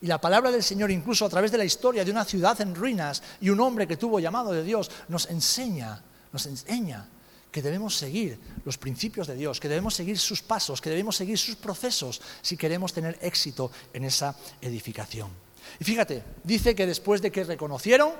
Y 0.01 0.07
la 0.07 0.19
palabra 0.19 0.51
del 0.51 0.63
Señor, 0.63 0.91
incluso 0.91 1.25
a 1.25 1.29
través 1.29 1.51
de 1.51 1.57
la 1.57 1.65
historia 1.65 2.03
de 2.03 2.11
una 2.11 2.25
ciudad 2.25 2.59
en 2.61 2.73
ruinas 2.73 3.21
y 3.39 3.49
un 3.49 3.59
hombre 3.59 3.87
que 3.87 3.97
tuvo 3.97 4.19
llamado 4.19 4.51
de 4.51 4.63
Dios, 4.63 4.89
nos 5.07 5.29
enseña, 5.29 6.01
nos 6.33 6.45
enseña 6.47 7.07
que 7.51 7.61
debemos 7.61 7.95
seguir 7.95 8.37
los 8.65 8.77
principios 8.77 9.27
de 9.27 9.35
Dios, 9.35 9.59
que 9.59 9.69
debemos 9.69 9.93
seguir 9.93 10.17
sus 10.17 10.41
pasos, 10.41 10.81
que 10.81 10.89
debemos 10.89 11.15
seguir 11.15 11.37
sus 11.37 11.55
procesos 11.55 12.21
si 12.41 12.57
queremos 12.57 12.91
tener 12.91 13.17
éxito 13.21 13.71
en 13.93 14.03
esa 14.03 14.35
edificación. 14.59 15.29
Y 15.79 15.83
fíjate, 15.83 16.23
dice 16.43 16.75
que 16.75 16.85
después 16.85 17.21
de 17.21 17.31
que 17.31 17.43
reconocieron 17.43 18.11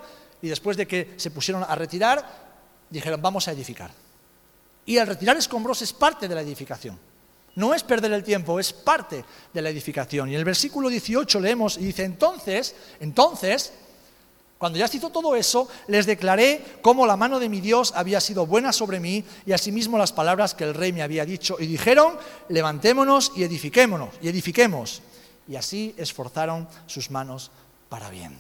y 0.42 0.48
después 0.48 0.78
de 0.78 0.88
que 0.88 1.16
se 1.18 1.32
pusieron 1.32 1.64
a 1.68 1.76
retirar, 1.76 2.55
dijeron, 2.96 3.22
vamos 3.22 3.48
a 3.48 3.52
edificar. 3.52 3.92
Y 4.86 4.98
el 4.98 5.08
retirar 5.08 5.38
escombros 5.38 5.82
es 5.82 5.94
parte 5.94 6.28
de 6.28 6.36
la 6.36 6.42
edificación. 6.42 6.98
No 7.56 7.74
es 7.74 7.84
perder 7.84 8.12
el 8.12 8.24
tiempo, 8.24 8.60
es 8.60 8.74
parte 8.74 9.24
de 9.54 9.62
la 9.62 9.70
edificación. 9.70 10.30
Y 10.30 10.34
en 10.34 10.40
el 10.40 10.46
versículo 10.46 10.90
18 10.90 11.40
leemos 11.40 11.78
y 11.78 11.86
dice, 11.86 12.04
entonces, 12.04 12.76
entonces, 13.00 13.72
cuando 14.58 14.78
ya 14.78 14.88
se 14.88 14.98
hizo 14.98 15.10
todo 15.10 15.36
eso, 15.36 15.70
les 15.88 16.06
declaré 16.06 16.64
cómo 16.82 17.06
la 17.06 17.16
mano 17.16 17.40
de 17.40 17.50
mi 17.50 17.62
Dios 17.62 17.94
había 17.96 18.20
sido 18.20 18.46
buena 18.46 18.74
sobre 18.74 19.00
mí 19.00 19.24
y 19.46 19.54
asimismo 19.54 19.98
las 19.98 20.12
palabras 20.12 20.54
que 20.54 20.66
el 20.66 20.74
rey 20.74 20.92
me 20.92 21.02
había 21.02 21.26
dicho. 21.26 21.56
Y 21.60 21.66
dijeron, 21.66 22.18
levantémonos 22.50 23.32
y 23.36 23.44
edifiquémonos, 23.44 24.10
y 24.22 24.28
edifiquemos. 24.28 25.02
Y 25.48 25.56
así 25.56 25.96
esforzaron 25.98 26.68
sus 26.88 27.10
manos 27.10 27.52
para 27.88 28.10
bien. 28.10 28.38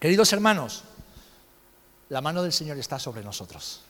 Queridos 0.00 0.32
hermanos, 0.32 0.84
la 2.08 2.20
mano 2.20 2.42
del 2.42 2.52
Señor 2.52 2.78
está 2.78 2.98
sobre 2.98 3.22
nosotros. 3.22 3.80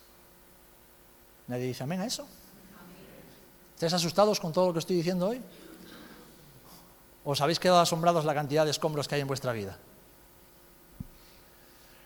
¿Nadie 1.47 1.65
dice 1.65 1.83
amén 1.83 2.01
a 2.01 2.05
eso? 2.05 2.27
¿Estáis 3.75 3.93
asustados 3.93 4.39
con 4.39 4.51
todo 4.51 4.67
lo 4.67 4.73
que 4.73 4.79
estoy 4.79 4.95
diciendo 4.95 5.29
hoy? 5.29 5.41
¿Os 7.23 7.41
habéis 7.41 7.59
quedado 7.59 7.79
asombrados 7.79 8.25
la 8.25 8.33
cantidad 8.33 8.65
de 8.65 8.71
escombros 8.71 9.07
que 9.07 9.15
hay 9.15 9.21
en 9.21 9.27
vuestra 9.27 9.53
vida? 9.53 9.77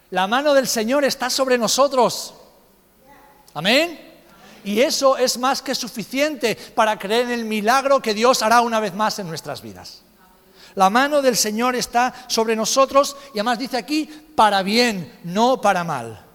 La 0.10 0.28
mano 0.28 0.54
del 0.54 0.68
Señor 0.68 1.06
está 1.06 1.30
sobre 1.30 1.58
nosotros. 1.58 2.34
Amén. 3.54 4.12
Y 4.64 4.82
eso 4.82 5.18
es 5.18 5.38
más 5.38 5.62
que 5.62 5.74
suficiente 5.74 6.56
para 6.76 7.00
creer 7.00 7.26
en 7.26 7.32
el 7.32 7.46
milagro 7.46 8.02
que 8.02 8.14
Dios 8.14 8.42
hará 8.42 8.62
una 8.62 8.80
vez 8.80 8.94
más 8.94 9.18
en 9.20 9.28
nuestras 9.28 9.62
vidas. 9.62 10.04
La 10.76 10.90
mano 10.90 11.22
del 11.22 11.36
Señor 11.36 11.76
está 11.76 12.14
sobre 12.28 12.56
nosotros 12.56 13.16
y 13.34 13.40
además 13.40 13.60
dice 13.60 13.78
aquí, 13.78 14.06
para 14.36 14.64
bien, 14.64 15.20
no 15.24 15.60
para 15.60 15.84
mal. 15.84 16.26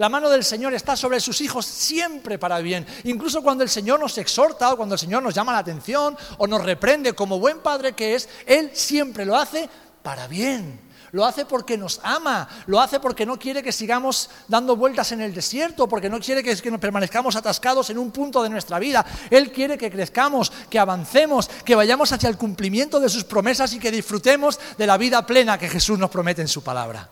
La 0.00 0.08
mano 0.08 0.30
del 0.30 0.44
Señor 0.44 0.72
está 0.72 0.96
sobre 0.96 1.20
sus 1.20 1.42
hijos 1.42 1.66
siempre 1.66 2.38
para 2.38 2.58
bien. 2.60 2.86
Incluso 3.04 3.42
cuando 3.42 3.62
el 3.62 3.68
Señor 3.68 4.00
nos 4.00 4.16
exhorta 4.16 4.72
o 4.72 4.76
cuando 4.78 4.94
el 4.94 4.98
Señor 4.98 5.22
nos 5.22 5.34
llama 5.34 5.52
la 5.52 5.58
atención 5.58 6.16
o 6.38 6.46
nos 6.46 6.64
reprende 6.64 7.12
como 7.12 7.38
buen 7.38 7.60
padre 7.60 7.92
que 7.92 8.14
es, 8.14 8.26
Él 8.46 8.70
siempre 8.72 9.26
lo 9.26 9.36
hace 9.36 9.68
para 10.02 10.26
bien. 10.26 10.80
Lo 11.12 11.24
hace 11.24 11.44
porque 11.44 11.76
nos 11.76 12.00
ama, 12.04 12.48
lo 12.66 12.80
hace 12.80 13.00
porque 13.00 13.26
no 13.26 13.38
quiere 13.38 13.62
que 13.62 13.72
sigamos 13.72 14.30
dando 14.46 14.76
vueltas 14.76 15.10
en 15.12 15.20
el 15.20 15.34
desierto, 15.34 15.88
porque 15.88 16.08
no 16.08 16.20
quiere 16.20 16.42
que, 16.42 16.70
nos 16.70 16.80
permanezcamos 16.80 17.34
atascados 17.34 17.90
en 17.90 17.98
un 17.98 18.12
punto 18.12 18.42
de 18.42 18.50
nuestra 18.50 18.78
vida. 18.78 19.04
Él 19.28 19.50
quiere 19.50 19.76
que 19.76 19.90
crezcamos, 19.90 20.52
que 20.70 20.78
avancemos, 20.78 21.48
que 21.64 21.74
vayamos 21.74 22.12
hacia 22.12 22.28
el 22.28 22.36
cumplimiento 22.36 23.00
de 23.00 23.08
sus 23.08 23.24
promesas 23.24 23.72
y 23.72 23.80
que 23.80 23.90
disfrutemos 23.90 24.60
de 24.78 24.86
la 24.86 24.96
vida 24.96 25.26
plena 25.26 25.58
que 25.58 25.68
Jesús 25.68 25.98
nos 25.98 26.10
promete 26.10 26.42
en 26.42 26.48
su 26.48 26.62
palabra. 26.62 27.08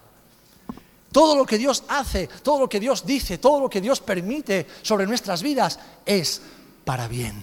Todo 1.11 1.35
lo 1.35 1.45
que 1.45 1.59
Dios 1.59 1.85
hace, 1.89 2.29
todo 2.43 2.61
lo 2.61 2.69
que 2.69 2.79
Dios 2.79 3.05
dice, 3.05 3.39
todo 3.39 3.61
lo 3.61 3.71
que 3.71 3.81
Dios 3.81 4.01
permite 4.01 4.67
sobre 4.83 5.07
nuestras 5.07 5.43
vidas 5.43 5.79
es 6.05 6.41
para 6.85 7.09
bien. 7.09 7.35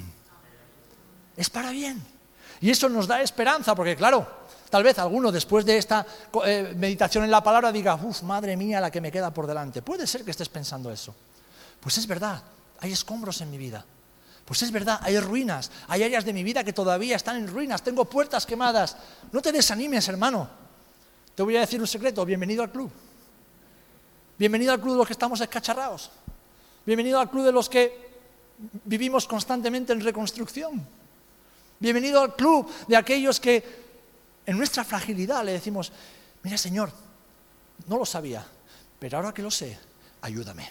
Es 1.35 1.49
para 1.49 1.71
bien. 1.71 2.01
Y 2.61 2.69
eso 2.69 2.87
nos 2.87 3.07
da 3.07 3.21
esperanza, 3.21 3.75
porque 3.75 3.95
claro, 3.95 4.44
Tal 4.69 4.83
vez 4.83 4.97
alguno 4.99 5.31
después 5.31 5.65
de 5.65 5.77
esta 5.77 6.05
eh, 6.45 6.73
meditación 6.75 7.23
en 7.23 7.31
la 7.31 7.43
palabra 7.43 7.71
diga, 7.71 7.95
uff, 7.95 8.23
madre 8.23 8.57
mía, 8.57 8.81
la 8.81 8.91
que 8.91 9.01
me 9.01 9.11
queda 9.11 9.31
por 9.31 9.47
delante. 9.47 9.81
Puede 9.81 10.07
ser 10.07 10.23
que 10.23 10.31
estés 10.31 10.49
pensando 10.49 10.91
eso. 10.91 11.13
Pues 11.79 11.97
es 11.97 12.07
verdad, 12.07 12.41
hay 12.79 12.91
escombros 12.91 13.41
en 13.41 13.51
mi 13.51 13.57
vida. 13.57 13.85
Pues 14.45 14.61
es 14.61 14.71
verdad, 14.71 14.99
hay 15.01 15.19
ruinas, 15.19 15.71
hay 15.87 16.03
áreas 16.03 16.23
de 16.23 16.33
mi 16.33 16.43
vida 16.43 16.63
que 16.63 16.73
todavía 16.73 17.15
están 17.15 17.37
en 17.37 17.47
ruinas, 17.47 17.83
tengo 17.83 18.05
puertas 18.05 18.45
quemadas. 18.45 18.95
No 19.31 19.41
te 19.41 19.51
desanimes, 19.51 20.07
hermano. 20.07 20.47
Te 21.33 21.43
voy 21.43 21.57
a 21.57 21.61
decir 21.61 21.81
un 21.81 21.87
secreto, 21.87 22.23
bienvenido 22.25 22.63
al 22.63 22.71
club. 22.71 22.91
Bienvenido 24.37 24.73
al 24.73 24.79
club 24.79 24.93
de 24.93 24.97
los 24.99 25.07
que 25.07 25.13
estamos 25.13 25.41
escacharrados. 25.41 26.11
Bienvenido 26.85 27.19
al 27.19 27.29
club 27.29 27.45
de 27.45 27.51
los 27.51 27.69
que 27.69 28.05
vivimos 28.83 29.27
constantemente 29.27 29.93
en 29.93 30.01
reconstrucción. 30.01 30.85
Bienvenido 31.79 32.21
al 32.21 32.35
club 32.35 32.69
de 32.87 32.95
aquellos 32.95 33.39
que 33.39 33.84
en 34.45 34.57
nuestra 34.57 34.83
fragilidad 34.83 35.43
le 35.43 35.53
decimos, 35.53 35.91
mira 36.43 36.57
Señor, 36.57 36.91
no 37.87 37.97
lo 37.97 38.05
sabía, 38.05 38.45
pero 38.99 39.17
ahora 39.17 39.33
que 39.33 39.41
lo 39.41 39.51
sé, 39.51 39.77
ayúdame. 40.21 40.69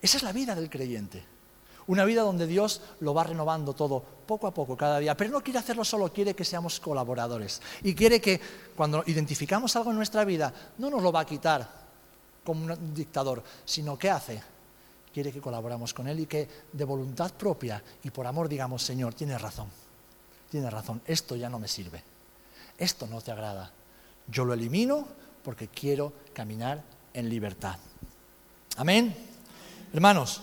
Esa 0.00 0.18
es 0.18 0.22
la 0.22 0.32
vida 0.32 0.54
del 0.54 0.70
creyente. 0.70 1.24
Una 1.88 2.04
vida 2.04 2.22
donde 2.22 2.46
Dios 2.46 2.80
lo 3.00 3.14
va 3.14 3.24
renovando 3.24 3.72
todo 3.72 4.02
poco 4.26 4.46
a 4.48 4.54
poco, 4.54 4.76
cada 4.76 4.98
día. 4.98 5.16
Pero 5.16 5.30
no 5.30 5.40
quiere 5.40 5.60
hacerlo 5.60 5.84
solo, 5.84 6.12
quiere 6.12 6.34
que 6.34 6.44
seamos 6.44 6.80
colaboradores. 6.80 7.62
Y 7.82 7.94
quiere 7.94 8.20
que 8.20 8.40
cuando 8.74 9.04
identificamos 9.06 9.74
algo 9.76 9.90
en 9.90 9.96
nuestra 9.96 10.24
vida, 10.24 10.52
no 10.78 10.90
nos 10.90 11.02
lo 11.02 11.12
va 11.12 11.20
a 11.20 11.26
quitar 11.26 11.68
como 12.44 12.64
un 12.64 12.94
dictador, 12.94 13.42
sino 13.64 13.96
que 13.96 14.10
hace. 14.10 14.42
Quiere 15.14 15.32
que 15.32 15.40
colaboramos 15.40 15.94
con 15.94 16.08
Él 16.08 16.20
y 16.20 16.26
que 16.26 16.48
de 16.72 16.84
voluntad 16.84 17.32
propia 17.32 17.82
y 18.02 18.10
por 18.10 18.26
amor 18.26 18.48
digamos, 18.48 18.82
Señor, 18.82 19.14
tienes 19.14 19.40
razón 19.40 19.85
tiene 20.50 20.70
razón, 20.70 21.00
esto 21.06 21.36
ya 21.36 21.48
no 21.48 21.58
me 21.58 21.68
sirve, 21.68 22.02
esto 22.78 23.06
no 23.06 23.20
te 23.20 23.32
agrada. 23.32 23.70
Yo 24.28 24.44
lo 24.44 24.54
elimino 24.54 25.06
porque 25.42 25.68
quiero 25.68 26.12
caminar 26.32 26.82
en 27.14 27.28
libertad. 27.28 27.78
Amén. 28.76 29.16
Hermanos, 29.92 30.42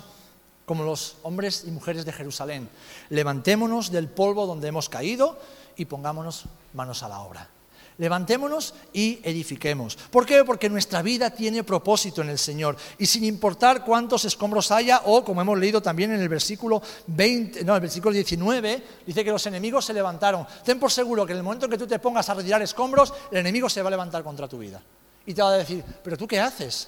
como 0.66 0.84
los 0.84 1.18
hombres 1.24 1.66
y 1.68 1.72
mujeres 1.72 2.06
de 2.06 2.14
Jerusalén, 2.14 2.70
levantémonos 3.10 3.92
del 3.92 4.08
polvo 4.08 4.48
donde 4.48 4.70
hemos 4.70 4.90
caído 4.90 5.38
y 5.76 5.86
pongámonos 5.86 6.46
manos 6.74 7.04
a 7.04 7.10
la 7.10 7.20
obra. 7.20 7.50
Levantémonos 7.98 8.74
y 8.92 9.20
edifiquemos. 9.24 9.96
¿Por 9.96 10.26
qué? 10.26 10.44
Porque 10.44 10.70
nuestra 10.70 11.02
vida 11.02 11.30
tiene 11.30 11.64
propósito 11.64 12.22
en 12.22 12.30
el 12.30 12.40
Señor. 12.40 12.76
Y 12.98 13.06
sin 13.06 13.24
importar 13.24 13.86
cuántos 13.86 14.26
escombros 14.26 14.72
haya, 14.72 15.02
o 15.06 15.24
como 15.24 15.42
hemos 15.42 15.60
leído 15.60 15.82
también 15.82 16.12
en 16.12 16.20
el 16.20 16.30
versículo 16.30 16.82
20, 17.08 17.64
no, 17.64 17.76
el 17.76 17.82
versículo 17.82 18.14
19, 18.14 18.84
dice 19.06 19.24
que 19.24 19.32
los 19.32 19.46
enemigos 19.46 19.86
se 19.86 19.94
levantaron. 19.94 20.46
Ten 20.64 20.80
por 20.80 20.92
seguro 20.92 21.26
que 21.26 21.34
en 21.34 21.38
el 21.38 21.44
momento 21.44 21.66
en 21.66 21.72
que 21.72 21.78
tú 21.78 21.86
te 21.86 22.00
pongas 22.00 22.28
a 22.30 22.34
retirar 22.34 22.62
escombros, 22.62 23.14
el 23.32 23.38
enemigo 23.38 23.70
se 23.70 23.82
va 23.82 23.90
a 23.90 23.92
levantar 23.92 24.24
contra 24.24 24.48
tu 24.48 24.58
vida. 24.58 24.82
Y 25.26 25.34
te 25.34 25.42
va 25.42 25.50
a 25.50 25.58
decir, 25.58 25.84
pero 26.04 26.18
tú 26.18 26.28
qué 26.28 26.40
haces? 26.40 26.88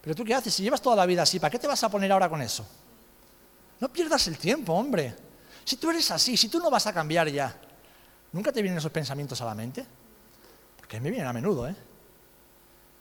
¿Pero 0.00 0.14
tú 0.14 0.24
qué 0.24 0.34
haces? 0.34 0.54
Si 0.54 0.62
llevas 0.62 0.80
toda 0.80 0.96
la 0.96 1.06
vida 1.06 1.22
así, 1.22 1.40
¿para 1.40 1.50
qué 1.50 1.58
te 1.58 1.66
vas 1.66 1.82
a 1.82 1.88
poner 1.88 2.12
ahora 2.12 2.28
con 2.28 2.40
eso? 2.42 2.64
No 3.80 3.88
pierdas 3.88 4.26
el 4.28 4.38
tiempo, 4.38 4.72
hombre. 4.72 5.14
Si 5.64 5.76
tú 5.76 5.90
eres 5.90 6.10
así, 6.10 6.36
si 6.36 6.48
tú 6.48 6.58
no 6.58 6.70
vas 6.70 6.86
a 6.86 6.92
cambiar 6.92 7.28
ya, 7.28 7.58
¿Nunca 8.34 8.50
te 8.50 8.60
vienen 8.60 8.78
esos 8.78 8.90
pensamientos 8.90 9.40
a 9.40 9.44
la 9.44 9.54
mente? 9.54 9.86
Porque 10.76 11.00
me 11.00 11.08
vienen 11.08 11.28
a 11.28 11.32
menudo, 11.32 11.68
¿eh? 11.68 11.74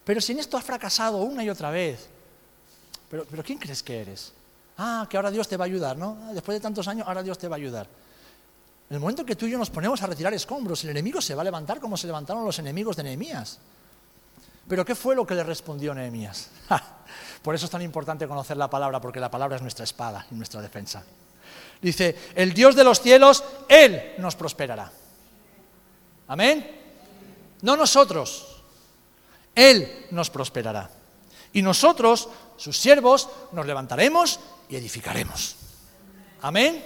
Pero 0.06 0.22
si 0.22 0.32
en 0.32 0.40
esto 0.40 0.58
has 0.58 0.64
fracasado 0.64 1.18
una 1.18 1.44
y 1.44 1.50
otra 1.50 1.72
vez, 1.72 2.08
pero, 3.10 3.26
pero 3.30 3.44
¿quién 3.44 3.58
crees 3.58 3.82
que 3.82 4.00
eres? 4.00 4.32
Ah, 4.78 5.08
que 5.10 5.18
ahora 5.18 5.32
Dios 5.32 5.48
te 5.48 5.58
va 5.58 5.66
a 5.66 5.68
ayudar, 5.68 5.98
¿no? 5.98 6.20
Ah, 6.24 6.34
después 6.34 6.56
de 6.56 6.62
tantos 6.62 6.88
años, 6.88 7.08
ahora 7.08 7.24
Dios 7.24 7.40
te 7.40 7.48
va 7.48 7.56
a 7.56 7.58
ayudar. 7.58 7.88
En 8.90 8.96
el 8.96 9.00
momento 9.00 9.26
que 9.26 9.36
tú 9.36 9.48
y 9.48 9.52
yo 9.52 9.58
nos 9.58 9.72
ponemos 9.72 10.04
a 10.04 10.08
retirar 10.08 10.36
escombros, 10.36 10.84
el 10.84 10.92
enemigo 10.92 11.20
se 11.20 11.34
va 11.34 11.42
a 11.42 11.46
levantar 11.46 11.80
como 11.80 11.98
se 11.98 12.06
levantaron 12.06 12.46
los 12.46 12.60
enemigos 12.60 12.96
de 12.96 13.04
Nehemías. 13.04 13.58
Pero 14.68 14.86
¿qué 14.86 14.94
fue 14.94 15.16
lo 15.16 15.26
que 15.26 15.34
le 15.34 15.44
respondió 15.44 15.96
Nehemías? 15.96 16.50
Por 17.42 17.56
eso 17.56 17.66
es 17.66 17.72
tan 17.72 17.82
importante 17.82 18.28
conocer 18.28 18.56
la 18.56 18.70
palabra, 18.70 19.02
porque 19.02 19.20
la 19.20 19.32
palabra 19.32 19.56
es 19.56 19.64
nuestra 19.64 19.84
espada 19.84 20.28
y 20.30 20.36
nuestra 20.36 20.62
defensa. 20.62 21.04
Dice, 21.82 22.16
el 22.36 22.54
Dios 22.54 22.76
de 22.76 22.84
los 22.84 23.02
cielos, 23.02 23.44
Él 23.68 24.14
nos 24.20 24.36
prosperará. 24.36 24.92
Amén. 26.28 26.82
No 27.62 27.78
nosotros, 27.78 28.62
Él 29.56 30.08
nos 30.12 30.30
prosperará. 30.30 30.90
Y 31.54 31.62
nosotros, 31.62 32.30
sus 32.58 32.78
siervos, 32.78 33.30
nos 33.52 33.66
levantaremos 33.66 34.40
y 34.70 34.76
edificaremos. 34.76 35.56
Amén. 36.42 36.84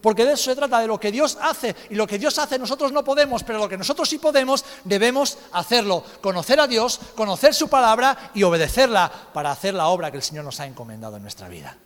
Porque 0.00 0.24
de 0.24 0.34
eso 0.34 0.44
se 0.44 0.56
trata, 0.56 0.78
de 0.78 0.86
lo 0.86 1.00
que 1.00 1.10
Dios 1.10 1.36
hace. 1.40 1.74
Y 1.90 1.94
lo 1.94 2.06
que 2.06 2.18
Dios 2.18 2.38
hace 2.38 2.58
nosotros 2.58 2.92
no 2.92 3.02
podemos, 3.02 3.42
pero 3.42 3.58
lo 3.58 3.68
que 3.68 3.76
nosotros 3.76 4.08
sí 4.08 4.18
podemos, 4.18 4.64
debemos 4.84 5.38
hacerlo. 5.52 6.04
Conocer 6.20 6.60
a 6.60 6.68
Dios, 6.68 7.00
conocer 7.16 7.54
su 7.54 7.68
palabra 7.68 8.30
y 8.34 8.44
obedecerla 8.44 9.10
para 9.32 9.50
hacer 9.50 9.74
la 9.74 9.88
obra 9.88 10.10
que 10.10 10.18
el 10.18 10.22
Señor 10.22 10.44
nos 10.44 10.60
ha 10.60 10.66
encomendado 10.66 11.16
en 11.16 11.22
nuestra 11.22 11.48
vida. 11.48 11.76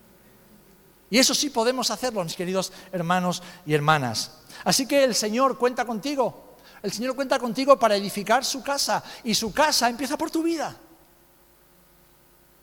Y 1.08 1.18
eso 1.18 1.34
sí 1.34 1.50
podemos 1.50 1.90
hacerlo, 1.90 2.24
mis 2.24 2.36
queridos 2.36 2.72
hermanos 2.90 3.42
y 3.64 3.74
hermanas. 3.74 4.32
Así 4.64 4.86
que 4.86 5.04
el 5.04 5.14
Señor 5.14 5.58
cuenta 5.58 5.84
contigo. 5.84 6.51
El 6.82 6.92
Señor 6.92 7.14
cuenta 7.14 7.38
contigo 7.38 7.78
para 7.78 7.96
edificar 7.96 8.44
su 8.44 8.62
casa. 8.62 9.02
Y 9.24 9.34
su 9.34 9.52
casa 9.52 9.88
empieza 9.88 10.18
por 10.18 10.30
tu 10.30 10.42
vida. 10.42 10.74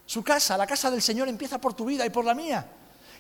Su 0.05 0.23
casa, 0.23 0.57
la 0.57 0.67
casa 0.67 0.91
del 0.91 1.01
Señor 1.01 1.27
empieza 1.27 1.59
por 1.59 1.73
tu 1.73 1.85
vida 1.85 2.05
y 2.05 2.09
por 2.09 2.25
la 2.25 2.33
mía. 2.33 2.67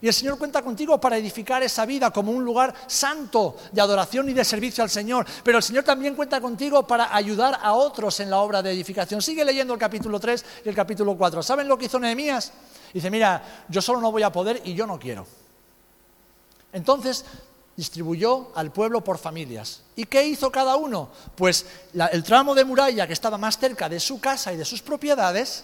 Y 0.01 0.07
el 0.07 0.13
Señor 0.13 0.37
cuenta 0.37 0.61
contigo 0.61 0.99
para 0.99 1.17
edificar 1.17 1.61
esa 1.61 1.85
vida 1.85 2.09
como 2.11 2.31
un 2.31 2.43
lugar 2.43 2.73
santo 2.87 3.57
de 3.71 3.81
adoración 3.81 4.29
y 4.29 4.33
de 4.33 4.45
servicio 4.45 4.83
al 4.83 4.89
Señor. 4.89 5.25
Pero 5.43 5.57
el 5.57 5.63
Señor 5.63 5.83
también 5.83 6.15
cuenta 6.15 6.39
contigo 6.39 6.87
para 6.87 7.13
ayudar 7.13 7.59
a 7.61 7.73
otros 7.73 8.19
en 8.21 8.29
la 8.29 8.37
obra 8.37 8.61
de 8.61 8.71
edificación. 8.71 9.21
Sigue 9.21 9.43
leyendo 9.43 9.73
el 9.73 9.79
capítulo 9.79 10.19
3 10.19 10.45
y 10.65 10.69
el 10.69 10.75
capítulo 10.75 11.17
4. 11.17 11.43
¿Saben 11.43 11.67
lo 11.67 11.77
que 11.77 11.85
hizo 11.85 11.99
Nehemías? 11.99 12.51
Dice, 12.93 13.11
mira, 13.11 13.65
yo 13.67 13.81
solo 13.81 13.99
no 13.99 14.11
voy 14.11 14.23
a 14.23 14.31
poder 14.31 14.61
y 14.63 14.73
yo 14.73 14.87
no 14.87 14.97
quiero. 14.97 15.27
Entonces 16.71 17.25
distribuyó 17.79 18.51
al 18.55 18.73
pueblo 18.73 19.01
por 19.01 19.17
familias. 19.17 19.83
¿Y 19.95 20.03
qué 20.03 20.27
hizo 20.27 20.51
cada 20.51 20.75
uno? 20.75 21.09
Pues 21.33 21.65
el 22.11 22.25
tramo 22.25 22.53
de 22.53 22.65
muralla 22.65 23.07
que 23.07 23.13
estaba 23.13 23.37
más 23.37 23.57
cerca 23.57 23.87
de 23.87 24.01
su 24.01 24.19
casa 24.19 24.51
y 24.51 24.57
de 24.57 24.65
sus 24.65 24.81
propiedades, 24.81 25.63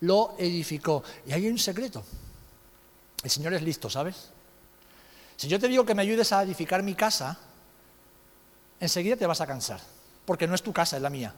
lo 0.00 0.34
edificó. 0.38 1.02
Y 1.26 1.32
hay 1.32 1.46
un 1.46 1.58
secreto. 1.58 2.02
El 3.22 3.28
Señor 3.28 3.52
es 3.52 3.60
listo, 3.60 3.90
¿sabes? 3.90 4.30
Si 5.36 5.46
yo 5.46 5.60
te 5.60 5.68
digo 5.68 5.84
que 5.84 5.94
me 5.94 6.00
ayudes 6.00 6.32
a 6.32 6.42
edificar 6.42 6.82
mi 6.82 6.94
casa, 6.94 7.36
enseguida 8.80 9.16
te 9.16 9.26
vas 9.26 9.42
a 9.42 9.46
cansar, 9.46 9.80
porque 10.24 10.46
no 10.46 10.54
es 10.54 10.62
tu 10.62 10.72
casa, 10.72 10.96
es 10.96 11.02
la 11.02 11.10
mía. 11.10 11.34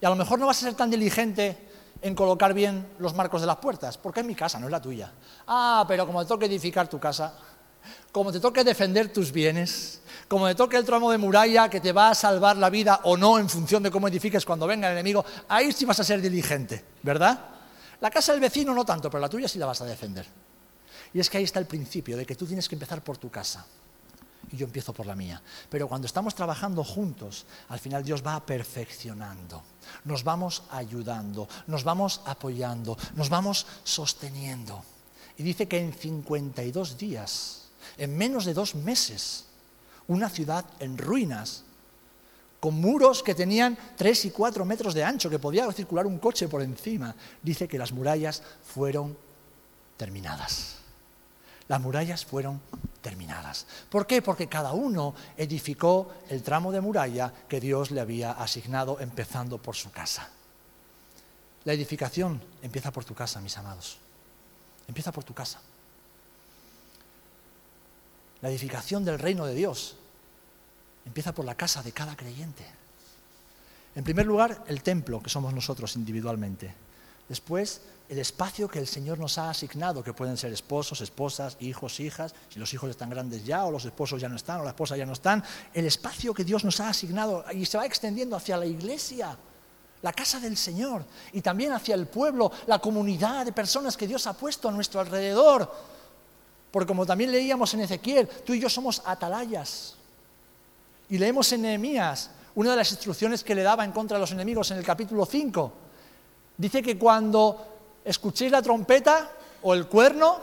Y 0.00 0.06
a 0.06 0.10
lo 0.10 0.14
mejor 0.14 0.38
no 0.38 0.46
vas 0.46 0.58
a 0.58 0.66
ser 0.66 0.74
tan 0.74 0.90
diligente 0.90 1.58
en 2.02 2.14
colocar 2.14 2.54
bien 2.54 2.86
los 3.00 3.14
marcos 3.14 3.40
de 3.40 3.48
las 3.48 3.56
puertas, 3.56 3.98
porque 3.98 4.20
es 4.20 4.26
mi 4.26 4.36
casa, 4.36 4.60
no 4.60 4.66
es 4.66 4.70
la 4.70 4.80
tuya. 4.80 5.10
Ah, 5.48 5.84
pero 5.88 6.06
como 6.06 6.22
te 6.22 6.28
toque 6.28 6.46
edificar 6.46 6.86
tu 6.86 7.00
casa, 7.00 7.36
como 8.12 8.32
te 8.32 8.40
toque 8.40 8.64
defender 8.64 9.12
tus 9.12 9.32
bienes, 9.32 10.00
como 10.28 10.48
te 10.48 10.54
toque 10.54 10.76
el 10.76 10.84
tramo 10.84 11.10
de 11.10 11.18
muralla 11.18 11.68
que 11.68 11.80
te 11.80 11.92
va 11.92 12.10
a 12.10 12.14
salvar 12.14 12.56
la 12.56 12.70
vida 12.70 13.00
o 13.04 13.16
no 13.16 13.38
en 13.38 13.48
función 13.48 13.82
de 13.82 13.90
cómo 13.90 14.08
edifiques 14.08 14.44
cuando 14.44 14.66
venga 14.66 14.88
el 14.88 14.94
enemigo, 14.94 15.24
ahí 15.48 15.72
sí 15.72 15.84
vas 15.84 16.00
a 16.00 16.04
ser 16.04 16.20
diligente, 16.20 16.84
¿verdad? 17.02 17.38
La 18.00 18.10
casa 18.10 18.32
del 18.32 18.40
vecino 18.40 18.74
no 18.74 18.84
tanto, 18.84 19.10
pero 19.10 19.20
la 19.20 19.28
tuya 19.28 19.48
sí 19.48 19.58
la 19.58 19.66
vas 19.66 19.80
a 19.80 19.84
defender. 19.84 20.26
Y 21.14 21.20
es 21.20 21.30
que 21.30 21.38
ahí 21.38 21.44
está 21.44 21.60
el 21.60 21.66
principio 21.66 22.16
de 22.16 22.26
que 22.26 22.34
tú 22.34 22.46
tienes 22.46 22.68
que 22.68 22.74
empezar 22.74 23.02
por 23.02 23.16
tu 23.16 23.30
casa. 23.30 23.64
Y 24.52 24.56
yo 24.56 24.66
empiezo 24.66 24.92
por 24.92 25.06
la 25.06 25.16
mía. 25.16 25.42
Pero 25.68 25.88
cuando 25.88 26.06
estamos 26.06 26.34
trabajando 26.34 26.84
juntos, 26.84 27.46
al 27.68 27.78
final 27.78 28.04
Dios 28.04 28.24
va 28.24 28.44
perfeccionando. 28.44 29.62
Nos 30.04 30.22
vamos 30.22 30.64
ayudando, 30.70 31.48
nos 31.66 31.84
vamos 31.84 32.20
apoyando, 32.26 32.96
nos 33.14 33.28
vamos 33.28 33.66
sosteniendo. 33.82 34.84
Y 35.38 35.42
dice 35.42 35.66
que 35.66 35.78
en 35.78 35.92
52 35.92 36.96
días, 36.96 37.65
en 37.98 38.16
menos 38.16 38.44
de 38.44 38.54
dos 38.54 38.74
meses, 38.74 39.44
una 40.08 40.28
ciudad 40.28 40.64
en 40.80 40.98
ruinas, 40.98 41.64
con 42.60 42.74
muros 42.74 43.22
que 43.22 43.34
tenían 43.34 43.76
tres 43.96 44.24
y 44.24 44.30
cuatro 44.30 44.64
metros 44.64 44.94
de 44.94 45.04
ancho, 45.04 45.30
que 45.30 45.38
podía 45.38 45.70
circular 45.72 46.06
un 46.06 46.18
coche 46.18 46.48
por 46.48 46.62
encima, 46.62 47.14
dice 47.42 47.68
que 47.68 47.78
las 47.78 47.92
murallas 47.92 48.42
fueron 48.64 49.16
terminadas 49.96 50.76
las 51.68 51.80
murallas 51.80 52.24
fueron 52.24 52.60
terminadas. 53.02 53.66
¿Por 53.90 54.06
qué? 54.06 54.22
Porque 54.22 54.48
cada 54.48 54.72
uno 54.72 55.14
edificó 55.36 56.12
el 56.28 56.42
tramo 56.42 56.72
de 56.72 56.80
muralla 56.80 57.32
que 57.48 57.60
Dios 57.60 57.90
le 57.90 58.00
había 58.00 58.32
asignado, 58.32 59.00
empezando 59.00 59.58
por 59.58 59.74
su 59.74 59.90
casa. 59.90 60.28
La 61.64 61.72
edificación 61.72 62.40
empieza 62.62 62.92
por 62.92 63.04
tu 63.04 63.14
casa, 63.14 63.40
mis 63.40 63.56
amados. 63.58 63.98
Empieza 64.86 65.10
por 65.10 65.24
tu 65.24 65.34
casa. 65.34 65.60
La 68.42 68.50
edificación 68.50 69.04
del 69.04 69.18
reino 69.18 69.46
de 69.46 69.54
Dios 69.54 69.96
empieza 71.04 71.32
por 71.32 71.44
la 71.44 71.54
casa 71.54 71.82
de 71.82 71.92
cada 71.92 72.16
creyente. 72.16 72.64
En 73.94 74.04
primer 74.04 74.26
lugar, 74.26 74.64
el 74.66 74.82
templo, 74.82 75.22
que 75.22 75.30
somos 75.30 75.54
nosotros 75.54 75.96
individualmente. 75.96 76.74
Después, 77.28 77.80
el 78.08 78.18
espacio 78.18 78.68
que 78.68 78.78
el 78.78 78.86
Señor 78.86 79.18
nos 79.18 79.38
ha 79.38 79.50
asignado, 79.50 80.04
que 80.04 80.12
pueden 80.12 80.36
ser 80.36 80.52
esposos, 80.52 81.00
esposas, 81.00 81.56
hijos, 81.60 81.98
hijas, 81.98 82.34
si 82.50 82.58
los 82.58 82.72
hijos 82.72 82.90
están 82.90 83.10
grandes 83.10 83.44
ya, 83.44 83.64
o 83.64 83.70
los 83.70 83.84
esposos 83.84 84.20
ya 84.20 84.28
no 84.28 84.36
están, 84.36 84.60
o 84.60 84.64
las 84.64 84.72
esposas 84.72 84.98
ya 84.98 85.06
no 85.06 85.14
están, 85.14 85.42
el 85.72 85.86
espacio 85.86 86.34
que 86.34 86.44
Dios 86.44 86.62
nos 86.64 86.78
ha 86.80 86.90
asignado 86.90 87.44
y 87.52 87.64
se 87.64 87.78
va 87.78 87.86
extendiendo 87.86 88.36
hacia 88.36 88.56
la 88.58 88.66
iglesia, 88.66 89.36
la 90.02 90.12
casa 90.12 90.38
del 90.38 90.56
Señor, 90.56 91.04
y 91.32 91.40
también 91.40 91.72
hacia 91.72 91.94
el 91.94 92.06
pueblo, 92.06 92.52
la 92.66 92.78
comunidad 92.78 93.44
de 93.44 93.52
personas 93.52 93.96
que 93.96 94.06
Dios 94.06 94.26
ha 94.26 94.34
puesto 94.34 94.68
a 94.68 94.72
nuestro 94.72 95.00
alrededor. 95.00 95.95
Porque 96.76 96.88
como 96.88 97.06
también 97.06 97.32
leíamos 97.32 97.72
en 97.72 97.80
Ezequiel, 97.80 98.28
tú 98.28 98.52
y 98.52 98.60
yo 98.60 98.68
somos 98.68 99.00
atalayas. 99.06 99.94
Y 101.08 101.16
leemos 101.16 101.50
en 101.52 101.62
Nehemías 101.62 102.28
una 102.54 102.72
de 102.72 102.76
las 102.76 102.90
instrucciones 102.90 103.42
que 103.42 103.54
le 103.54 103.62
daba 103.62 103.82
en 103.82 103.92
contra 103.92 104.18
de 104.18 104.20
los 104.20 104.32
enemigos 104.32 104.70
en 104.72 104.76
el 104.76 104.84
capítulo 104.84 105.24
5 105.24 105.72
Dice 106.58 106.82
que 106.82 106.98
cuando 106.98 107.66
escuchéis 108.04 108.52
la 108.52 108.60
trompeta 108.60 109.30
o 109.62 109.72
el 109.72 109.86
cuerno, 109.86 110.36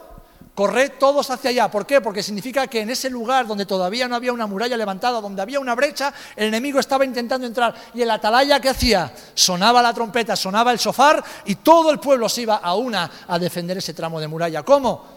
corred 0.55 0.93
todos 0.99 1.29
hacia 1.29 1.51
allá. 1.51 1.69
¿Por 1.69 1.86
qué? 1.86 2.01
Porque 2.01 2.23
significa 2.23 2.65
que 2.65 2.81
en 2.81 2.89
ese 2.89 3.11
lugar 3.11 3.45
donde 3.45 3.67
todavía 3.67 4.07
no 4.07 4.15
había 4.15 4.34
una 4.34 4.47
muralla 4.47 4.75
levantada, 4.75 5.21
donde 5.21 5.43
había 5.43 5.59
una 5.59 5.75
brecha, 5.75 6.11
el 6.36 6.47
enemigo 6.47 6.79
estaba 6.79 7.05
intentando 7.05 7.45
entrar. 7.45 7.75
Y 7.93 8.01
el 8.01 8.09
atalaya 8.09 8.59
que 8.59 8.69
hacía, 8.69 9.13
sonaba 9.36 9.84
la 9.84 9.93
trompeta, 9.93 10.36
sonaba 10.36 10.71
el 10.71 10.79
sofar 10.79 11.23
y 11.45 11.57
todo 11.57 11.91
el 11.91 11.99
pueblo 11.99 12.27
se 12.27 12.41
iba 12.41 12.55
a 12.55 12.73
una 12.73 13.11
a 13.27 13.38
defender 13.38 13.77
ese 13.77 13.93
tramo 13.93 14.19
de 14.19 14.27
muralla. 14.27 14.63
¿Cómo? 14.63 15.12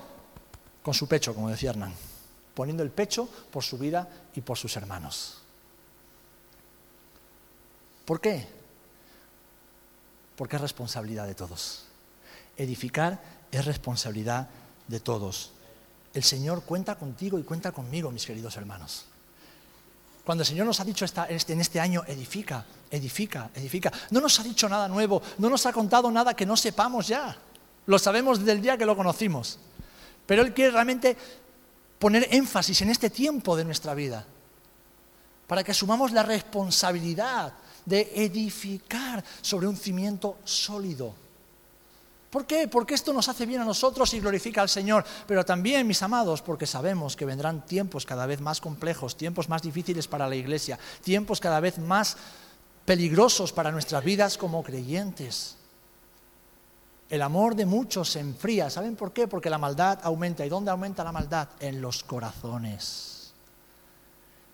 Con 0.87 0.95
su 0.95 1.09
pecho, 1.09 1.35
como 1.35 1.51
decía 1.51 1.71
Hernán, 1.71 1.93
poniendo 2.55 2.85
el 2.85 2.91
pecho 2.91 3.29
por 3.51 3.65
su 3.65 3.77
vida 3.77 4.09
y 4.37 4.41
por 4.41 4.57
sus 4.57 4.77
hermanos. 4.77 5.39
¿Por 8.05 8.21
qué? 8.21 8.47
porque 10.37 10.57
es 10.57 10.63
responsabilidad 10.63 11.27
de 11.27 11.35
todos. 11.35 11.87
Edificar 12.57 13.21
es 13.51 13.65
responsabilidad 13.65 14.49
de 14.87 15.01
todos. 15.01 15.53
El 16.15 16.23
Señor 16.23 16.63
cuenta 16.63 16.97
contigo 16.97 17.39
y 17.39 17.43
cuenta 17.43 17.73
conmigo, 17.73 18.11
mis 18.11 18.25
queridos 18.25 18.57
hermanos. 18.57 19.07
Cuando 20.25 20.43
el 20.43 20.47
Señor 20.47 20.67
nos 20.67 20.81
ha 20.81 20.85
dicho 20.85 21.05
este, 21.05 21.53
en 21.53 21.61
este 21.61 21.81
año, 21.81 22.03
edifica, 22.07 22.65
edifica, 22.91 23.51
edifica, 23.55 23.93
no 24.11 24.21
nos 24.21 24.39
ha 24.41 24.43
dicho 24.43 24.69
nada 24.69 24.89
nuevo, 24.89 25.23
no 25.39 25.49
nos 25.49 25.67
ha 25.67 25.73
contado 25.73 26.11
nada 26.11 26.35
que 26.35 26.47
no 26.47 26.57
sepamos 26.57 27.09
ya. 27.09 27.37
Lo 27.87 27.99
sabemos 27.99 28.39
desde 28.39 28.53
el 28.53 28.63
día 28.63 28.77
que 28.77 28.87
lo 28.87 28.97
conocimos. 28.97 29.59
Pero 30.27 30.43
Él 30.43 30.53
quiere 30.53 30.73
realmente 30.73 31.17
poner 31.99 32.29
énfasis 32.31 32.83
en 32.83 32.91
este 32.91 33.11
tiempo 33.11 33.57
de 33.57 33.65
nuestra 33.65 33.95
vida, 33.95 34.27
para 35.47 35.65
que 35.65 35.71
asumamos 35.71 36.13
la 36.13 36.23
responsabilidad 36.23 37.53
de 37.85 38.13
edificar 38.17 39.25
sobre 39.41 39.67
un 39.67 39.77
cimiento 39.77 40.39
sólido. 40.45 41.15
¿Por 42.31 42.45
qué? 42.45 42.69
Porque 42.69 42.95
esto 42.95 43.13
nos 43.13 43.29
hace 43.29 43.47
bien 43.47 43.61
a 43.61 43.65
nosotros 43.65 44.13
y 44.13 44.21
glorifica 44.21 44.61
al 44.61 44.69
Señor. 44.69 45.05
Pero 45.27 45.45
también, 45.45 45.87
mis 45.87 46.03
amados, 46.03 46.43
porque 46.43 46.67
sabemos 46.67 47.17
que 47.17 47.25
vendrán 47.25 47.65
tiempos 47.65 48.05
cada 48.05 48.27
vez 48.27 48.41
más 48.41 48.61
complejos, 48.61 49.17
tiempos 49.17 49.49
más 49.49 49.63
difíciles 49.63 50.09
para 50.09 50.29
la 50.29 50.37
iglesia, 50.37 50.79
tiempos 51.03 51.41
cada 51.41 51.61
vez 51.61 51.79
más 51.79 52.17
peligrosos 52.85 53.53
para 53.53 53.71
nuestras 53.71 54.05
vidas 54.05 54.37
como 54.37 54.63
creyentes. 54.63 55.57
El 57.09 57.23
amor 57.23 57.55
de 57.55 57.67
muchos 57.67 58.11
se 58.11 58.21
enfría. 58.21 58.69
¿Saben 58.69 58.97
por 58.97 59.13
qué? 59.13 59.29
Porque 59.29 59.51
la 59.51 59.59
maldad 59.59 60.01
aumenta. 60.03 60.45
¿Y 60.45 60.49
dónde 60.49 60.71
aumenta 60.71 61.05
la 61.05 61.13
maldad? 61.13 61.49
En 61.61 61.81
los 61.81 62.03
corazones. 62.03 63.33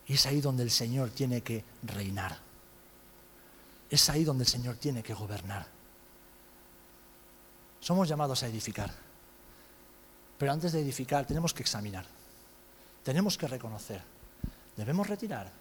Y 0.07 0.15
es 0.15 0.27
ahí 0.27 0.41
donde 0.41 0.63
el 0.63 0.71
Señor 0.71 1.11
tiene 1.11 1.41
que 1.41 1.65
reinar 1.83 2.53
es 3.93 4.09
ahí 4.09 4.25
donde 4.25 4.45
el 4.45 4.49
Señor 4.49 4.77
tiene 4.77 5.03
que 5.03 5.13
gobernar. 5.13 5.67
Somos 7.79 8.09
llamados 8.09 8.43
a 8.43 8.47
edificar. 8.47 8.91
Pero 10.39 10.51
antes 10.51 10.73
de 10.73 10.81
edificar 10.81 11.27
tenemos 11.27 11.53
que 11.53 11.63
examinar. 11.63 12.07
Tenemos 13.03 13.37
que 13.37 13.47
reconocer. 13.47 14.01
Debemos 14.79 15.07
retirar. 15.07 15.53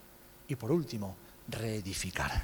Y 0.47 0.55
por 0.55 0.71
último, 0.71 1.13
reedificar. 1.49 2.43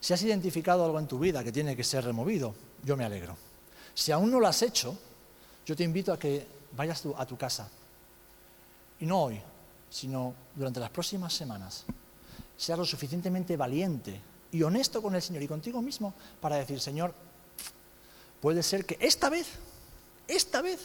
Si 0.00 0.14
has 0.14 0.22
identificado 0.22 0.86
algo 0.86 0.98
en 0.98 1.06
tu 1.06 1.18
vida 1.18 1.44
que 1.44 1.52
tiene 1.52 1.76
que 1.76 1.84
ser 1.84 2.04
removido, 2.04 2.54
yo 2.84 2.96
me 2.96 3.04
alegro. 3.04 3.36
Si 3.94 4.12
aún 4.12 4.30
no 4.30 4.40
lo 4.40 4.46
has 4.46 4.62
hecho, 4.62 4.96
yo 5.66 5.76
te 5.76 5.84
invito 5.84 6.12
a 6.12 6.18
que 6.18 6.46
vayas 6.76 7.04
a 7.16 7.26
tu 7.26 7.36
casa. 7.36 7.68
Y 9.00 9.06
no 9.06 9.24
hoy, 9.24 9.40
sino 9.88 10.34
durante 10.54 10.80
las 10.80 10.90
próximas 10.90 11.32
semanas. 11.32 11.84
Seas 12.56 12.78
lo 12.78 12.84
suficientemente 12.84 13.56
valiente 13.56 14.20
y 14.52 14.62
honesto 14.62 15.02
con 15.02 15.14
el 15.14 15.22
Señor 15.22 15.42
y 15.42 15.48
contigo 15.48 15.80
mismo 15.80 16.14
para 16.40 16.56
decir, 16.56 16.80
Señor, 16.80 17.14
puede 18.40 18.62
ser 18.62 18.84
que 18.84 18.98
esta 19.00 19.30
vez, 19.30 19.46
esta 20.28 20.60
vez, 20.60 20.80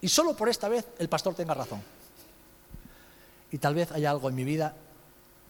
y 0.00 0.08
solo 0.08 0.36
por 0.36 0.48
esta 0.48 0.68
vez, 0.68 0.86
el 0.98 1.08
pastor 1.08 1.34
tenga 1.34 1.54
razón. 1.54 1.82
Y 3.50 3.58
tal 3.58 3.74
vez 3.74 3.92
haya 3.92 4.10
algo 4.10 4.28
en 4.28 4.34
mi 4.34 4.44
vida 4.44 4.74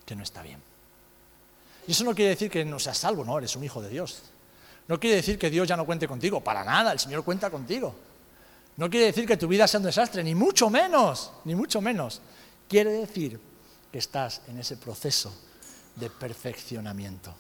que 0.05 0.17
no 0.17 0.23
está 0.23 0.43
bien. 0.43 0.63
Y 1.87 1.93
eso 1.93 2.05
no 2.05 2.15
quiere 2.15 2.31
decir 2.31 2.51
que 2.51 2.65
no 2.65 2.79
seas 2.79 2.99
salvo, 2.99 3.25
no, 3.25 3.39
eres 3.39 3.55
un 3.57 3.65
hijo 3.65 3.81
de 3.81 3.89
Dios. 3.89 4.23
No 4.89 5.01
quiere 5.01 5.17
decir 5.17 5.39
que 5.39 5.51
Dios 5.51 5.67
ya 5.67 5.77
no 5.77 5.85
cuente 5.85 6.07
contigo, 6.07 6.43
para 6.43 6.65
nada, 6.65 6.93
el 6.93 6.99
Señor 6.99 7.25
cuenta 7.25 7.51
contigo. 7.51 7.95
No 8.77 8.91
quiere 8.91 9.07
decir 9.07 9.27
que 9.27 9.37
tu 9.37 9.49
vida 9.49 9.67
sea 9.67 9.81
un 9.81 9.87
desastre, 9.87 10.23
ni 10.23 10.35
mucho 10.35 10.71
menos, 10.71 11.33
ni 11.45 11.55
mucho 11.55 11.81
menos. 11.81 12.21
Quiere 12.69 12.91
decir 12.91 13.41
que 13.91 13.99
estás 13.99 14.43
en 14.49 14.59
ese 14.59 14.77
proceso 14.77 15.35
de 15.97 16.11
perfeccionamiento. 16.11 17.35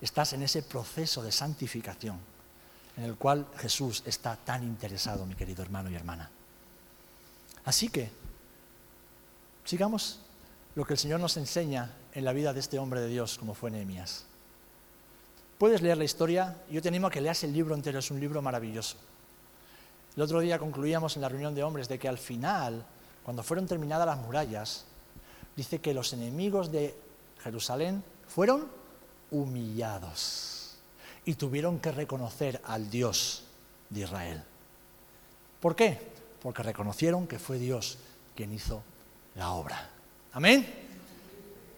Estás 0.00 0.32
en 0.34 0.42
ese 0.42 0.62
proceso 0.62 1.22
de 1.22 1.32
santificación 1.32 2.18
en 2.96 3.04
el 3.04 3.16
cual 3.16 3.46
Jesús 3.56 4.02
está 4.04 4.36
tan 4.36 4.62
interesado, 4.62 5.24
mi 5.24 5.34
querido 5.34 5.62
hermano 5.62 5.90
y 5.90 5.94
hermana. 5.94 6.30
Así 7.64 7.88
que, 7.88 8.10
sigamos 9.64 10.20
lo 10.74 10.84
que 10.84 10.94
el 10.94 10.98
Señor 10.98 11.20
nos 11.20 11.36
enseña 11.36 11.94
en 12.12 12.24
la 12.24 12.32
vida 12.32 12.52
de 12.52 12.60
este 12.60 12.78
hombre 12.78 13.00
de 13.00 13.08
Dios, 13.08 13.38
como 13.38 13.54
fue 13.54 13.70
Nehemías. 13.70 14.26
Puedes 15.60 15.82
leer 15.82 15.98
la 15.98 16.04
historia, 16.04 16.56
yo 16.70 16.80
te 16.80 16.88
animo 16.88 17.08
a 17.08 17.10
que 17.10 17.20
leas 17.20 17.44
el 17.44 17.52
libro 17.52 17.74
entero, 17.74 17.98
es 17.98 18.10
un 18.10 18.18
libro 18.18 18.40
maravilloso. 18.40 18.96
El 20.16 20.22
otro 20.22 20.40
día 20.40 20.58
concluíamos 20.58 21.16
en 21.16 21.20
la 21.20 21.28
reunión 21.28 21.54
de 21.54 21.62
hombres 21.62 21.86
de 21.86 21.98
que 21.98 22.08
al 22.08 22.16
final, 22.16 22.82
cuando 23.22 23.42
fueron 23.42 23.66
terminadas 23.66 24.06
las 24.06 24.16
murallas, 24.16 24.86
dice 25.54 25.78
que 25.78 25.92
los 25.92 26.14
enemigos 26.14 26.72
de 26.72 26.96
Jerusalén 27.42 28.02
fueron 28.26 28.68
humillados 29.30 30.78
y 31.26 31.34
tuvieron 31.34 31.78
que 31.78 31.92
reconocer 31.92 32.62
al 32.64 32.88
Dios 32.88 33.44
de 33.90 34.00
Israel. 34.00 34.42
¿Por 35.60 35.76
qué? 35.76 36.00
Porque 36.40 36.62
reconocieron 36.62 37.26
que 37.26 37.38
fue 37.38 37.58
Dios 37.58 37.98
quien 38.34 38.54
hizo 38.54 38.82
la 39.34 39.50
obra. 39.50 39.90
Amén. 40.32 40.66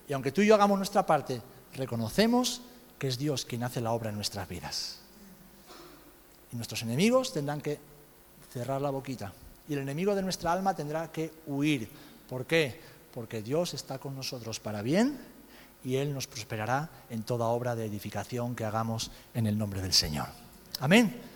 Y 0.08 0.12
aunque 0.12 0.30
tú 0.30 0.40
y 0.40 0.46
yo 0.46 0.54
hagamos 0.54 0.78
nuestra 0.78 1.04
parte, 1.04 1.42
reconocemos 1.74 2.62
que 3.02 3.08
es 3.08 3.18
Dios 3.18 3.44
quien 3.44 3.64
hace 3.64 3.80
la 3.80 3.90
obra 3.90 4.10
en 4.10 4.14
nuestras 4.14 4.48
vidas. 4.48 4.98
Y 6.52 6.54
nuestros 6.54 6.82
enemigos 6.82 7.32
tendrán 7.32 7.60
que 7.60 7.80
cerrar 8.52 8.80
la 8.80 8.90
boquita. 8.90 9.32
Y 9.68 9.72
el 9.72 9.80
enemigo 9.80 10.14
de 10.14 10.22
nuestra 10.22 10.52
alma 10.52 10.76
tendrá 10.76 11.10
que 11.10 11.32
huir. 11.48 11.90
¿Por 12.28 12.46
qué? 12.46 12.80
Porque 13.12 13.42
Dios 13.42 13.74
está 13.74 13.98
con 13.98 14.14
nosotros 14.14 14.60
para 14.60 14.82
bien 14.82 15.18
y 15.82 15.96
Él 15.96 16.14
nos 16.14 16.28
prosperará 16.28 16.90
en 17.10 17.24
toda 17.24 17.48
obra 17.48 17.74
de 17.74 17.86
edificación 17.86 18.54
que 18.54 18.64
hagamos 18.64 19.10
en 19.34 19.48
el 19.48 19.58
nombre 19.58 19.82
del 19.82 19.94
Señor. 19.94 20.28
Amén. 20.78 21.31